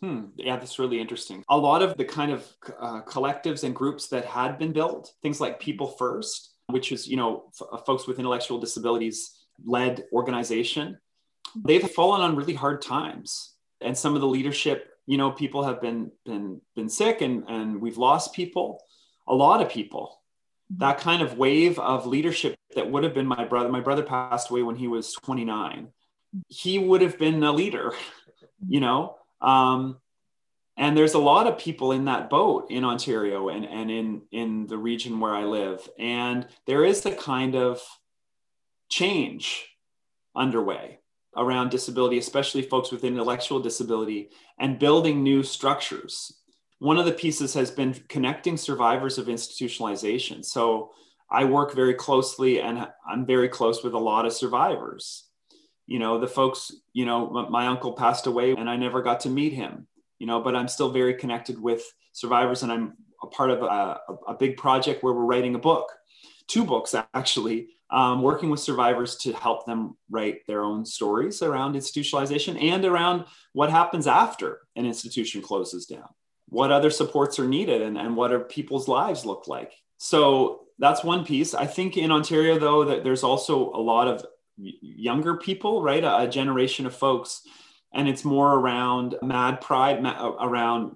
Hmm. 0.01 0.25
Yeah, 0.35 0.57
that's 0.57 0.79
really 0.79 0.99
interesting. 0.99 1.43
A 1.49 1.57
lot 1.57 1.83
of 1.83 1.95
the 1.95 2.05
kind 2.05 2.31
of 2.31 2.47
uh, 2.79 3.01
collectives 3.01 3.63
and 3.63 3.75
groups 3.75 4.07
that 4.07 4.25
had 4.25 4.57
been 4.57 4.73
built, 4.73 5.13
things 5.21 5.39
like 5.39 5.59
People 5.59 5.87
First, 5.87 6.55
which 6.67 6.91
is, 6.91 7.07
you 7.07 7.17
know, 7.17 7.43
f- 7.53 7.67
uh, 7.71 7.77
folks 7.77 8.07
with 8.07 8.17
intellectual 8.17 8.59
disabilities 8.59 9.37
led 9.63 10.05
organization, 10.11 10.97
they've 11.65 11.87
fallen 11.87 12.21
on 12.21 12.35
really 12.35 12.55
hard 12.55 12.81
times. 12.81 13.53
And 13.79 13.95
some 13.95 14.15
of 14.15 14.21
the 14.21 14.27
leadership, 14.27 14.90
you 15.05 15.17
know, 15.17 15.31
people 15.31 15.63
have 15.63 15.81
been 15.81 16.11
been 16.25 16.61
been 16.75 16.89
sick 16.89 17.21
and 17.21 17.43
and 17.47 17.81
we've 17.81 17.97
lost 17.97 18.33
people, 18.33 18.83
a 19.27 19.35
lot 19.35 19.61
of 19.61 19.69
people. 19.69 20.19
That 20.77 20.99
kind 20.99 21.21
of 21.21 21.37
wave 21.37 21.79
of 21.79 22.05
leadership 22.05 22.55
that 22.75 22.89
would 22.89 23.03
have 23.03 23.13
been 23.13 23.27
my 23.27 23.43
brother. 23.45 23.69
My 23.69 23.81
brother 23.81 24.03
passed 24.03 24.49
away 24.49 24.63
when 24.63 24.77
he 24.77 24.87
was 24.87 25.13
29. 25.13 25.89
He 26.47 26.79
would 26.79 27.01
have 27.01 27.17
been 27.17 27.43
a 27.43 27.51
leader, 27.51 27.93
you 28.67 28.79
know 28.79 29.17
um, 29.41 29.97
and 30.77 30.95
there's 30.95 31.13
a 31.13 31.19
lot 31.19 31.47
of 31.47 31.57
people 31.57 31.91
in 31.91 32.05
that 32.05 32.29
boat 32.29 32.67
in 32.69 32.83
Ontario 32.83 33.49
and, 33.49 33.65
and 33.65 33.91
in, 33.91 34.21
in 34.31 34.67
the 34.67 34.77
region 34.77 35.19
where 35.19 35.33
I 35.33 35.43
live. 35.43 35.87
And 35.99 36.47
there 36.65 36.85
is 36.85 37.05
a 37.05 37.11
kind 37.11 37.55
of 37.55 37.81
change 38.89 39.67
underway. 40.35 40.99
Around 41.35 41.69
disability, 41.69 42.17
especially 42.17 42.61
folks 42.61 42.91
with 42.91 43.03
intellectual 43.03 43.59
disability, 43.59 44.29
and 44.59 44.79
building 44.79 45.23
new 45.23 45.43
structures. 45.43 46.33
One 46.79 46.97
of 46.97 47.05
the 47.05 47.11
pieces 47.11 47.53
has 47.53 47.71
been 47.71 47.93
connecting 48.09 48.57
survivors 48.57 49.17
of 49.17 49.27
institutionalization. 49.27 50.43
So 50.43 50.91
I 51.29 51.45
work 51.45 51.73
very 51.73 51.93
closely 51.93 52.59
and 52.59 52.87
I'm 53.07 53.25
very 53.25 53.47
close 53.47 53.83
with 53.83 53.93
a 53.93 53.99
lot 53.99 54.25
of 54.25 54.33
survivors. 54.33 55.25
You 55.87 55.99
know, 55.99 56.19
the 56.19 56.27
folks, 56.27 56.71
you 56.93 57.05
know, 57.05 57.29
my 57.49 57.67
uncle 57.67 57.93
passed 57.93 58.27
away 58.27 58.51
and 58.51 58.69
I 58.69 58.75
never 58.75 59.01
got 59.01 59.21
to 59.21 59.29
meet 59.29 59.53
him, 59.53 59.87
you 60.19 60.27
know, 60.27 60.41
but 60.41 60.55
I'm 60.55 60.67
still 60.67 60.91
very 60.91 61.13
connected 61.13 61.61
with 61.61 61.83
survivors 62.11 62.63
and 62.63 62.71
I'm 62.71 62.93
a 63.23 63.27
part 63.27 63.51
of 63.51 63.61
a, 63.61 63.99
a 64.27 64.33
big 64.33 64.57
project 64.57 65.03
where 65.03 65.13
we're 65.13 65.25
writing 65.25 65.55
a 65.55 65.59
book, 65.59 65.91
two 66.47 66.65
books 66.65 66.95
actually, 67.13 67.69
um, 67.91 68.21
working 68.21 68.49
with 68.49 68.59
survivors 68.59 69.17
to 69.17 69.33
help 69.33 69.65
them 69.65 69.97
write 70.09 70.47
their 70.47 70.63
own 70.63 70.85
stories 70.85 71.41
around 71.41 71.75
institutionalization 71.75 72.61
and 72.61 72.85
around 72.85 73.25
what 73.53 73.69
happens 73.69 74.07
after 74.07 74.61
an 74.75 74.85
institution 74.85 75.41
closes 75.41 75.85
down. 75.85 76.07
What 76.47 76.71
other 76.71 76.89
supports 76.89 77.37
are 77.39 77.47
needed 77.47 77.81
and, 77.81 77.97
and 77.97 78.15
what 78.15 78.31
are 78.31 78.39
people's 78.39 78.87
lives 78.87 79.25
look 79.25 79.47
like? 79.47 79.73
So 79.97 80.61
that's 80.79 81.03
one 81.03 81.25
piece. 81.25 81.53
I 81.53 81.67
think 81.67 81.97
in 81.97 82.11
Ontario, 82.11 82.57
though, 82.57 82.85
that 82.85 83.03
there's 83.03 83.23
also 83.23 83.71
a 83.71 83.81
lot 83.81 84.07
of 84.07 84.25
younger 84.57 85.37
people, 85.37 85.81
right? 85.81 86.03
A, 86.03 86.21
a 86.23 86.27
generation 86.27 86.85
of 86.85 86.95
folks, 86.95 87.41
and 87.93 88.07
it's 88.07 88.25
more 88.25 88.53
around 88.53 89.15
mad 89.21 89.61
pride, 89.61 90.03
around 90.39 90.95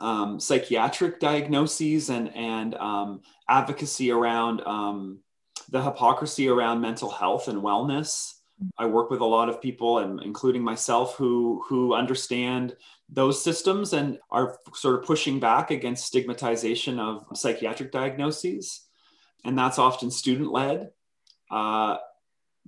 um, 0.00 0.40
psychiatric 0.40 1.20
diagnoses 1.20 2.10
and 2.10 2.34
and 2.34 2.74
um, 2.74 3.22
advocacy 3.48 4.10
around 4.10 4.62
um, 4.66 5.20
the 5.70 5.82
hypocrisy 5.82 6.48
around 6.48 6.80
mental 6.80 7.10
health 7.10 7.48
and 7.48 7.62
wellness. 7.62 8.34
I 8.78 8.86
work 8.86 9.10
with 9.10 9.20
a 9.20 9.24
lot 9.24 9.48
of 9.48 9.60
people, 9.60 9.98
and 9.98 10.22
including 10.22 10.62
myself, 10.62 11.16
who 11.16 11.64
who 11.68 11.94
understand 11.94 12.76
those 13.08 13.42
systems 13.42 13.92
and 13.92 14.18
are 14.30 14.58
sort 14.74 14.98
of 14.98 15.04
pushing 15.04 15.40
back 15.40 15.70
against 15.70 16.06
stigmatization 16.06 16.98
of 16.98 17.26
psychiatric 17.34 17.92
diagnoses, 17.92 18.86
and 19.44 19.58
that's 19.58 19.78
often 19.78 20.10
student 20.10 20.52
led. 20.52 20.90
Uh, 21.50 21.96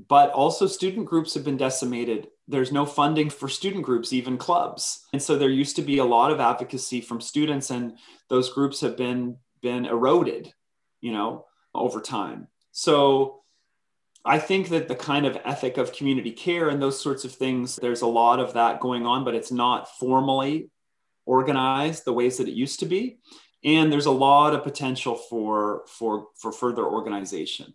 but 0.09 0.30
also, 0.30 0.66
student 0.66 1.07
groups 1.07 1.34
have 1.34 1.44
been 1.44 1.57
decimated. 1.57 2.28
There's 2.49 2.72
no 2.72 2.84
funding 2.84 3.30
for 3.30 3.49
student 3.49 3.84
groups, 3.84 4.12
even 4.12 4.36
clubs, 4.36 5.07
and 5.12 5.22
so 5.22 5.38
there 5.38 5.49
used 5.49 5.76
to 5.76 5.82
be 5.82 5.99
a 5.99 6.05
lot 6.05 6.30
of 6.32 6.40
advocacy 6.40 7.01
from 7.01 7.20
students, 7.20 7.70
and 7.70 7.97
those 8.28 8.53
groups 8.53 8.80
have 8.80 8.97
been 8.97 9.38
been 9.62 9.86
eroded, 9.86 10.53
you 11.01 11.12
know, 11.12 11.47
over 11.74 12.01
time. 12.01 12.49
So 12.79 13.41
I 14.22 14.39
think 14.39 14.68
that 14.68 14.87
the 14.87 14.95
kind 14.95 15.24
of 15.24 15.39
ethic 15.47 15.79
of 15.79 15.95
community 15.95 16.31
care 16.31 16.68
and 16.68 16.81
those 16.81 17.01
sorts 17.01 17.24
of 17.24 17.33
things, 17.33 17.77
there's 17.77 18.03
a 18.03 18.07
lot 18.07 18.39
of 18.39 18.53
that 18.53 18.81
going 18.81 19.07
on, 19.07 19.24
but 19.24 19.35
it's 19.35 19.51
not 19.51 19.89
formally 19.97 20.68
organized 21.24 22.05
the 22.05 22.12
ways 22.12 22.37
that 22.37 22.49
it 22.49 22.55
used 22.55 22.81
to 22.81 22.87
be. 22.87 23.16
And 23.64 23.91
there's 23.91 24.05
a 24.05 24.11
lot 24.11 24.55
of 24.55 24.62
potential 24.62 25.14
for, 25.14 25.85
for, 25.89 26.27
for 26.39 26.53
further 26.53 26.85
organization. 26.85 27.72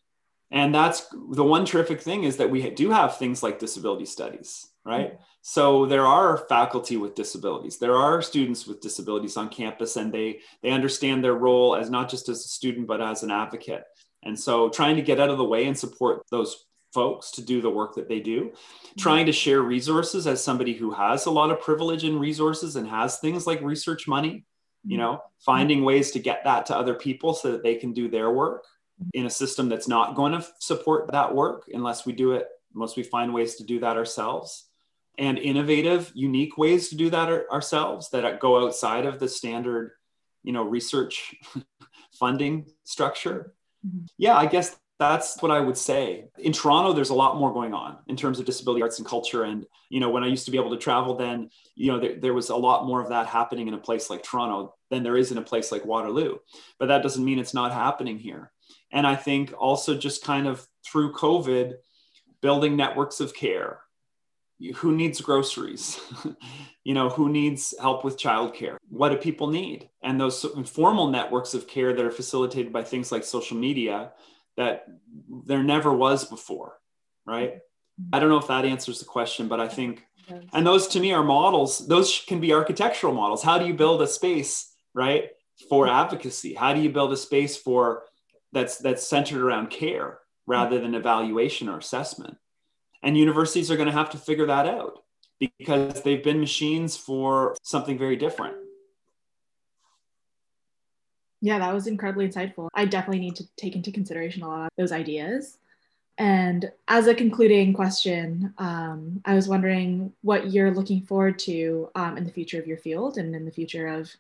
And 0.52 0.76
that's 0.76 1.08
the 1.32 1.44
one 1.44 1.66
terrific 1.66 2.00
thing 2.02 2.24
is 2.24 2.38
that 2.38 2.52
we 2.52 2.70
do 2.70 2.92
have 2.92 3.18
things 3.18 3.42
like 3.42 3.58
disability 3.58 4.06
studies, 4.06 4.68
right? 4.86 5.14
Mm-hmm. 5.14 5.24
So 5.42 5.88
there 5.88 6.06
are 6.06 6.46
faculty 6.48 6.98
with 6.98 7.16
disabilities. 7.16 7.80
There 7.80 7.96
are 7.96 8.22
students 8.22 8.68
with 8.68 8.82
disabilities 8.82 9.38
on 9.38 9.50
campus, 9.50 9.96
and 9.96 10.14
they 10.14 10.42
they 10.62 10.70
understand 10.70 11.24
their 11.24 11.34
role 11.34 11.76
as 11.76 11.90
not 11.90 12.10
just 12.10 12.30
as 12.30 12.46
a 12.46 12.48
student 12.48 12.86
but 12.86 13.02
as 13.02 13.24
an 13.24 13.32
advocate. 13.32 13.86
And 14.24 14.40
so 14.40 14.70
trying 14.70 14.96
to 14.98 15.02
get 15.02 15.20
out 15.20 15.30
of 15.30 15.38
the 15.38 15.44
way 15.44 15.66
and 15.66 15.78
support 15.78 16.24
those 16.30 16.66
folks 16.94 17.32
to 17.32 17.42
do 17.42 17.62
the 17.62 17.70
work 17.70 17.96
that 17.96 18.08
they 18.08 18.20
do, 18.20 18.46
mm-hmm. 18.46 19.00
trying 19.00 19.26
to 19.26 19.32
share 19.32 19.62
resources 19.62 20.28
as 20.28 20.44
somebody 20.44 20.74
who 20.74 20.92
has 20.92 21.26
a 21.26 21.32
lot 21.32 21.52
of 21.52 21.62
privilege 21.62 22.04
and 22.04 22.20
resources 22.20 22.76
and 22.76 22.88
has 22.88 23.18
things 23.18 23.48
like 23.48 23.62
research 23.62 24.08
money, 24.08 24.46
you 24.84 24.98
mm-hmm. 24.98 25.06
know, 25.06 25.24
finding 25.40 25.84
ways 25.84 26.12
to 26.12 26.20
get 26.20 26.44
that 26.44 26.66
to 26.68 26.76
other 26.76 26.94
people 26.94 27.34
so 27.34 27.52
that 27.52 27.64
they 27.64 27.76
can 27.76 27.94
do 27.94 28.10
their 28.10 28.32
work 28.32 28.66
in 29.14 29.26
a 29.26 29.30
system 29.30 29.68
that's 29.68 29.88
not 29.88 30.16
going 30.16 30.32
to 30.32 30.46
support 30.60 31.12
that 31.12 31.34
work 31.34 31.66
unless 31.74 32.06
we 32.06 32.14
do 32.14 32.34
it, 32.34 32.48
unless 32.76 32.96
we 32.96 33.04
find 33.04 33.34
ways 33.34 33.56
to 33.56 33.64
do 33.64 33.80
that 33.80 33.98
ourselves. 33.98 34.68
And 35.18 35.38
innovative, 35.38 36.12
unique 36.14 36.58
ways 36.58 36.90
to 36.90 36.96
do 36.96 37.10
that 37.10 37.30
ourselves 37.52 38.10
that 38.12 38.40
go 38.40 38.66
outside 38.66 39.06
of 39.06 39.20
the 39.20 39.28
standard, 39.28 39.92
you 40.44 40.54
know, 40.54 40.64
research 40.64 41.36
funding 42.20 42.68
structure 42.84 43.54
Mm-hmm. 43.86 44.06
Yeah, 44.18 44.36
I 44.36 44.46
guess 44.46 44.76
that's 45.02 45.42
what 45.42 45.52
I 45.52 45.60
would 45.60 45.78
say. 45.78 46.26
In 46.38 46.54
Toronto, 46.54 46.94
there's 46.94 47.10
a 47.10 47.16
lot 47.16 47.38
more 47.38 47.52
going 47.52 47.74
on 47.74 47.98
in 48.08 48.16
terms 48.16 48.40
of 48.40 48.46
disability 48.46 48.84
arts 48.84 49.00
and 49.00 49.08
culture. 49.08 49.44
And, 49.46 49.66
you 49.90 50.00
know, 50.00 50.12
when 50.12 50.24
I 50.24 50.28
used 50.28 50.46
to 50.46 50.52
be 50.52 50.60
able 50.60 50.70
to 50.70 50.78
travel 50.78 51.16
then, 51.16 51.50
you 51.74 51.92
know, 51.92 52.00
there, 52.00 52.20
there, 52.20 52.34
was 52.36 52.50
a 52.50 52.56
lot 52.56 52.86
more 52.86 53.02
of 53.02 53.10
that 53.10 53.26
happening 53.26 53.68
in 53.68 53.74
a 53.74 53.80
place 53.80 54.12
like 54.12 54.22
Toronto 54.22 54.76
than 54.92 55.02
there 55.02 55.18
is 55.18 55.32
in 55.32 55.40
a 55.40 55.42
place 55.42 55.72
like 55.72 55.86
Waterloo. 55.86 56.38
But 56.78 56.90
that 56.90 57.02
doesn't 57.02 57.26
mean 57.26 57.40
it's 57.40 57.56
not 57.56 57.74
happening 57.74 58.20
here. 58.20 58.52
And 58.92 59.08
I 59.08 59.16
think 59.16 59.54
also 59.58 59.98
just 59.98 60.24
kind 60.24 60.48
of 60.48 60.68
through 60.86 61.14
COVID, 61.14 61.74
building 62.42 62.76
networks 62.76 63.20
of 63.20 63.34
care. 63.34 63.80
Who 64.76 64.96
needs 64.96 65.22
groceries? 65.22 66.00
you 66.84 66.94
know, 66.94 67.10
who 67.10 67.30
needs 67.30 67.74
help 67.80 68.04
with 68.04 68.18
childcare? 68.18 68.78
What 68.90 69.10
do 69.10 69.18
people 69.18 69.48
need? 69.48 69.90
And 70.04 70.20
those 70.20 70.46
informal 70.56 71.08
networks 71.08 71.54
of 71.54 71.68
care 71.68 71.94
that 71.94 72.06
are 72.06 72.12
facilitated 72.12 72.72
by 72.72 72.84
things 72.84 73.12
like 73.12 73.24
social 73.24 73.58
media 73.58 74.12
that 74.58 74.86
there 75.46 75.64
never 75.64 75.94
was 75.94 76.26
before, 76.26 76.80
right? 77.26 77.60
I 78.14 78.20
don't 78.20 78.30
know 78.30 78.38
if 78.38 78.48
that 78.48 78.66
answers 78.66 79.00
the 79.00 79.06
question, 79.06 79.48
but 79.48 79.60
I 79.60 79.68
think, 79.68 80.06
and 80.54 80.66
those 80.66 80.88
to 80.90 81.00
me 81.00 81.14
are 81.14 81.24
models. 81.24 81.88
Those 81.88 82.24
can 82.28 82.40
be 82.40 82.54
architectural 82.54 83.14
models. 83.14 83.44
How 83.44 83.58
do 83.58 83.66
you 83.66 83.74
build 83.74 84.02
a 84.02 84.08
space, 84.08 84.74
right, 84.94 85.30
for 85.70 85.88
advocacy? 85.88 86.54
How 86.54 86.74
do 86.74 86.82
you 86.82 86.90
build 86.90 87.12
a 87.14 87.18
space 87.18 87.58
for 87.58 88.04
that's 88.54 88.78
that's 88.78 89.08
centered 89.08 89.42
around 89.42 89.70
care 89.70 90.20
rather 90.48 90.80
than 90.80 90.96
evaluation 90.96 91.70
or 91.70 91.78
assessment? 91.78 92.38
And 93.04 93.18
universities 93.18 93.72
are 93.72 93.76
going 93.76 93.88
to 93.88 93.94
have 93.94 94.12
to 94.12 94.18
figure 94.18 94.46
that 94.46 94.68
out 94.68 95.00
because 95.40 96.04
they've 96.04 96.24
been 96.24 96.40
machines 96.40 96.96
for 96.96 97.56
something 97.64 97.98
very 97.98 98.16
different. 98.16 98.56
Yeah, 101.42 101.58
that 101.58 101.74
was 101.74 101.88
incredibly 101.88 102.30
insightful. 102.30 102.70
I 102.74 102.86
definitely 102.86 103.22
need 103.22 103.36
to 103.38 103.48
take 103.58 103.76
into 103.76 103.92
consideration 103.92 104.44
a 104.44 104.48
lot 104.48 104.66
of 104.66 104.70
those 104.78 104.92
ideas. 104.92 105.58
And 106.20 106.72
as 106.88 107.08
a 107.08 107.16
concluding 107.16 107.74
question, 107.74 108.54
um, 108.60 109.22
I 109.26 109.34
was 109.34 109.48
wondering 109.48 110.14
what 110.22 110.52
you're 110.52 110.70
looking 110.70 111.02
forward 111.02 111.40
to 111.40 111.90
um, 111.96 112.18
in 112.18 112.26
the 112.26 112.32
future 112.32 112.60
of 112.60 112.68
your 112.68 112.78
field 112.78 113.18
and 113.18 113.36
in 113.36 113.44
the 113.44 113.52
future 113.52 113.88
of 113.88 114.12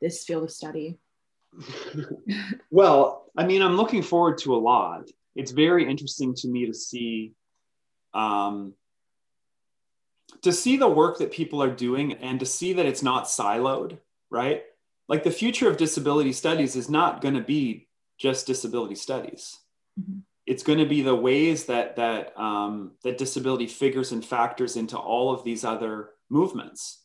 this 0.00 0.24
field 0.24 0.42
of 0.42 0.50
study. 0.50 0.98
well, 2.72 3.26
I 3.36 3.46
mean, 3.46 3.62
I'm 3.62 3.76
looking 3.76 4.02
forward 4.02 4.38
to 4.38 4.54
a 4.54 4.56
lot. 4.56 5.08
It's 5.36 5.52
very 5.52 5.88
interesting 5.88 6.34
to 6.34 6.48
me 6.48 6.66
to 6.66 6.74
see 6.74 7.32
um, 8.14 8.74
to 10.42 10.52
see 10.52 10.76
the 10.76 10.88
work 10.88 11.18
that 11.18 11.32
people 11.32 11.62
are 11.62 11.70
doing 11.70 12.14
and 12.14 12.40
to 12.40 12.46
see 12.46 12.74
that 12.74 12.86
it's 12.86 13.02
not 13.02 13.24
siloed, 13.24 13.98
right? 14.30 14.62
Like 15.08 15.24
the 15.24 15.30
future 15.30 15.68
of 15.68 15.76
disability 15.76 16.32
studies 16.32 16.76
is 16.76 16.88
not 16.88 17.20
going 17.20 17.34
to 17.34 17.40
be 17.40 17.88
just 18.18 18.46
disability 18.46 18.94
studies. 18.94 19.58
Mm-hmm. 20.00 20.20
It's 20.46 20.62
going 20.62 20.78
to 20.78 20.86
be 20.86 21.02
the 21.02 21.14
ways 21.14 21.66
that 21.66 21.96
that 21.96 22.38
um, 22.38 22.92
that 23.02 23.18
disability 23.18 23.66
figures 23.66 24.12
and 24.12 24.24
factors 24.24 24.76
into 24.76 24.98
all 24.98 25.32
of 25.32 25.44
these 25.44 25.64
other 25.64 26.10
movements. 26.28 27.02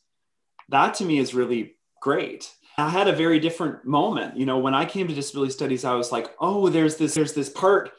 That 0.68 0.93
to 0.95 1.05
me 1.05 1.20
is 1.20 1.34
really 1.34 1.76
great. 2.01 2.51
I 2.78 2.89
had 2.89 3.07
a 3.07 3.16
very 3.16 3.39
different 3.39 3.86
moment. 3.86 4.38
You 4.38 4.45
know, 4.45 4.60
when 4.60 4.76
I 4.76 4.86
came 4.86 5.07
to 5.07 5.14
disability 5.14 5.51
studies, 5.51 5.86
I 5.86 5.95
was 5.95 6.12
like, 6.12 6.30
oh, 6.39 6.70
there's 6.70 6.97
this 6.97 7.14
there's 7.14 7.34
this 7.34 7.49
part 7.49 7.91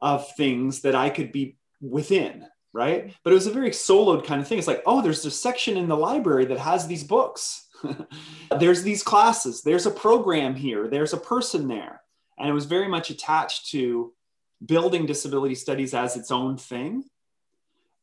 of 0.00 0.26
things 0.36 0.82
that 0.82 0.94
I 0.94 1.10
could 1.10 1.32
be 1.32 1.56
within 1.80 2.46
right? 2.76 3.14
But 3.24 3.32
it 3.32 3.34
was 3.34 3.46
a 3.46 3.52
very 3.52 3.70
soloed 3.70 4.26
kind 4.26 4.40
of 4.40 4.46
thing. 4.46 4.58
It's 4.58 4.68
like, 4.68 4.82
oh, 4.86 5.00
there's 5.00 5.24
a 5.24 5.30
section 5.30 5.76
in 5.76 5.88
the 5.88 5.96
library 5.96 6.44
that 6.46 6.58
has 6.58 6.86
these 6.86 7.02
books. 7.02 7.66
there's 8.58 8.82
these 8.82 9.02
classes. 9.02 9.62
There's 9.62 9.86
a 9.86 9.90
program 9.90 10.54
here. 10.54 10.86
There's 10.86 11.14
a 11.14 11.18
person 11.18 11.68
there. 11.68 12.02
And 12.38 12.48
it 12.48 12.52
was 12.52 12.66
very 12.66 12.86
much 12.86 13.10
attached 13.10 13.70
to 13.70 14.12
building 14.64 15.06
disability 15.06 15.54
studies 15.54 15.94
as 15.94 16.16
its 16.16 16.30
own 16.30 16.58
thing 16.58 17.04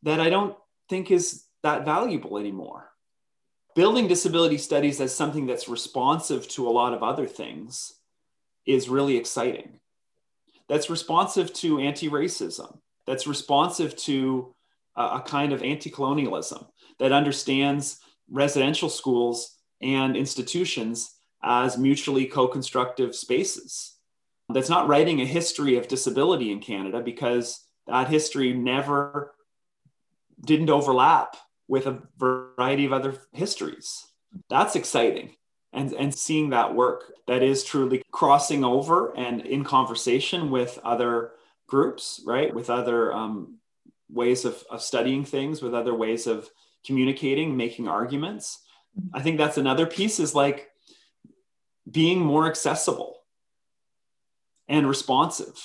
that 0.01 0.19
I 0.19 0.29
don't 0.29 0.55
think 0.89 1.11
is 1.11 1.45
that 1.61 1.85
valuable 1.85 2.37
anymore. 2.37 2.89
Building 3.75 4.07
disability 4.07 4.57
studies 4.57 4.99
as 5.01 5.15
something 5.15 5.47
that's 5.47 5.69
responsive 5.69 6.47
to 6.49 6.67
a 6.67 6.71
lot 6.71 6.93
of 6.93 7.01
other 7.01 7.25
things 7.25 7.93
is 8.65 8.89
really 8.89 9.17
exciting. 9.17 9.79
That's 10.67 10.89
responsive 10.89 11.53
to 11.53 11.79
anti 11.79 12.09
racism, 12.09 12.79
that's 13.05 13.27
responsive 13.27 13.95
to 13.97 14.53
a 14.95 15.21
kind 15.25 15.53
of 15.53 15.63
anti-colonialism 15.63 16.65
that 16.99 17.11
understands 17.11 17.99
residential 18.29 18.89
schools 18.89 19.57
and 19.81 20.15
institutions 20.15 21.15
as 21.43 21.77
mutually 21.77 22.25
co-constructive 22.25 23.15
spaces. 23.15 23.97
That's 24.49 24.69
not 24.69 24.87
writing 24.87 25.21
a 25.21 25.25
history 25.25 25.77
of 25.77 25.87
disability 25.87 26.51
in 26.51 26.59
Canada 26.59 27.01
because 27.01 27.65
that 27.87 28.07
history 28.07 28.53
never 28.53 29.33
didn't 30.45 30.69
overlap 30.69 31.35
with 31.67 31.87
a 31.87 32.01
variety 32.17 32.85
of 32.85 32.93
other 32.93 33.15
histories. 33.31 34.05
That's 34.49 34.75
exciting. 34.75 35.35
And, 35.71 35.91
and 35.93 36.13
seeing 36.13 36.51
that 36.51 36.75
work 36.75 37.11
that 37.27 37.41
is 37.41 37.63
truly 37.63 38.03
crossing 38.11 38.63
over 38.63 39.17
and 39.17 39.41
in 39.41 39.63
conversation 39.63 40.51
with 40.51 40.77
other 40.83 41.31
groups, 41.67 42.21
right? 42.25 42.53
With 42.53 42.69
other 42.69 43.11
um, 43.11 43.57
ways 44.13 44.45
of, 44.45 44.63
of 44.69 44.81
studying 44.81 45.25
things, 45.25 45.61
with 45.61 45.73
other 45.73 45.93
ways 45.93 46.27
of 46.27 46.49
communicating, 46.85 47.57
making 47.57 47.87
arguments. 47.87 48.59
I 49.13 49.21
think 49.21 49.37
that's 49.37 49.57
another 49.57 49.85
piece 49.85 50.19
is 50.19 50.35
like 50.35 50.69
being 51.89 52.19
more 52.19 52.47
accessible 52.47 53.23
and 54.67 54.87
responsive 54.87 55.61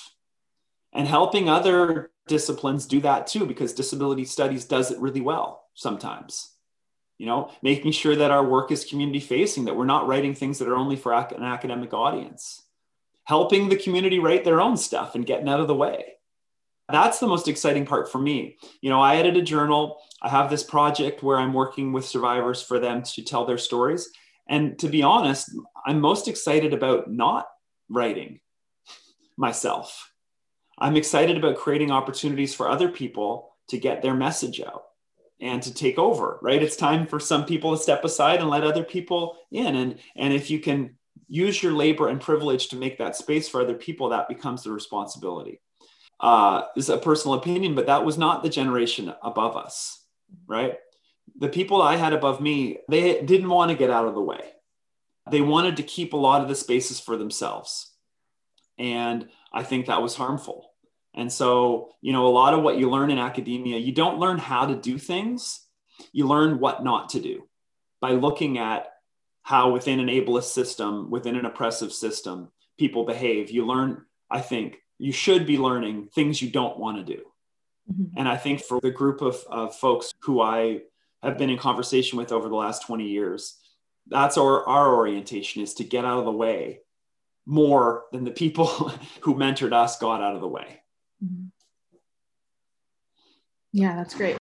and 0.93 1.07
helping 1.07 1.49
other 1.49 2.11
disciplines 2.27 2.85
do 2.85 2.99
that 3.01 3.27
too 3.27 3.45
because 3.45 3.73
disability 3.73 4.25
studies 4.25 4.65
does 4.65 4.91
it 4.91 4.99
really 4.99 5.21
well 5.21 5.65
sometimes 5.73 6.51
you 7.17 7.25
know 7.25 7.51
making 7.61 7.91
sure 7.91 8.15
that 8.15 8.31
our 8.31 8.45
work 8.45 8.71
is 8.71 8.85
community 8.85 9.19
facing 9.19 9.65
that 9.65 9.75
we're 9.75 9.85
not 9.85 10.07
writing 10.07 10.35
things 10.35 10.59
that 10.59 10.67
are 10.67 10.75
only 10.75 10.95
for 10.95 11.13
an 11.13 11.43
academic 11.43 11.93
audience 11.93 12.63
helping 13.23 13.69
the 13.69 13.77
community 13.77 14.19
write 14.19 14.43
their 14.43 14.61
own 14.61 14.77
stuff 14.77 15.15
and 15.15 15.25
getting 15.25 15.49
out 15.49 15.59
of 15.59 15.67
the 15.67 15.75
way 15.75 16.13
that's 16.91 17.19
the 17.19 17.27
most 17.27 17.47
exciting 17.47 17.85
part 17.85 18.11
for 18.11 18.19
me. 18.19 18.57
You 18.81 18.89
know 18.89 19.01
i 19.01 19.15
edit 19.15 19.37
a 19.37 19.41
journal. 19.41 19.97
I 20.21 20.29
have 20.29 20.49
this 20.49 20.63
project 20.63 21.23
where 21.23 21.37
i'm 21.37 21.53
working 21.53 21.93
with 21.93 22.05
survivors 22.05 22.61
for 22.61 22.79
them 22.79 23.03
to 23.03 23.23
tell 23.23 23.45
their 23.45 23.57
stories. 23.57 24.09
And 24.47 24.77
to 24.79 24.87
be 24.87 25.03
honest 25.03 25.51
i'm 25.85 25.99
most 25.99 26.27
excited 26.27 26.73
about 26.73 27.11
not 27.11 27.47
writing 27.89 28.39
myself. 29.37 30.11
I'm 30.77 30.95
excited 30.95 31.37
about 31.37 31.57
creating 31.57 31.91
opportunities 31.91 32.55
for 32.55 32.69
other 32.69 32.89
people 32.89 33.55
to 33.69 33.77
get 33.77 34.01
their 34.01 34.15
message 34.15 34.61
out 34.61 34.83
and 35.41 35.61
to 35.63 35.73
take 35.73 35.97
over 35.97 36.39
right? 36.41 36.61
It's 36.61 36.75
time 36.75 37.05
for 37.07 37.19
some 37.19 37.45
people 37.45 37.75
to 37.75 37.81
step 37.81 38.03
aside 38.03 38.39
and 38.39 38.49
let 38.49 38.63
other 38.63 38.83
people 38.83 39.37
in. 39.51 39.75
And 39.75 39.99
and 40.15 40.33
if 40.33 40.49
you 40.49 40.59
can 40.59 40.95
use 41.27 41.61
your 41.61 41.73
labor 41.73 42.09
and 42.09 42.19
privilege 42.19 42.69
to 42.69 42.75
make 42.75 42.97
that 42.97 43.15
space 43.15 43.47
for 43.47 43.61
other 43.61 43.75
people 43.75 44.09
that 44.09 44.27
becomes 44.27 44.63
the 44.63 44.71
responsibility 44.71 45.61
uh, 46.19 46.63
is 46.75 46.89
a 46.89 46.97
personal 46.97 47.37
opinion 47.37 47.75
but 47.75 47.85
that 47.87 48.05
was 48.05 48.17
not 48.17 48.43
the 48.43 48.49
generation 48.49 49.13
above 49.23 49.55
us 49.55 49.99
right? 50.47 50.75
The 51.37 51.49
people 51.49 51.81
i 51.81 51.95
had 51.95 52.13
above 52.13 52.41
me 52.41 52.79
they 52.89 53.21
didn't 53.21 53.49
want 53.49 53.71
to 53.71 53.77
get 53.77 53.89
out 53.89 54.07
of 54.07 54.15
the 54.15 54.21
way. 54.21 54.43
They 55.29 55.41
wanted 55.41 55.77
to 55.77 55.83
keep 55.83 56.13
a 56.13 56.17
lot 56.17 56.41
of 56.41 56.47
the 56.47 56.55
spaces 56.55 56.99
for 56.99 57.17
themselves. 57.17 57.91
And 58.77 59.29
i 59.53 59.63
think 59.63 59.85
that 59.85 60.01
was 60.01 60.15
harmful. 60.15 60.71
And 61.15 61.31
so, 61.31 61.89
you 62.01 62.13
know, 62.13 62.27
a 62.27 62.29
lot 62.29 62.53
of 62.53 62.61
what 62.61 62.77
you 62.77 62.89
learn 62.89 63.09
in 63.09 63.17
academia, 63.17 63.77
you 63.77 63.91
don't 63.91 64.19
learn 64.19 64.37
how 64.37 64.67
to 64.67 64.75
do 64.75 64.97
things, 64.97 65.65
you 66.11 66.27
learn 66.27 66.59
what 66.59 66.83
not 66.83 67.09
to 67.09 67.19
do 67.19 67.47
by 67.99 68.11
looking 68.11 68.57
at 68.57 68.87
how 69.41 69.71
within 69.71 69.99
an 69.99 70.07
ableist 70.07 70.51
system, 70.53 71.09
within 71.09 71.35
an 71.35 71.45
oppressive 71.45 71.91
system, 71.91 72.49
people 72.77 73.05
behave. 73.05 73.49
You 73.49 73.65
learn, 73.65 74.05
I 74.29 74.41
think, 74.41 74.77
you 74.99 75.11
should 75.11 75.47
be 75.47 75.57
learning 75.57 76.09
things 76.13 76.41
you 76.41 76.51
don't 76.51 76.77
want 76.77 76.97
to 76.97 77.15
do. 77.15 77.23
Mm-hmm. 77.91 78.19
And 78.19 78.27
I 78.27 78.37
think 78.37 78.61
for 78.61 78.79
the 78.81 78.91
group 78.91 79.21
of, 79.21 79.43
of 79.49 79.75
folks 79.75 80.11
who 80.21 80.41
I 80.41 80.81
have 81.23 81.37
been 81.37 81.49
in 81.49 81.57
conversation 81.57 82.17
with 82.17 82.31
over 82.31 82.49
the 82.49 82.55
last 82.55 82.85
20 82.85 83.07
years, 83.07 83.57
that's 84.07 84.37
our, 84.37 84.67
our 84.67 84.95
orientation 84.95 85.63
is 85.63 85.73
to 85.75 85.83
get 85.83 86.05
out 86.05 86.19
of 86.19 86.25
the 86.25 86.31
way 86.31 86.81
more 87.45 88.03
than 88.11 88.25
the 88.25 88.31
people 88.31 88.67
who 89.21 89.35
mentored 89.35 89.73
us 89.73 89.97
got 89.97 90.21
out 90.21 90.35
of 90.35 90.41
the 90.41 90.47
way. 90.47 90.81
Mm-hmm. 91.23 91.47
Yeah, 93.71 93.95
that's 93.95 94.15
great. 94.15 94.37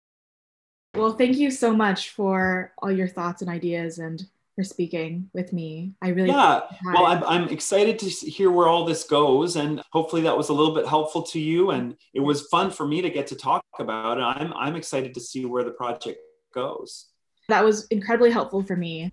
Well, 0.94 1.12
thank 1.12 1.36
you 1.36 1.50
so 1.50 1.74
much 1.74 2.10
for 2.10 2.72
all 2.78 2.90
your 2.90 3.08
thoughts 3.08 3.42
and 3.42 3.50
ideas 3.50 3.98
and 3.98 4.24
for 4.56 4.64
speaking 4.64 5.30
with 5.34 5.52
me. 5.52 5.92
I 6.02 6.08
really 6.08 6.30
yeah. 6.30 6.62
Well, 6.86 7.06
I'm, 7.06 7.22
I'm 7.24 7.48
excited 7.50 7.98
to 8.00 8.08
hear 8.08 8.50
where 8.50 8.66
all 8.66 8.84
this 8.84 9.04
goes, 9.04 9.54
and 9.54 9.82
hopefully 9.92 10.22
that 10.22 10.36
was 10.36 10.48
a 10.48 10.52
little 10.52 10.74
bit 10.74 10.88
helpful 10.88 11.22
to 11.22 11.38
you. 11.38 11.70
And 11.70 11.94
it 12.14 12.20
was 12.20 12.48
fun 12.48 12.70
for 12.70 12.88
me 12.88 13.02
to 13.02 13.10
get 13.10 13.28
to 13.28 13.36
talk 13.36 13.62
about 13.78 14.18
it. 14.18 14.22
I'm 14.22 14.52
I'm 14.54 14.74
excited 14.74 15.14
to 15.14 15.20
see 15.20 15.44
where 15.44 15.62
the 15.62 15.70
project 15.70 16.18
goes. 16.52 17.06
That 17.48 17.62
was 17.64 17.86
incredibly 17.88 18.32
helpful 18.32 18.62
for 18.62 18.74
me. 18.74 19.12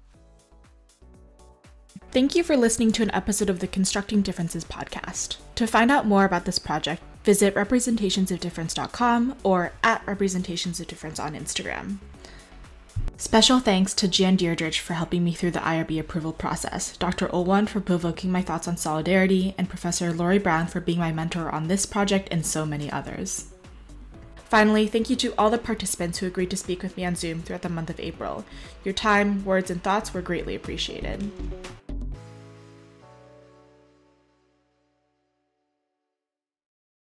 Thank 2.11 2.35
you 2.35 2.43
for 2.43 2.55
listening 2.55 2.91
to 2.93 3.03
an 3.03 3.11
episode 3.13 3.49
of 3.49 3.59
the 3.59 3.67
Constructing 3.67 4.21
Differences 4.21 4.63
podcast. 4.63 5.37
To 5.55 5.67
find 5.67 5.91
out 5.91 6.07
more 6.07 6.25
about 6.25 6.45
this 6.45 6.59
project, 6.59 7.01
visit 7.23 7.53
representationsofdifference.com 7.55 9.35
or 9.43 9.73
at 9.83 10.05
representationsofdifference 10.05 11.19
on 11.19 11.33
Instagram. 11.33 11.97
Special 13.17 13.59
thanks 13.59 13.93
to 13.93 14.07
Jan 14.07 14.37
Deirdrich 14.37 14.79
for 14.79 14.93
helping 14.93 15.23
me 15.23 15.33
through 15.33 15.51
the 15.51 15.59
IRB 15.59 15.99
approval 15.99 16.33
process, 16.33 16.97
Dr. 16.97 17.27
Olwan 17.27 17.69
for 17.69 17.79
provoking 17.79 18.31
my 18.31 18.41
thoughts 18.41 18.67
on 18.67 18.75
solidarity, 18.75 19.53
and 19.57 19.69
Professor 19.69 20.11
Lori 20.11 20.39
Brown 20.39 20.67
for 20.67 20.81
being 20.81 20.99
my 20.99 21.11
mentor 21.11 21.49
on 21.49 21.67
this 21.67 21.85
project 21.85 22.27
and 22.31 22.45
so 22.45 22.65
many 22.65 22.91
others. 22.91 23.53
Finally, 24.49 24.87
thank 24.87 25.09
you 25.09 25.15
to 25.15 25.33
all 25.37 25.49
the 25.49 25.57
participants 25.57 26.17
who 26.17 26.27
agreed 26.27 26.49
to 26.49 26.57
speak 26.57 26.83
with 26.83 26.97
me 26.97 27.05
on 27.05 27.15
Zoom 27.15 27.41
throughout 27.41 27.61
the 27.61 27.69
month 27.69 27.89
of 27.89 27.99
April. 27.99 28.45
Your 28.83 28.93
time, 28.93 29.45
words, 29.45 29.71
and 29.71 29.81
thoughts 29.81 30.13
were 30.13 30.21
greatly 30.21 30.55
appreciated. 30.55 31.31